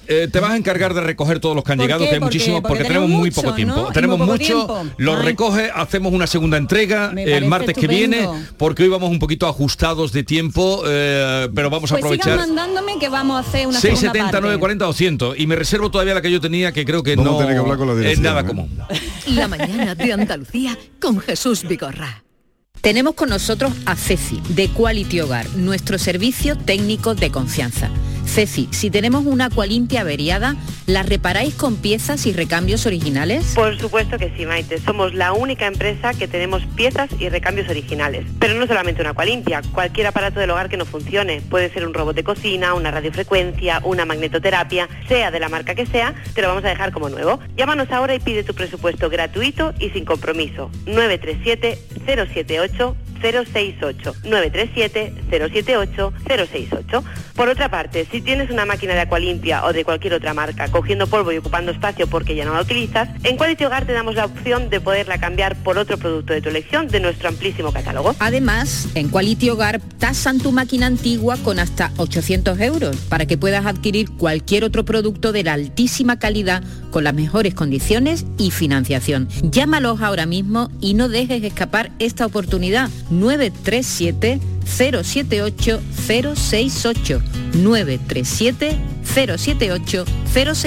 eh, 0.08 0.28
te 0.32 0.40
vas 0.40 0.52
a 0.52 0.58
encargar 0.58 0.94
de 0.94 1.02
recoger 1.02 1.40
todos 1.40 1.56
los 1.56 1.64
que 1.64 1.72
han 1.74 1.78
¿Por 1.78 1.86
llegado, 1.86 2.04
qué? 2.04 2.10
que 2.10 2.16
hay 2.16 2.22
muchísimos, 2.22 2.62
Porque 2.62 2.78
porque, 2.80 2.88
tenemos 2.88 3.10
muy 3.10 3.32
poco 3.32 3.54
tiempo. 3.54 3.76
¿no? 3.76 3.92
Tenemos 3.92 4.18
poco 4.18 4.32
mucho, 4.32 4.46
tiempo. 4.66 4.86
los 4.98 5.24
recoge, 5.24 5.70
hacemos 5.74 6.14
una 6.14 6.28
segunda 6.28 6.58
entrega 6.58 7.12
Me 7.14 7.24
el 7.24 7.46
martes 7.46 7.76
que 7.78 7.88
viene, 7.88 8.28
porque 8.58 8.84
hoy 8.84 8.90
vamos 8.90 9.10
un 9.12 9.20
poquito 9.20 9.48
ajustados 9.48 10.12
de 10.12 10.24
tiempo, 10.24 10.84
eh, 10.88 11.50
pero 11.54 11.70
vamos 11.70 11.92
a 11.92 11.96
Pues 11.98 12.04
sigan 12.12 12.20
aprovechar. 12.22 12.48
mandándome 12.48 13.00
que 13.00 13.10
vamos 13.10 13.38
a 13.38 13.40
hacer 13.48 13.68
una 13.68 13.80
segunda 13.80 14.00
670, 14.12 14.32
parte. 14.32 14.42
940, 14.42 14.86
200 14.86 15.40
y 15.40 15.48
me 15.48 15.56
reservo 15.56 15.92
todavía 15.92 16.14
la 16.14 16.22
que 16.22 16.32
yo 16.32 16.42
tenía 16.42 16.72
que 16.72 16.86
creo 16.86 17.04
que 17.04 17.16
Vamos 17.16 17.30
a 17.30 17.34
no 17.34 17.38
tener 17.40 17.54
que 17.54 17.60
hablar 17.60 17.78
con 17.78 17.88
la 18.02 18.10
es 18.10 18.20
nada 18.20 18.42
¿eh? 18.42 18.46
común. 18.46 18.70
La 19.36 19.48
mañana 19.50 19.94
de 19.94 20.14
Andalucía 20.14 20.78
con 21.02 21.20
Jesús 21.20 21.64
Vigorra. 21.68 22.24
Tenemos 22.80 23.16
con 23.16 23.30
nosotros 23.30 23.74
a 23.86 23.96
Ceci, 23.96 24.42
de 24.50 24.70
Quality 24.70 25.20
Hogar, 25.20 25.50
nuestro 25.58 25.98
servicio 25.98 26.58
técnico 26.58 27.14
de 27.14 27.30
confianza. 27.30 27.90
Ceci, 28.26 28.70
si 28.72 28.90
tenemos 28.90 29.26
una 29.26 29.46
Aqualimpia 29.46 30.02
averiada, 30.02 30.56
¿la 30.88 31.04
reparáis 31.04 31.54
con 31.54 31.76
piezas 31.76 32.26
y 32.26 32.34
recambios 32.34 32.86
originales? 32.86 33.52
Por 33.54 33.78
supuesto 33.78 34.18
que 34.18 34.32
sí, 34.36 34.46
Maite. 34.46 34.80
Somos 34.80 35.14
la 35.14 35.34
única 35.34 35.68
empresa 35.68 36.14
que 36.14 36.30
tenemos 36.30 36.66
piezas 36.76 37.10
y 37.20 37.28
recambios 37.28 37.70
originales. 37.70 38.26
Pero 38.40 38.56
no 38.56 38.66
solamente 38.66 39.02
una 39.02 39.12
Aqualimpia, 39.12 39.62
cualquier 39.74 40.08
aparato 40.08 40.40
del 40.40 40.50
hogar 40.50 40.70
que 40.70 40.78
no 40.78 40.86
funcione. 40.86 41.42
Puede 41.42 41.70
ser 41.72 41.86
un 41.86 41.94
robot 41.94 42.16
de 42.16 42.24
cocina, 42.24 42.74
una 42.74 42.90
radiofrecuencia, 42.90 43.82
una 43.84 44.06
magnetoterapia, 44.06 44.88
sea 45.10 45.30
de 45.30 45.40
la 45.42 45.50
marca 45.50 45.76
que 45.76 45.86
sea, 45.86 46.16
te 46.34 46.42
lo 46.42 46.48
vamos 46.48 46.64
a 46.64 46.70
dejar 46.70 46.94
como 46.94 47.10
nuevo. 47.10 47.40
Llámanos 47.58 47.92
ahora 47.92 48.16
y 48.16 48.20
pide 48.20 48.44
tu 48.44 48.54
presupuesto 48.54 49.10
gratuito 49.10 49.74
y 49.80 49.90
sin 49.90 50.06
compromiso. 50.06 50.72
937 50.86 51.80
078 52.06 52.96
068 53.22 54.16
937 54.24 55.14
078 55.30 56.14
068. 56.28 57.04
Por 57.36 57.50
otra 57.50 57.70
parte, 57.70 58.08
si 58.12 58.22
tienes 58.22 58.50
una 58.50 58.66
máquina 58.66 58.94
de 58.94 59.02
Aqualimpia 59.02 59.66
o 59.66 59.74
de 59.74 59.84
cualquier 59.84 60.14
otra 60.14 60.34
marca 60.34 60.70
cogiendo 60.78 61.08
polvo 61.08 61.32
y 61.32 61.38
ocupando 61.38 61.72
espacio 61.72 62.08
porque 62.08 62.36
ya 62.36 62.46
no 62.46 62.54
la 62.54 62.62
utilizas, 62.62 63.10
en 63.24 63.36
Quality 63.36 63.66
Hogar 63.66 63.86
te 63.86 63.94
damos 63.94 64.16
la 64.16 64.26
opción 64.26 64.70
de 64.70 64.80
poderla 64.80 65.20
cambiar 65.20 65.56
por 65.64 65.78
otro 65.78 65.98
producto 65.98 66.34
de 66.34 66.42
tu 66.42 66.50
elección 66.50 66.88
de 66.88 67.00
nuestro 67.00 67.30
amplísimo 67.30 67.72
catálogo. 67.72 68.16
Además, 68.20 68.88
en 68.94 69.10
Quality 69.10 69.50
Hogar 69.50 69.82
tasan 69.98 70.38
tu 70.38 70.52
máquina 70.52 70.86
antigua 70.86 71.38
con 71.44 71.60
hasta 71.60 71.92
800 71.98 72.60
euros 72.60 72.96
para 73.10 73.26
que 73.26 73.38
puedas 73.38 73.66
adquirir 73.66 74.12
cualquier 74.12 74.64
otro 74.64 74.86
producto 74.86 75.32
de 75.32 75.44
la 75.44 75.54
altísima 75.54 76.20
calidad 76.20 76.64
con 76.92 77.04
las 77.04 77.14
mejores 77.14 77.56
condiciones 77.56 78.26
y 78.38 78.52
financiación. 78.52 79.28
Llámalos 79.42 80.02
ahora 80.02 80.26
mismo 80.26 80.70
y 80.80 80.94
no 80.94 81.10
dejes 81.10 81.44
escapar 81.44 81.92
esta 82.00 82.26
oportunidad. 82.26 82.90
937 83.10 84.40
078 84.68 85.82
068 86.08 87.22
937 87.54 88.78
078 89.04 90.06
068 90.26 90.67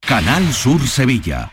Canal 0.00 0.52
Sur 0.52 0.88
Sevilla. 0.88 1.52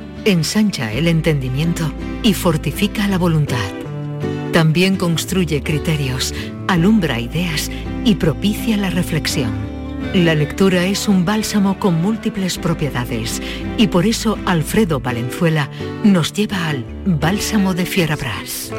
ensancha 0.25 0.91
el 0.91 1.07
entendimiento 1.07 1.91
y 2.23 2.33
fortifica 2.33 3.07
la 3.07 3.17
voluntad. 3.17 3.57
También 4.53 4.97
construye 4.97 5.63
criterios, 5.63 6.33
alumbra 6.67 7.19
ideas 7.19 7.71
y 8.03 8.15
propicia 8.15 8.77
la 8.77 8.89
reflexión. 8.89 9.51
La 10.13 10.35
lectura 10.35 10.85
es 10.85 11.07
un 11.07 11.23
bálsamo 11.23 11.79
con 11.79 12.01
múltiples 12.01 12.57
propiedades 12.57 13.41
y 13.77 13.87
por 13.87 14.05
eso 14.05 14.37
Alfredo 14.45 14.99
Valenzuela 14.99 15.69
nos 16.03 16.33
lleva 16.33 16.67
al 16.67 16.83
Bálsamo 17.05 17.73
de 17.73 17.85
Fierabras. 17.85 18.71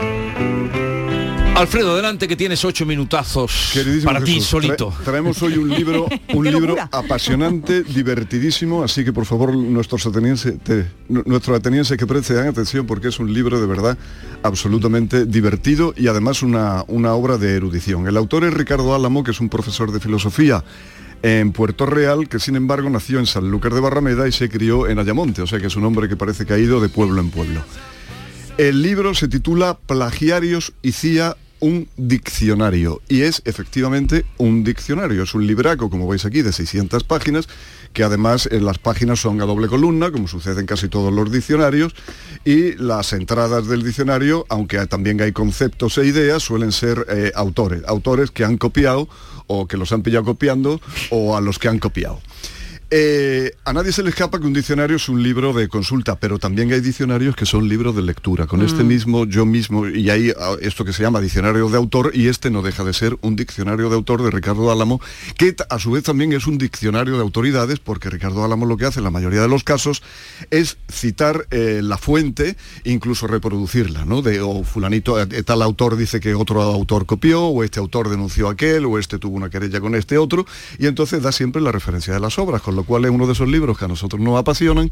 Alfredo, 1.54 1.92
adelante 1.92 2.26
que 2.26 2.34
tienes 2.34 2.64
ocho 2.64 2.86
minutazos 2.86 3.72
para 4.04 4.24
ti 4.24 4.40
solito. 4.40 4.90
tra- 4.90 5.04
traemos 5.04 5.40
hoy 5.42 5.58
un 5.58 5.68
libro, 5.68 6.08
un 6.34 6.44
libro 6.50 6.76
apasionante, 6.90 7.82
divertidísimo, 7.84 8.82
así 8.82 9.04
que 9.04 9.12
por 9.12 9.26
favor 9.26 9.54
nuestros 9.54 10.04
atenienses, 10.06 10.58
te- 10.60 10.86
nu- 11.08 11.22
nuestros 11.26 11.56
atenienses 11.58 11.98
que 11.98 12.06
presten 12.06 12.38
atención 12.46 12.86
porque 12.86 13.08
es 13.08 13.18
un 13.20 13.32
libro 13.32 13.60
de 13.60 13.66
verdad 13.66 13.98
absolutamente 14.42 15.26
divertido 15.26 15.92
y 15.96 16.08
además 16.08 16.42
una, 16.42 16.84
una 16.88 17.12
obra 17.14 17.36
de 17.36 17.54
erudición. 17.54 18.08
El 18.08 18.16
autor 18.16 18.44
es 18.44 18.54
Ricardo 18.54 18.94
Álamo, 18.94 19.22
que 19.22 19.30
es 19.32 19.40
un 19.40 19.48
profesor 19.50 19.92
de 19.92 20.00
filosofía 20.00 20.64
en 21.22 21.52
Puerto 21.52 21.84
Real, 21.86 22.28
que 22.28 22.40
sin 22.40 22.56
embargo 22.56 22.88
nació 22.90 23.20
en 23.20 23.26
Sanlúcar 23.26 23.74
de 23.74 23.80
Barrameda 23.80 24.26
y 24.26 24.32
se 24.32 24.48
crió 24.48 24.88
en 24.88 24.98
Ayamonte, 24.98 25.42
o 25.42 25.46
sea 25.46 25.60
que 25.60 25.66
es 25.68 25.76
un 25.76 25.84
hombre 25.84 26.08
que 26.08 26.16
parece 26.16 26.46
que 26.46 26.54
ha 26.54 26.58
ido 26.58 26.80
de 26.80 26.88
pueblo 26.88 27.20
en 27.20 27.30
pueblo. 27.30 27.60
El 28.58 28.82
libro 28.82 29.14
se 29.14 29.28
titula 29.28 29.78
Plagiarios 29.78 30.74
y 30.82 30.92
CIA, 30.92 31.38
un 31.60 31.88
diccionario. 31.96 33.00
Y 33.08 33.22
es 33.22 33.40
efectivamente 33.46 34.26
un 34.36 34.62
diccionario. 34.62 35.22
Es 35.22 35.34
un 35.34 35.46
libraco, 35.46 35.88
como 35.88 36.06
veis 36.06 36.26
aquí, 36.26 36.42
de 36.42 36.52
600 36.52 37.02
páginas, 37.04 37.48
que 37.94 38.04
además 38.04 38.46
en 38.52 38.66
las 38.66 38.78
páginas 38.78 39.20
son 39.20 39.40
a 39.40 39.46
doble 39.46 39.68
columna, 39.68 40.10
como 40.10 40.28
sucede 40.28 40.60
en 40.60 40.66
casi 40.66 40.88
todos 40.88 41.10
los 41.12 41.32
diccionarios, 41.32 41.94
y 42.44 42.74
las 42.74 43.14
entradas 43.14 43.68
del 43.68 43.82
diccionario, 43.82 44.44
aunque 44.50 44.86
también 44.86 45.22
hay 45.22 45.32
conceptos 45.32 45.96
e 45.96 46.04
ideas, 46.04 46.42
suelen 46.42 46.72
ser 46.72 47.06
eh, 47.08 47.32
autores, 47.34 47.82
autores 47.86 48.30
que 48.30 48.44
han 48.44 48.58
copiado 48.58 49.08
o 49.46 49.66
que 49.66 49.78
los 49.78 49.92
han 49.92 50.02
pillado 50.02 50.24
copiando 50.26 50.78
o 51.08 51.38
a 51.38 51.40
los 51.40 51.58
que 51.58 51.68
han 51.68 51.78
copiado. 51.78 52.20
Eh, 52.94 53.56
a 53.64 53.72
nadie 53.72 53.90
se 53.90 54.02
le 54.02 54.10
escapa 54.10 54.38
que 54.38 54.46
un 54.46 54.52
diccionario 54.52 54.96
es 54.96 55.08
un 55.08 55.22
libro 55.22 55.54
de 55.54 55.66
consulta, 55.66 56.16
pero 56.16 56.38
también 56.38 56.70
hay 56.74 56.82
diccionarios 56.82 57.34
que 57.34 57.46
son 57.46 57.66
libros 57.66 57.96
de 57.96 58.02
lectura. 58.02 58.46
Con 58.46 58.60
este 58.60 58.84
Mm. 58.84 58.86
mismo, 58.86 59.24
yo 59.24 59.46
mismo, 59.46 59.88
y 59.88 60.10
hay 60.10 60.30
ah, 60.38 60.56
esto 60.60 60.84
que 60.84 60.92
se 60.92 61.02
llama 61.02 61.22
diccionario 61.22 61.70
de 61.70 61.78
autor, 61.78 62.10
y 62.12 62.28
este 62.28 62.50
no 62.50 62.60
deja 62.60 62.84
de 62.84 62.92
ser 62.92 63.16
un 63.22 63.34
diccionario 63.34 63.88
de 63.88 63.94
autor 63.94 64.22
de 64.22 64.30
Ricardo 64.30 64.70
Álamo, 64.70 65.00
que 65.38 65.56
a 65.70 65.78
su 65.78 65.92
vez 65.92 66.02
también 66.04 66.34
es 66.34 66.46
un 66.46 66.58
diccionario 66.58 67.14
de 67.14 67.22
autoridades, 67.22 67.78
porque 67.78 68.10
Ricardo 68.10 68.44
Álamo 68.44 68.66
lo 68.66 68.76
que 68.76 68.84
hace 68.84 69.00
en 69.00 69.04
la 69.04 69.10
mayoría 69.10 69.40
de 69.40 69.48
los 69.48 69.64
casos 69.64 70.02
es 70.50 70.76
citar 70.92 71.46
eh, 71.50 71.80
la 71.82 71.96
fuente, 71.96 72.58
incluso 72.84 73.26
reproducirla, 73.26 74.04
¿no? 74.04 74.20
De, 74.20 74.42
o 74.42 74.64
fulanito, 74.64 75.18
eh, 75.18 75.42
tal 75.44 75.62
autor 75.62 75.96
dice 75.96 76.20
que 76.20 76.34
otro 76.34 76.60
autor 76.60 77.06
copió, 77.06 77.44
o 77.44 77.64
este 77.64 77.80
autor 77.80 78.10
denunció 78.10 78.48
a 78.48 78.52
aquel, 78.52 78.84
o 78.84 78.98
este 78.98 79.18
tuvo 79.18 79.34
una 79.34 79.48
querella 79.48 79.80
con 79.80 79.94
este 79.94 80.18
otro, 80.18 80.44
y 80.78 80.88
entonces 80.88 81.22
da 81.22 81.32
siempre 81.32 81.62
la 81.62 81.72
referencia 81.72 82.12
de 82.12 82.20
las 82.20 82.38
obras, 82.38 82.60
con 82.60 82.76
lo 82.76 82.81
cual 82.84 83.04
es 83.04 83.10
uno 83.10 83.26
de 83.26 83.32
esos 83.32 83.48
libros 83.48 83.78
que 83.78 83.84
a 83.84 83.88
nosotros 83.88 84.20
nos 84.20 84.38
apasionan, 84.38 84.90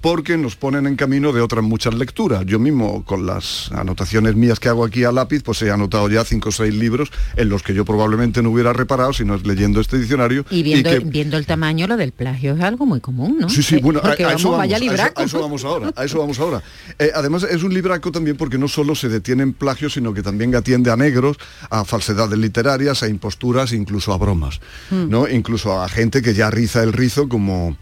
porque 0.00 0.36
nos 0.36 0.54
ponen 0.56 0.86
en 0.86 0.94
camino 0.96 1.32
de 1.32 1.40
otras 1.40 1.64
muchas 1.64 1.94
lecturas. 1.94 2.44
Yo 2.46 2.58
mismo, 2.58 3.04
con 3.04 3.26
las 3.26 3.70
anotaciones 3.72 4.36
mías 4.36 4.60
que 4.60 4.68
hago 4.68 4.84
aquí 4.84 5.04
a 5.04 5.12
lápiz, 5.12 5.42
pues 5.42 5.60
he 5.62 5.70
anotado 5.70 6.08
ya 6.08 6.24
cinco 6.24 6.50
o 6.50 6.52
seis 6.52 6.74
libros 6.74 7.10
en 7.36 7.48
los 7.48 7.62
que 7.62 7.74
yo 7.74 7.84
probablemente 7.84 8.42
no 8.42 8.50
hubiera 8.50 8.72
reparado 8.72 9.12
si 9.12 9.24
no 9.24 9.34
es 9.34 9.44
leyendo 9.46 9.80
este 9.80 9.98
diccionario. 9.98 10.44
Y 10.50 10.62
viendo, 10.62 10.90
viendo 11.06 11.36
el 11.36 11.46
tamaño, 11.46 11.86
lo 11.86 11.96
del 11.96 12.12
plagio 12.12 12.54
es 12.54 12.60
algo 12.60 12.86
muy 12.86 13.00
común, 13.00 13.38
¿no? 13.40 13.48
Sí, 13.48 13.62
sí, 13.62 13.78
bueno, 13.78 13.98
a, 14.00 14.02
Porque 14.02 14.22
eso 14.22 14.28
vamos, 14.28 14.42
vamos, 14.44 14.58
vaya 14.58 14.76
a 14.76 14.78
eso- 14.78 15.12
a 15.16 15.22
eso 15.24 15.40
vamos 15.40 15.64
ahora, 15.64 15.92
a 15.96 16.04
eso 16.04 16.18
vamos 16.18 16.38
ahora. 16.38 16.62
Eh, 16.98 17.10
además 17.14 17.42
es 17.44 17.62
un 17.62 17.74
libraco 17.74 18.12
también 18.12 18.36
porque 18.36 18.58
no 18.58 18.68
solo 18.68 18.94
se 18.94 19.08
detiene 19.08 19.42
en 19.42 19.52
plagios, 19.54 19.94
sino 19.94 20.14
que 20.14 20.22
también 20.22 20.54
atiende 20.54 20.90
a 20.90 20.96
negros, 20.96 21.36
a 21.70 21.84
falsedades 21.84 22.38
literarias, 22.38 23.02
a 23.02 23.08
imposturas, 23.08 23.72
incluso 23.72 24.12
a 24.12 24.18
bromas, 24.18 24.60
Mm. 24.90 25.08
¿no? 25.08 25.28
Incluso 25.28 25.80
a 25.82 25.88
gente 25.88 26.22
que 26.22 26.34
ya 26.34 26.50
riza 26.50 26.82
el 26.82 26.92
rizo 26.92 27.28
como... 27.28 27.76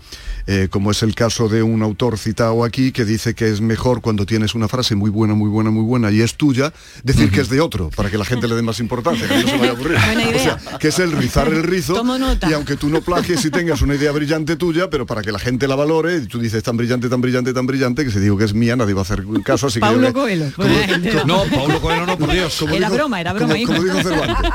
eh, 0.46 0.68
como 0.70 0.90
es 0.90 1.02
el 1.02 1.14
caso 1.14 1.48
de 1.48 1.62
un 1.62 1.82
autor 1.82 2.18
citado 2.18 2.64
aquí 2.64 2.92
que 2.92 3.04
dice 3.04 3.34
que 3.34 3.48
es 3.50 3.60
mejor 3.60 4.00
cuando 4.02 4.26
tienes 4.26 4.54
una 4.54 4.68
frase 4.68 4.94
muy 4.94 5.10
buena, 5.10 5.34
muy 5.34 5.48
buena, 5.48 5.70
muy 5.70 5.82
buena 5.84 6.10
y 6.10 6.20
es 6.20 6.34
tuya, 6.34 6.72
decir 7.02 7.30
que 7.30 7.40
es 7.40 7.48
de 7.48 7.60
otro, 7.60 7.90
para 7.96 8.10
que 8.10 8.18
la 8.18 8.24
gente 8.24 8.46
le 8.48 8.54
dé 8.54 8.62
más 8.62 8.78
importancia, 8.80 9.26
que 9.26 9.34
no 9.42 9.48
se 9.48 9.56
vaya 9.58 9.70
a 9.70 9.74
aburrir. 9.74 9.98
Buena 10.04 10.28
O 10.36 10.38
sea, 10.38 10.78
que 10.78 10.88
es 10.88 10.98
el 10.98 11.12
rizar 11.12 11.48
el 11.48 11.62
rizo 11.62 11.94
Tomo 11.94 12.18
nota. 12.18 12.48
y 12.50 12.52
aunque 12.52 12.76
tú 12.76 12.88
no 12.90 13.00
plagies 13.00 13.44
y 13.44 13.50
tengas 13.50 13.80
una 13.82 13.94
idea 13.94 14.12
brillante 14.12 14.56
tuya, 14.56 14.90
pero 14.90 15.06
para 15.06 15.22
que 15.22 15.32
la 15.32 15.38
gente 15.38 15.66
la 15.68 15.76
valore, 15.76 16.16
y 16.18 16.26
tú 16.26 16.38
dices 16.38 16.62
tan 16.62 16.76
brillante, 16.76 17.08
tan 17.08 17.20
brillante, 17.20 17.52
tan 17.52 17.66
brillante, 17.66 18.04
que 18.04 18.10
si 18.10 18.18
digo 18.18 18.36
que 18.36 18.44
es 18.44 18.54
mía 18.54 18.76
nadie 18.76 18.94
va 18.94 19.00
a 19.00 19.04
hacer 19.04 19.24
caso, 19.44 19.66
así 19.68 19.74
que... 19.74 19.80
Paulo 19.80 20.12
Coelho. 20.12 20.46
No, 21.26 21.44
Paulo 21.44 21.80
Coelho 21.80 22.06
no, 22.06 22.18
por 22.18 22.30
Dios. 22.32 22.56
Como 22.58 22.74
Era 22.74 22.88
dijo- 22.88 22.96
broma, 22.96 23.20
era 23.20 23.32
broma, 23.32 23.54
como, 23.54 23.66
como 23.66 23.82
dijo 23.82 24.02
Cervantes. 24.02 24.50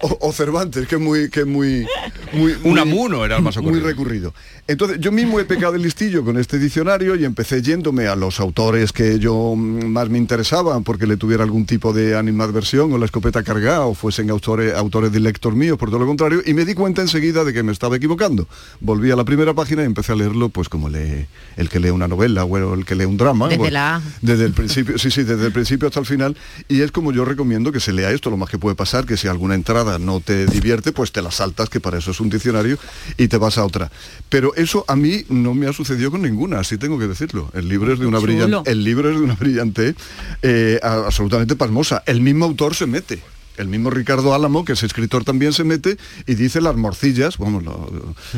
O, 0.00 0.18
o 0.28 0.32
Cervantes, 0.32 0.86
que 0.88 0.94
es 0.96 1.00
muy, 1.00 1.30
que 1.30 1.40
es 1.40 1.46
muy, 1.46 1.86
muy, 2.32 2.54
muy- 2.54 2.70
Unamuno 2.72 3.24
era 3.24 3.36
el 3.36 3.42
más 3.42 3.56
muy 3.56 3.66
ocurrido. 3.66 3.86
recurrido. 3.86 4.34
Entonces, 4.66 4.87
yo 4.98 5.12
mismo 5.12 5.38
he 5.40 5.44
pecado 5.44 5.74
el 5.74 5.82
listillo 5.82 6.24
con 6.24 6.38
este 6.38 6.58
diccionario 6.58 7.16
y 7.16 7.24
empecé 7.24 7.62
yéndome 7.62 8.06
a 8.06 8.16
los 8.16 8.40
autores 8.40 8.92
que 8.92 9.18
yo 9.18 9.54
más 9.56 10.08
me 10.08 10.18
interesaban 10.18 10.84
porque 10.84 11.06
le 11.06 11.16
tuviera 11.16 11.44
algún 11.44 11.66
tipo 11.66 11.92
de 11.92 12.16
animadversión 12.16 12.92
o 12.92 12.98
la 12.98 13.04
escopeta 13.04 13.42
cargada 13.42 13.86
o 13.86 13.94
fuesen 13.94 14.30
autores, 14.30 14.74
autores 14.74 15.12
directos 15.12 15.54
míos, 15.54 15.78
por 15.78 15.90
todo 15.90 16.00
lo 16.00 16.06
contrario, 16.06 16.42
y 16.44 16.54
me 16.54 16.64
di 16.64 16.74
cuenta 16.74 17.02
enseguida 17.02 17.44
de 17.44 17.52
que 17.52 17.62
me 17.62 17.72
estaba 17.72 17.96
equivocando. 17.96 18.48
Volví 18.80 19.10
a 19.10 19.16
la 19.16 19.24
primera 19.24 19.54
página 19.54 19.82
y 19.82 19.86
empecé 19.86 20.12
a 20.12 20.16
leerlo 20.16 20.48
pues 20.48 20.68
como 20.68 20.88
lee, 20.88 21.26
el 21.56 21.68
que 21.68 21.80
lee 21.80 21.90
una 21.90 22.08
novela 22.08 22.44
o 22.44 22.74
el 22.74 22.84
que 22.84 22.94
lee 22.94 23.04
un 23.04 23.16
drama. 23.16 23.48
Desde 23.48 23.58
Bueno, 23.58 23.72
la 23.72 24.02
desde 24.22 24.44
el 24.44 24.52
principio, 24.52 24.98
sí, 24.98 25.10
sí, 25.10 25.22
desde 25.24 25.46
el 25.46 25.52
principio 25.52 25.88
hasta 25.88 26.00
el 26.00 26.06
final. 26.06 26.36
Y 26.68 26.80
es 26.80 26.92
como 26.92 27.12
yo 27.12 27.24
recomiendo 27.24 27.72
que 27.72 27.80
se 27.80 27.92
lea 27.92 28.10
esto, 28.10 28.30
lo 28.30 28.36
más 28.36 28.50
que 28.50 28.58
puede 28.58 28.76
pasar, 28.76 29.06
que 29.06 29.16
si 29.16 29.28
alguna 29.28 29.54
entrada 29.54 29.98
no 29.98 30.20
te 30.20 30.46
divierte, 30.46 30.92
pues 30.92 31.12
te 31.12 31.22
la 31.22 31.30
saltas, 31.30 31.68
que 31.68 31.80
para 31.80 31.98
eso 31.98 32.10
es 32.10 32.20
un 32.20 32.30
diccionario, 32.30 32.78
y 33.16 33.28
te 33.28 33.36
vas 33.36 33.58
a 33.58 33.64
otra. 33.64 33.90
Pero 34.28 34.54
eso 34.54 34.77
a 34.86 34.96
mí 34.96 35.24
no 35.28 35.54
me 35.54 35.66
ha 35.66 35.72
sucedido 35.72 36.10
con 36.10 36.22
ninguna, 36.22 36.60
así 36.60 36.78
tengo 36.78 36.98
que 36.98 37.06
decirlo. 37.06 37.50
El 37.54 37.68
libro 37.68 37.92
es 37.92 37.98
de 37.98 38.06
una 38.06 38.18
brillante, 38.18 38.70
el 38.70 38.84
libro 38.84 39.10
es 39.10 39.16
de 39.16 39.22
una 39.22 39.34
brillante 39.34 39.94
eh, 40.42 40.78
absolutamente 40.82 41.56
pasmosa. 41.56 42.02
El 42.06 42.20
mismo 42.20 42.44
autor 42.44 42.74
se 42.74 42.86
mete. 42.86 43.22
El 43.58 43.68
mismo 43.68 43.90
Ricardo 43.90 44.34
Álamo, 44.34 44.64
que 44.64 44.72
es 44.72 44.82
escritor, 44.82 45.24
también 45.24 45.52
se 45.52 45.64
mete 45.64 45.96
y 46.26 46.34
dice 46.34 46.60
las 46.60 46.76
morcillas, 46.76 47.38
vamos, 47.38 47.64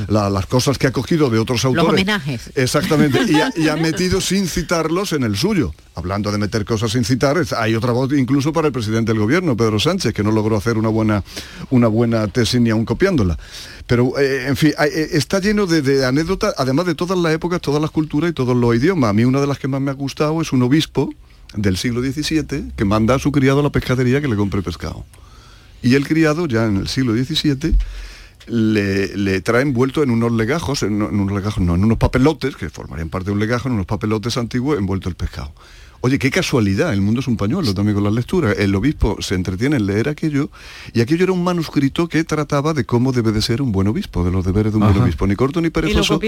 la- 0.08 0.30
las 0.30 0.46
cosas 0.46 0.78
que 0.78 0.86
ha 0.86 0.92
cogido 0.92 1.30
de 1.30 1.38
otros 1.38 1.62
Los 1.64 1.76
autores. 1.76 1.88
homenajes. 1.92 2.50
Exactamente, 2.54 3.20
y 3.28 3.34
ha, 3.40 3.52
y 3.56 3.68
ha 3.68 3.76
metido 3.90 4.20
sin 4.20 4.48
citarlos 4.48 5.12
en 5.12 5.22
el 5.24 5.36
suyo. 5.36 5.72
Hablando 5.94 6.32
de 6.32 6.38
meter 6.38 6.64
cosas 6.64 6.92
sin 6.92 7.04
citar, 7.04 7.36
hay 7.58 7.74
otra 7.74 7.92
voz 7.92 8.10
incluso 8.14 8.52
para 8.52 8.68
el 8.68 8.72
presidente 8.72 9.12
del 9.12 9.20
gobierno, 9.20 9.56
Pedro 9.56 9.78
Sánchez, 9.78 10.14
que 10.14 10.22
no 10.22 10.32
logró 10.32 10.56
hacer 10.56 10.78
una 10.78 10.88
buena, 10.88 11.22
una 11.68 11.88
buena 11.88 12.26
tesis 12.28 12.60
ni 12.60 12.70
aún 12.70 12.84
copiándola. 12.86 13.38
Pero, 13.86 14.18
eh, 14.18 14.46
en 14.46 14.56
fin, 14.56 14.72
eh, 14.78 15.08
está 15.12 15.40
lleno 15.40 15.66
de, 15.66 15.82
de 15.82 16.06
anécdotas, 16.06 16.54
además 16.56 16.86
de 16.86 16.94
todas 16.94 17.18
las 17.18 17.34
épocas, 17.34 17.60
todas 17.60 17.82
las 17.82 17.90
culturas 17.90 18.30
y 18.30 18.32
todos 18.34 18.56
los 18.56 18.74
idiomas. 18.74 19.10
A 19.10 19.12
mí 19.12 19.24
una 19.24 19.40
de 19.40 19.46
las 19.46 19.58
que 19.58 19.68
más 19.68 19.80
me 19.80 19.90
ha 19.90 19.94
gustado 19.94 20.40
es 20.40 20.52
un 20.52 20.62
obispo 20.62 21.12
del 21.55 21.76
siglo 21.76 22.03
XVII 22.03 22.72
que 22.76 22.84
manda 22.84 23.14
a 23.14 23.18
su 23.18 23.32
criado 23.32 23.61
a 23.61 23.62
la 23.62 23.70
pescadería 23.70 24.20
que 24.20 24.28
le 24.28 24.36
compre 24.36 24.62
pescado. 24.62 25.05
Y 25.82 25.94
el 25.94 26.07
criado, 26.07 26.46
ya 26.46 26.66
en 26.66 26.76
el 26.76 26.88
siglo 26.88 27.14
XVII, 27.14 27.76
le, 28.46 29.16
le 29.16 29.40
trae 29.40 29.62
envuelto 29.62 30.03
en 30.03 30.11
unos 30.11 30.32
legajos, 30.32 30.82
en, 30.82 31.03
en 31.03 31.20
unos 31.20 31.32
legajos, 31.32 31.62
no, 31.62 31.74
en 31.74 31.84
unos 31.84 31.98
papelotes, 31.98 32.57
que 32.57 32.68
formarían 32.68 33.09
parte 33.09 33.26
de 33.26 33.32
un 33.32 33.38
legajo, 33.38 33.68
en 33.68 33.74
unos 33.74 33.86
papelotes 33.86 34.36
antiguos, 34.36 34.78
envuelto 34.78 35.09
el 35.09 35.14
pescado. 35.14 35.53
Oye, 36.03 36.18
qué 36.18 36.30
casualidad, 36.30 36.94
el 36.94 37.03
mundo 37.03 37.20
es 37.20 37.28
un 37.28 37.36
pañuelo 37.36 37.74
también 37.74 37.94
con 37.94 38.05
las 38.05 38.14
lecturas. 38.14 38.57
El 38.59 38.74
obispo 38.74 39.18
se 39.20 39.34
entretiene 39.34 39.76
en 39.76 39.84
leer 39.86 40.09
aquello 40.09 40.51
y 40.94 41.03
aquello 41.03 41.24
era 41.24 41.32
un 41.32 41.44
manuscrito 41.44 42.09
que 42.09 42.24
trataba 42.24 42.72
de 42.72 42.84
cómo 42.86 43.12
debe 43.12 43.32
de 43.32 43.42
ser 43.42 43.61
un 43.61 43.70
buen 43.70 43.86
obispo, 43.86 44.24
de 44.24 44.30
los 44.30 44.44
deberes 44.44 44.72
de 44.72 44.78
un 44.78 44.84
buen 44.84 44.94
Ajá. 44.94 45.05
obispo. 45.05 45.26
Ni 45.26 45.36
corto 45.36 45.61
ni 45.61 45.68
perezoso. 45.68 46.18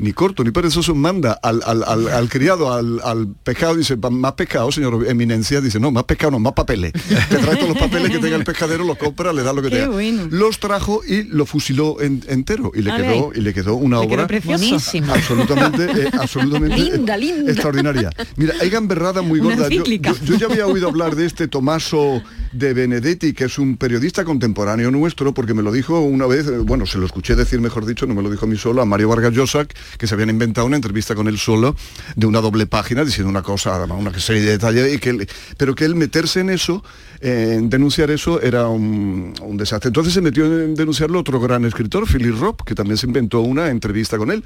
Ni 0.00 0.12
corto 0.12 0.42
ni 0.42 0.50
perezoso 0.50 0.96
manda 0.96 1.38
al, 1.42 1.62
al- 1.64 1.84
al- 1.84 2.08
al 2.08 2.28
criado, 2.28 2.72
al, 2.72 3.00
al 3.04 3.28
pescado, 3.44 3.76
dice, 3.76 3.96
"Pa- 3.96 4.10
más 4.10 4.32
pescado, 4.32 4.72
señor 4.72 5.06
eminencia, 5.06 5.60
dice, 5.60 5.78
no, 5.78 5.92
más 5.92 6.04
pescado, 6.04 6.32
no, 6.32 6.40
más 6.40 6.52
papeles. 6.54 6.92
Te 6.92 7.36
trae 7.38 7.54
todos 7.56 7.68
los 7.68 7.78
papeles 7.78 8.10
que 8.10 8.18
tenga 8.18 8.34
el 8.36 8.42
pescadero, 8.44 8.82
los 8.84 8.98
compra, 8.98 9.32
le 9.32 9.44
da 9.44 9.52
lo 9.52 9.62
que 9.62 9.68
Qué 9.70 9.76
tenga. 9.76 9.90
bueno. 9.90 10.26
Los 10.30 10.58
trajo 10.58 11.02
y 11.06 11.22
lo 11.22 11.46
fusiló 11.46 12.00
en- 12.00 12.24
entero 12.26 12.72
y 12.74 12.82
le 12.82 12.90
Ale. 12.90 13.04
quedó 13.04 13.30
y 13.34 13.40
le 13.42 13.54
quedó 13.54 13.74
una 13.76 14.00
Le 14.00 14.08
quedó 14.08 14.24
obra. 14.24 14.40
Buenísimo. 14.44 15.12
absolutamente 15.14 15.84
eh, 15.84 16.10
absolutamente 16.18 16.80
eh, 16.80 16.84
Linda, 16.96 17.16
linda. 17.16 17.52
extraordinaria. 17.52 18.10
Mira, 18.36 18.54
hay 18.60 18.70
gamberrada 18.70 19.19
muy 19.22 19.38
gorda. 19.40 19.56
Yo, 19.56 19.64
encíclica. 19.66 20.12
yo- 20.12 20.24
yo 20.24 20.38
ya 20.38 20.46
había 20.46 20.66
oído 20.66 20.88
hablar 20.88 21.16
de 21.16 21.26
este 21.26 21.48
Tomaso 21.48 22.22
de 22.52 22.72
Benedetti, 22.74 23.32
que 23.32 23.44
es 23.44 23.58
un 23.58 23.76
periodista 23.76 24.24
contemporáneo 24.24 24.90
nuestro, 24.90 25.32
porque 25.34 25.54
me 25.54 25.62
lo 25.62 25.70
dijo 25.72 26.00
una 26.00 26.26
vez, 26.26 26.46
eh, 26.46 26.58
bueno, 26.58 26.86
se 26.86 26.98
lo 26.98 27.06
escuché 27.06 27.36
decir, 27.36 27.60
mejor 27.60 27.86
dicho, 27.86 28.06
no 28.06 28.14
me 28.14 28.22
lo 28.22 28.30
dijo 28.30 28.46
a 28.46 28.48
mí 28.48 28.56
solo, 28.56 28.82
a 28.82 28.84
Mario 28.84 29.08
Vargas 29.08 29.32
Llosa, 29.32 29.66
que 29.98 30.06
se 30.06 30.14
habían 30.14 30.30
inventado 30.30 30.66
una 30.66 30.76
entrevista 30.76 31.14
con 31.14 31.28
él 31.28 31.38
solo, 31.38 31.76
de 32.16 32.26
una 32.26 32.40
doble 32.40 32.66
página, 32.66 33.04
diciendo 33.04 33.28
una 33.30 33.42
cosa, 33.42 33.74
además, 33.76 33.98
una 34.00 34.18
serie 34.18 34.42
de 34.42 34.50
detalles, 34.52 34.94
y 34.94 34.98
que 34.98 35.10
él- 35.10 35.28
pero 35.56 35.74
que 35.74 35.84
él 35.84 35.94
meterse 35.94 36.40
en 36.40 36.50
eso, 36.50 36.82
eh, 37.20 37.54
en 37.58 37.68
denunciar 37.70 38.10
eso, 38.10 38.40
era 38.40 38.68
un, 38.68 39.34
un 39.42 39.56
desastre. 39.56 39.88
Entonces 39.88 40.14
se 40.14 40.20
metió 40.20 40.44
en 40.46 40.74
denunciarlo 40.74 41.18
otro 41.20 41.40
gran 41.40 41.64
escritor, 41.64 42.06
Philip 42.06 42.38
Roth, 42.38 42.62
que 42.64 42.74
también 42.74 42.96
se 42.96 43.06
inventó 43.06 43.40
una 43.40 43.68
entrevista 43.70 44.16
con 44.18 44.30
él. 44.30 44.42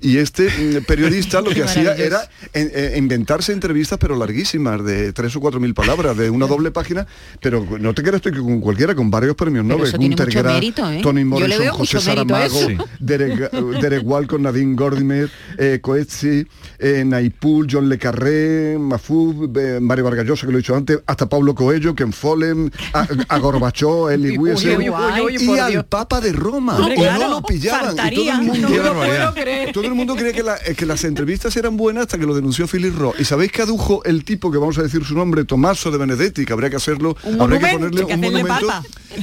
Y 0.00 0.18
este 0.18 0.48
mm, 0.48 0.84
periodista 0.86 1.40
lo 1.40 1.50
que 1.50 1.62
hacía 1.62 1.94
era 1.94 2.20
en- 2.52 2.70
eh, 2.74 2.94
inventarse 2.96 3.52
entrevistas, 3.52 3.98
pero 3.98 4.16
larguísimas, 4.16 4.84
de 4.84 5.12
tres 5.12 5.34
o 5.36 5.40
cuatro 5.40 5.60
mil 5.60 5.74
palabras, 5.74 6.16
de 6.16 6.30
una 6.30 6.46
doble 6.46 6.70
página, 6.70 7.06
pero 7.40 7.66
no 7.80 7.94
te 7.94 8.02
quedas 8.02 8.20
con 8.20 8.60
cualquiera, 8.60 8.94
con 8.94 9.10
varios 9.10 9.34
premios 9.34 9.64
Nobel, 9.64 9.90
Gunter 9.92 10.30
Grass, 10.30 10.54
mérito, 10.54 10.90
¿eh? 10.90 11.00
Tony 11.02 11.24
Morrison, 11.24 11.68
José 11.68 12.00
Saramago. 12.00 12.58
Derek, 13.00 13.50
Derek 13.80 14.02
Walcott, 14.04 14.40
Nadine 14.40 14.74
Gordimer, 14.74 15.30
eh, 15.56 15.78
Coetzee, 15.80 16.46
eh, 16.78 17.04
Naipul, 17.06 17.66
John 17.70 17.88
Le 17.88 17.98
Carré, 17.98 18.74
eh, 18.74 19.78
Mario 19.80 20.04
Vargas 20.04 20.26
Llosa, 20.26 20.46
que 20.46 20.52
lo 20.52 20.58
he 20.58 20.62
dicho 20.62 20.76
antes, 20.76 21.00
hasta 21.06 21.28
Pablo 21.28 21.54
Coelho, 21.54 21.94
Ken 21.94 22.12
Follem, 22.18 22.70
a, 22.92 23.06
a 23.28 23.38
Gorbachov, 23.38 24.10
Eli 24.10 24.30
Uy, 24.30 24.38
Wiesel, 24.50 24.78
uy, 24.78 24.88
uy, 24.90 25.36
uy, 25.38 25.56
y 25.56 25.58
al 25.58 25.70
Dios. 25.72 25.84
Papa 25.88 26.20
de 26.20 26.32
Roma. 26.32 26.76
Hombre, 26.76 26.94
y 26.94 26.98
claro, 26.98 27.18
no 27.24 27.28
lo 27.30 27.42
pillaban. 27.42 27.96
Y 28.12 28.14
todo 28.14 28.30
el 28.30 28.42
mundo, 28.42 28.68
no 28.68 28.68
me 28.70 28.76
lo 28.82 28.94
puedo 28.94 29.34
creer. 29.34 29.72
todo 29.72 29.84
el 29.84 29.94
mundo 29.94 30.14
creía 30.16 30.32
que, 30.32 30.42
la- 30.42 30.56
eh, 30.66 30.74
que 30.74 30.86
las 30.86 31.04
entrevistas 31.04 31.56
eran 31.56 31.76
buenas 31.76 32.02
hasta 32.02 32.18
que 32.18 32.26
lo 32.26 32.34
denunció 32.34 32.66
Philip 32.66 32.94
Roth. 32.96 33.18
¿Y 33.20 33.24
sabéis 33.24 33.52
que 33.52 33.62
adujo 33.62 34.02
el 34.04 34.24
tipo 34.24 34.50
que 34.50 34.58
vamos 34.58 34.78
a 34.78 34.82
decir 34.82 35.04
su 35.04 35.14
nombre, 35.14 35.44
Tomaso 35.44 35.90
de 35.90 35.98
Benedetti, 35.98 36.44
que 36.44 36.52
habría 36.52 36.70
que 36.70 36.76
hacerlo, 36.76 37.16
Un 37.22 37.40
habría 37.40 37.58
que 37.60 37.72
ponerle 37.72 38.06
que 38.06 38.14
un 38.14 38.20
monumento 38.20 38.72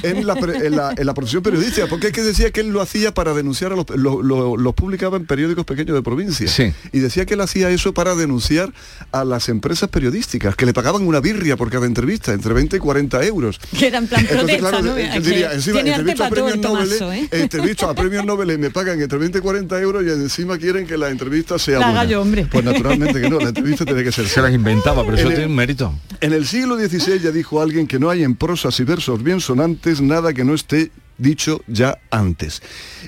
en 0.04 0.26
la, 0.28 0.36
pre- 0.36 0.66
en, 0.68 0.76
la, 0.76 0.94
en 0.98 1.06
la 1.06 1.14
profesión 1.14 1.44
periodística? 1.44 1.88
Porque 1.88 2.08
es 2.08 2.14
que 2.14 2.22
decía 2.24 2.52
que 2.52 2.62
él 2.62 2.70
lo 2.70 2.82
hacía 2.82 3.14
para 3.14 3.34
denunciar 3.34 3.72
a 3.74 3.76
los... 3.76 3.86
Lo, 3.96 4.22
lo- 4.24 4.56
los 4.58 4.74
publicaba 4.74 5.18
en 5.18 5.26
periódicos 5.26 5.66
pequeños 5.66 5.96
de 5.96 6.02
provincia. 6.02 6.48
Sí. 6.48 6.74
Y 6.92 7.00
decía 7.00 7.26
que 7.26 7.34
él 7.36 7.42
hacía 7.42 7.70
eso 7.70 7.94
para 7.94 8.16
denunciar 8.16 8.72
a 9.12 9.24
las 9.26 9.50
empresas 9.50 9.90
periodísticas, 9.90 10.56
que 10.56 10.66
le 10.66 10.74
pagaban 10.74 11.06
una 11.08 11.20
birria 11.20 11.56
por 11.58 11.70
cada 11.70 11.86
entrevista, 11.86 12.34
entre 12.34 12.54
20 12.54 12.78
y 12.78 12.80
40 12.86 13.26
euros. 13.26 13.60
Que 13.78 13.88
era 13.88 13.98
en 13.98 14.08
plan 14.08 14.22
Entonces, 14.22 14.58
protesta, 14.60 14.70
claro, 14.70 14.86
¿no? 14.86 14.98
eh, 14.98 15.10
Aquí 15.12 15.20
diría, 15.20 15.54
encima, 15.54 15.80
entrevisto 15.82 16.24
a 16.24 16.30
para 16.30 16.36
todo 16.42 16.48
el 16.50 16.60
premios 16.60 17.00
Nobel, 17.02 17.18
¿eh? 17.20 17.28
entrevisto 17.32 17.90
a 17.90 17.94
premios 17.96 18.26
Nobel 18.26 18.52
y 18.52 18.58
me 18.58 18.70
pagan 18.72 19.02
entre 19.02 19.18
20 19.20 19.38
y 19.38 19.42
40 19.42 19.82
euros 19.82 20.04
y 20.06 20.10
encima 20.10 20.58
quieren 20.58 20.88
que 20.88 20.98
la 20.98 21.10
entrevista 21.10 21.60
sea 21.60 21.80
La 21.80 21.88
buena. 21.88 22.06
yo, 22.06 22.22
hombre. 22.22 22.48
Pues 22.50 22.64
naturalmente 22.64 23.20
que 23.20 23.30
no, 23.30 23.40
la 23.40 23.50
entrevista 23.50 23.84
tiene 23.86 24.04
que 24.04 24.12
ser 24.12 24.28
Se 24.28 24.42
las 24.42 24.54
inventaba, 24.54 25.04
pero 25.04 25.18
eso 25.18 25.28
el- 25.28 25.34
tiene 25.34 25.50
un 25.50 25.56
mérito. 25.56 25.94
en 26.22 26.34
el 26.34 26.46
siglo 26.48 26.78
XVI 26.78 27.20
ya 27.20 27.32
dijo 27.32 27.62
alguien 27.62 27.88
que 27.88 28.00
no 28.00 28.10
hay 28.10 28.24
en 28.24 28.36
prosas 28.36 28.80
y 28.80 28.84
versos 28.84 29.22
bien 29.24 29.42
sonantes 29.42 30.00
nada 30.02 30.34
que 30.34 30.44
no 30.46 30.54
esté 30.54 30.92
dicho 31.18 31.62
ya 31.68 32.00
antes. 32.12 32.62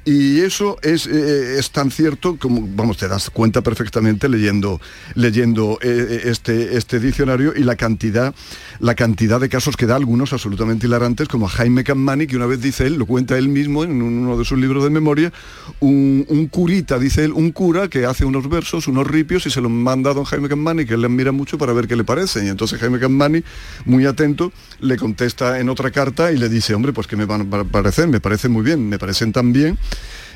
Y 0.05 0.41
eso 0.41 0.77
es, 0.81 1.07
eh, 1.07 1.57
es 1.59 1.71
tan 1.71 1.91
cierto 1.91 2.37
como, 2.37 2.67
vamos, 2.75 2.97
te 2.97 3.07
das 3.07 3.29
cuenta 3.29 3.61
perfectamente 3.61 4.29
leyendo, 4.29 4.79
leyendo 5.15 5.79
eh, 5.81 6.21
este, 6.25 6.77
este 6.77 6.99
diccionario 6.99 7.53
y 7.55 7.63
la 7.63 7.75
cantidad, 7.75 8.33
la 8.79 8.95
cantidad 8.95 9.39
de 9.39 9.49
casos 9.49 9.75
que 9.77 9.85
da 9.85 9.95
algunos 9.95 10.33
absolutamente 10.33 10.87
hilarantes, 10.87 11.27
como 11.27 11.47
Jaime 11.47 11.83
Cammani, 11.83 12.27
que 12.27 12.35
una 12.35 12.45
vez 12.45 12.61
dice 12.61 12.87
él, 12.87 12.95
lo 12.95 13.05
cuenta 13.05 13.37
él 13.37 13.49
mismo 13.49 13.83
en 13.83 14.01
uno 14.01 14.37
de 14.37 14.45
sus 14.45 14.57
libros 14.57 14.83
de 14.83 14.89
memoria, 14.89 15.33
un, 15.79 16.25
un 16.29 16.47
curita, 16.47 16.99
dice 16.99 17.25
él, 17.25 17.33
un 17.33 17.51
cura 17.51 17.87
que 17.87 18.05
hace 18.05 18.25
unos 18.25 18.49
versos, 18.49 18.87
unos 18.87 19.07
ripios 19.07 19.45
y 19.45 19.49
se 19.49 19.61
los 19.61 19.71
manda 19.71 20.11
a 20.11 20.13
don 20.13 20.23
Jaime 20.25 20.49
Cammani, 20.49 20.85
que 20.85 20.93
él 20.93 21.01
le 21.01 21.07
admira 21.07 21.31
mucho 21.31 21.57
para 21.57 21.73
ver 21.73 21.87
qué 21.87 21.95
le 21.95 22.03
parece. 22.03 22.45
Y 22.45 22.49
entonces 22.49 22.79
Jaime 22.79 22.99
Cammani, 22.99 23.43
muy 23.85 24.05
atento, 24.05 24.51
le 24.79 24.97
contesta 24.97 25.59
en 25.59 25.69
otra 25.69 25.91
carta 25.91 26.31
y 26.31 26.37
le 26.37 26.49
dice, 26.49 26.73
hombre, 26.73 26.93
pues 26.93 27.07
que 27.07 27.15
me 27.15 27.25
van 27.25 27.41
a 27.53 27.63
parecer, 27.63 27.96
me 28.05 28.19
parece 28.19 28.49
muy 28.49 28.61
bien, 28.63 28.87
me 28.87 28.99
parecen 28.99 29.31
tan 29.31 29.51
bien 29.53 29.77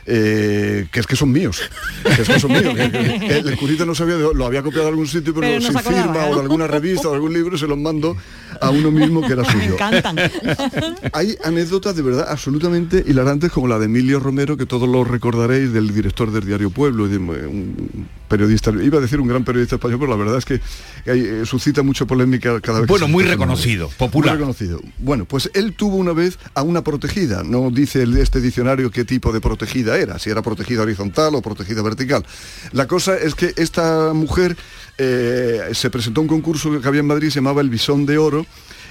eh, 0.07 0.87
que 0.91 0.99
es 0.99 1.05
que 1.05 1.15
son 1.15 1.31
míos. 1.31 1.61
Que 2.03 2.23
es 2.23 2.27
que 2.27 2.39
son 2.39 2.51
míos. 2.51 2.73
que- 2.75 2.89
que 3.19 3.37
el, 3.37 3.47
el 3.49 3.57
curita 3.57 3.85
no 3.85 3.93
sabía, 3.93 4.15
de- 4.15 4.33
lo 4.33 4.45
había 4.47 4.63
copiado 4.63 4.85
de 4.85 4.89
algún 4.89 5.05
sitio, 5.07 5.31
pero, 5.33 5.41
Pero 5.41 5.55
no 5.59 5.61
sin 5.61 5.73
se 5.73 5.77
acordaba, 5.79 6.03
firma 6.03 6.25
o 6.27 6.35
de 6.35 6.41
alguna 6.41 6.65
revista 6.67 7.07
o 7.09 7.13
algún 7.13 7.33
libro 7.33 7.55
se 7.57 7.67
los 7.67 7.77
mando 7.77 8.17
a 8.59 8.69
uno 8.71 8.89
mismo 8.89 9.21
que 9.21 9.33
era 9.33 9.43
Me 9.43 9.51
suyo. 9.51 9.73
encantan. 9.75 10.15
Hay 11.13 11.37
anécdotas 11.43 11.95
de 11.95 12.01
verdad 12.01 12.25
absolutamente 12.29 13.03
hilarantes 13.07 13.51
como 13.51 13.67
la 13.67 13.77
de 13.77 13.85
Emilio 13.85 14.19
Romero, 14.19 14.57
que 14.57 14.65
todos 14.65 14.89
lo 14.89 15.03
recordaréis, 15.03 15.71
del 15.71 15.93
director 15.93 16.31
del 16.31 16.45
diario 16.47 16.71
Pueblo, 16.71 17.05
y 17.05 17.09
de 17.11 17.17
un 17.17 18.07
periodista, 18.31 18.71
iba 18.71 18.97
a 18.97 19.01
decir 19.01 19.19
un 19.19 19.27
gran 19.27 19.43
periodista 19.43 19.75
español, 19.75 19.99
pero 19.99 20.11
la 20.11 20.17
verdad 20.17 20.37
es 20.37 20.45
que 20.45 20.61
hay, 21.05 21.19
eh, 21.19 21.45
suscita 21.45 21.83
mucha 21.83 22.05
polémica 22.05 22.61
cada 22.61 22.79
vez 22.79 22.87
Bueno, 22.87 23.09
muy 23.09 23.25
reconocido, 23.25 23.89
popular. 23.97 24.31
Muy 24.31 24.39
reconocido. 24.39 24.79
Bueno, 24.99 25.25
pues 25.25 25.51
él 25.53 25.73
tuvo 25.73 25.97
una 25.97 26.13
vez 26.13 26.39
a 26.55 26.63
una 26.63 26.81
protegida, 26.81 27.43
no 27.43 27.69
dice 27.69 28.07
este 28.21 28.39
diccionario 28.39 28.89
qué 28.89 29.03
tipo 29.03 29.33
de 29.33 29.41
protegida 29.41 29.97
era, 29.97 30.17
si 30.17 30.29
era 30.29 30.41
protegida 30.41 30.83
horizontal 30.83 31.35
o 31.35 31.41
protegida 31.41 31.81
vertical. 31.81 32.25
La 32.71 32.87
cosa 32.87 33.17
es 33.17 33.35
que 33.35 33.53
esta 33.57 34.13
mujer 34.13 34.55
eh, 34.97 35.69
se 35.73 35.89
presentó 35.89 36.21
a 36.21 36.23
un 36.23 36.29
concurso 36.29 36.79
que 36.79 36.87
había 36.87 37.01
en 37.01 37.07
Madrid, 37.07 37.29
se 37.29 37.35
llamaba 37.35 37.61
El 37.61 37.69
Bisón 37.69 38.05
de 38.05 38.17
Oro, 38.17 38.45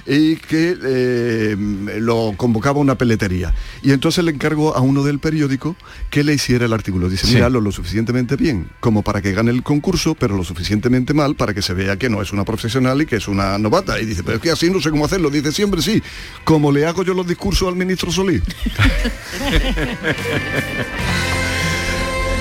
y 0.06 0.36
que 0.36 0.76
eh, 0.82 1.56
lo 2.00 2.34
convocaba 2.36 2.78
una 2.80 2.96
peletería. 2.96 3.54
Y 3.82 3.92
entonces 3.92 4.24
le 4.24 4.30
encargó 4.32 4.76
a 4.76 4.80
uno 4.80 5.02
del 5.02 5.18
periódico 5.18 5.76
que 6.10 6.24
le 6.24 6.34
hiciera 6.34 6.64
el 6.66 6.72
artículo. 6.72 7.08
Dice, 7.08 7.26
Sí. 7.26 7.34
mira, 7.34 7.48
lo, 7.50 7.60
lo 7.60 7.72
suficientemente 7.72 8.36
bien 8.36 8.68
como 8.80 9.02
para 9.02 9.20
que 9.22 9.32
gane 9.32 9.50
el 9.50 9.62
concurso, 9.62 10.14
pero 10.14 10.36
lo 10.36 10.44
suficientemente 10.44 11.14
mal 11.14 11.34
para 11.36 11.54
que 11.54 11.62
se 11.62 11.74
vea 11.74 11.96
que 11.96 12.08
no 12.08 12.22
es 12.22 12.32
una 12.32 12.44
profesional 12.44 13.00
y 13.02 13.06
que 13.06 13.16
es 13.16 13.28
una 13.28 13.58
novata. 13.58 14.00
Y 14.00 14.06
dice, 14.06 14.22
pero 14.22 14.36
es 14.36 14.42
que 14.42 14.50
así 14.50 14.70
no 14.70 14.80
sé 14.80 14.90
cómo 14.90 15.04
hacerlo. 15.04 15.30
Dice, 15.30 15.52
siempre 15.52 15.82
sí, 15.82 16.02
como 16.44 16.72
le 16.72 16.86
hago 16.86 17.02
yo 17.04 17.14
los 17.14 17.26
discursos 17.26 17.68
al 17.68 17.76
ministro 17.76 18.10
Solís. 18.10 18.42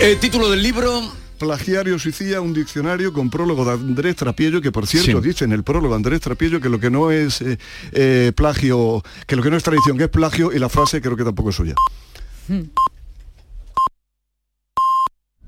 El 0.02 0.18
título 0.18 0.50
del 0.50 0.64
libro... 0.64 1.14
Plagiario 1.40 1.98
suicida, 1.98 2.42
un 2.42 2.54
diccionario 2.54 3.14
con 3.14 3.30
prólogo 3.30 3.64
de 3.64 3.72
Andrés 3.72 4.18
Trapiello, 4.18 4.62
que 4.62 4.72
por 4.72 4.86
cierto 4.86 5.22
dice 5.22 5.46
en 5.46 5.54
el 5.54 5.64
prólogo 5.64 5.96
Andrés 5.96 6.20
Trapiello 6.20 6.60
que 6.60 6.68
lo 6.68 6.80
que 6.80 6.92
no 6.92 7.12
es 7.12 7.42
eh, 7.42 7.58
eh, 7.94 8.34
plagio, 8.36 9.02
que 9.26 9.38
lo 9.38 9.42
que 9.42 9.50
no 9.50 9.56
es 9.56 9.64
tradición, 9.64 9.98
que 9.98 10.04
es 10.04 10.10
plagio, 10.10 10.52
y 10.52 10.60
la 10.60 10.68
frase 10.68 11.02
creo 11.02 11.16
que 11.16 11.24
tampoco 11.24 11.50
es 11.50 11.56
suya. 11.56 11.76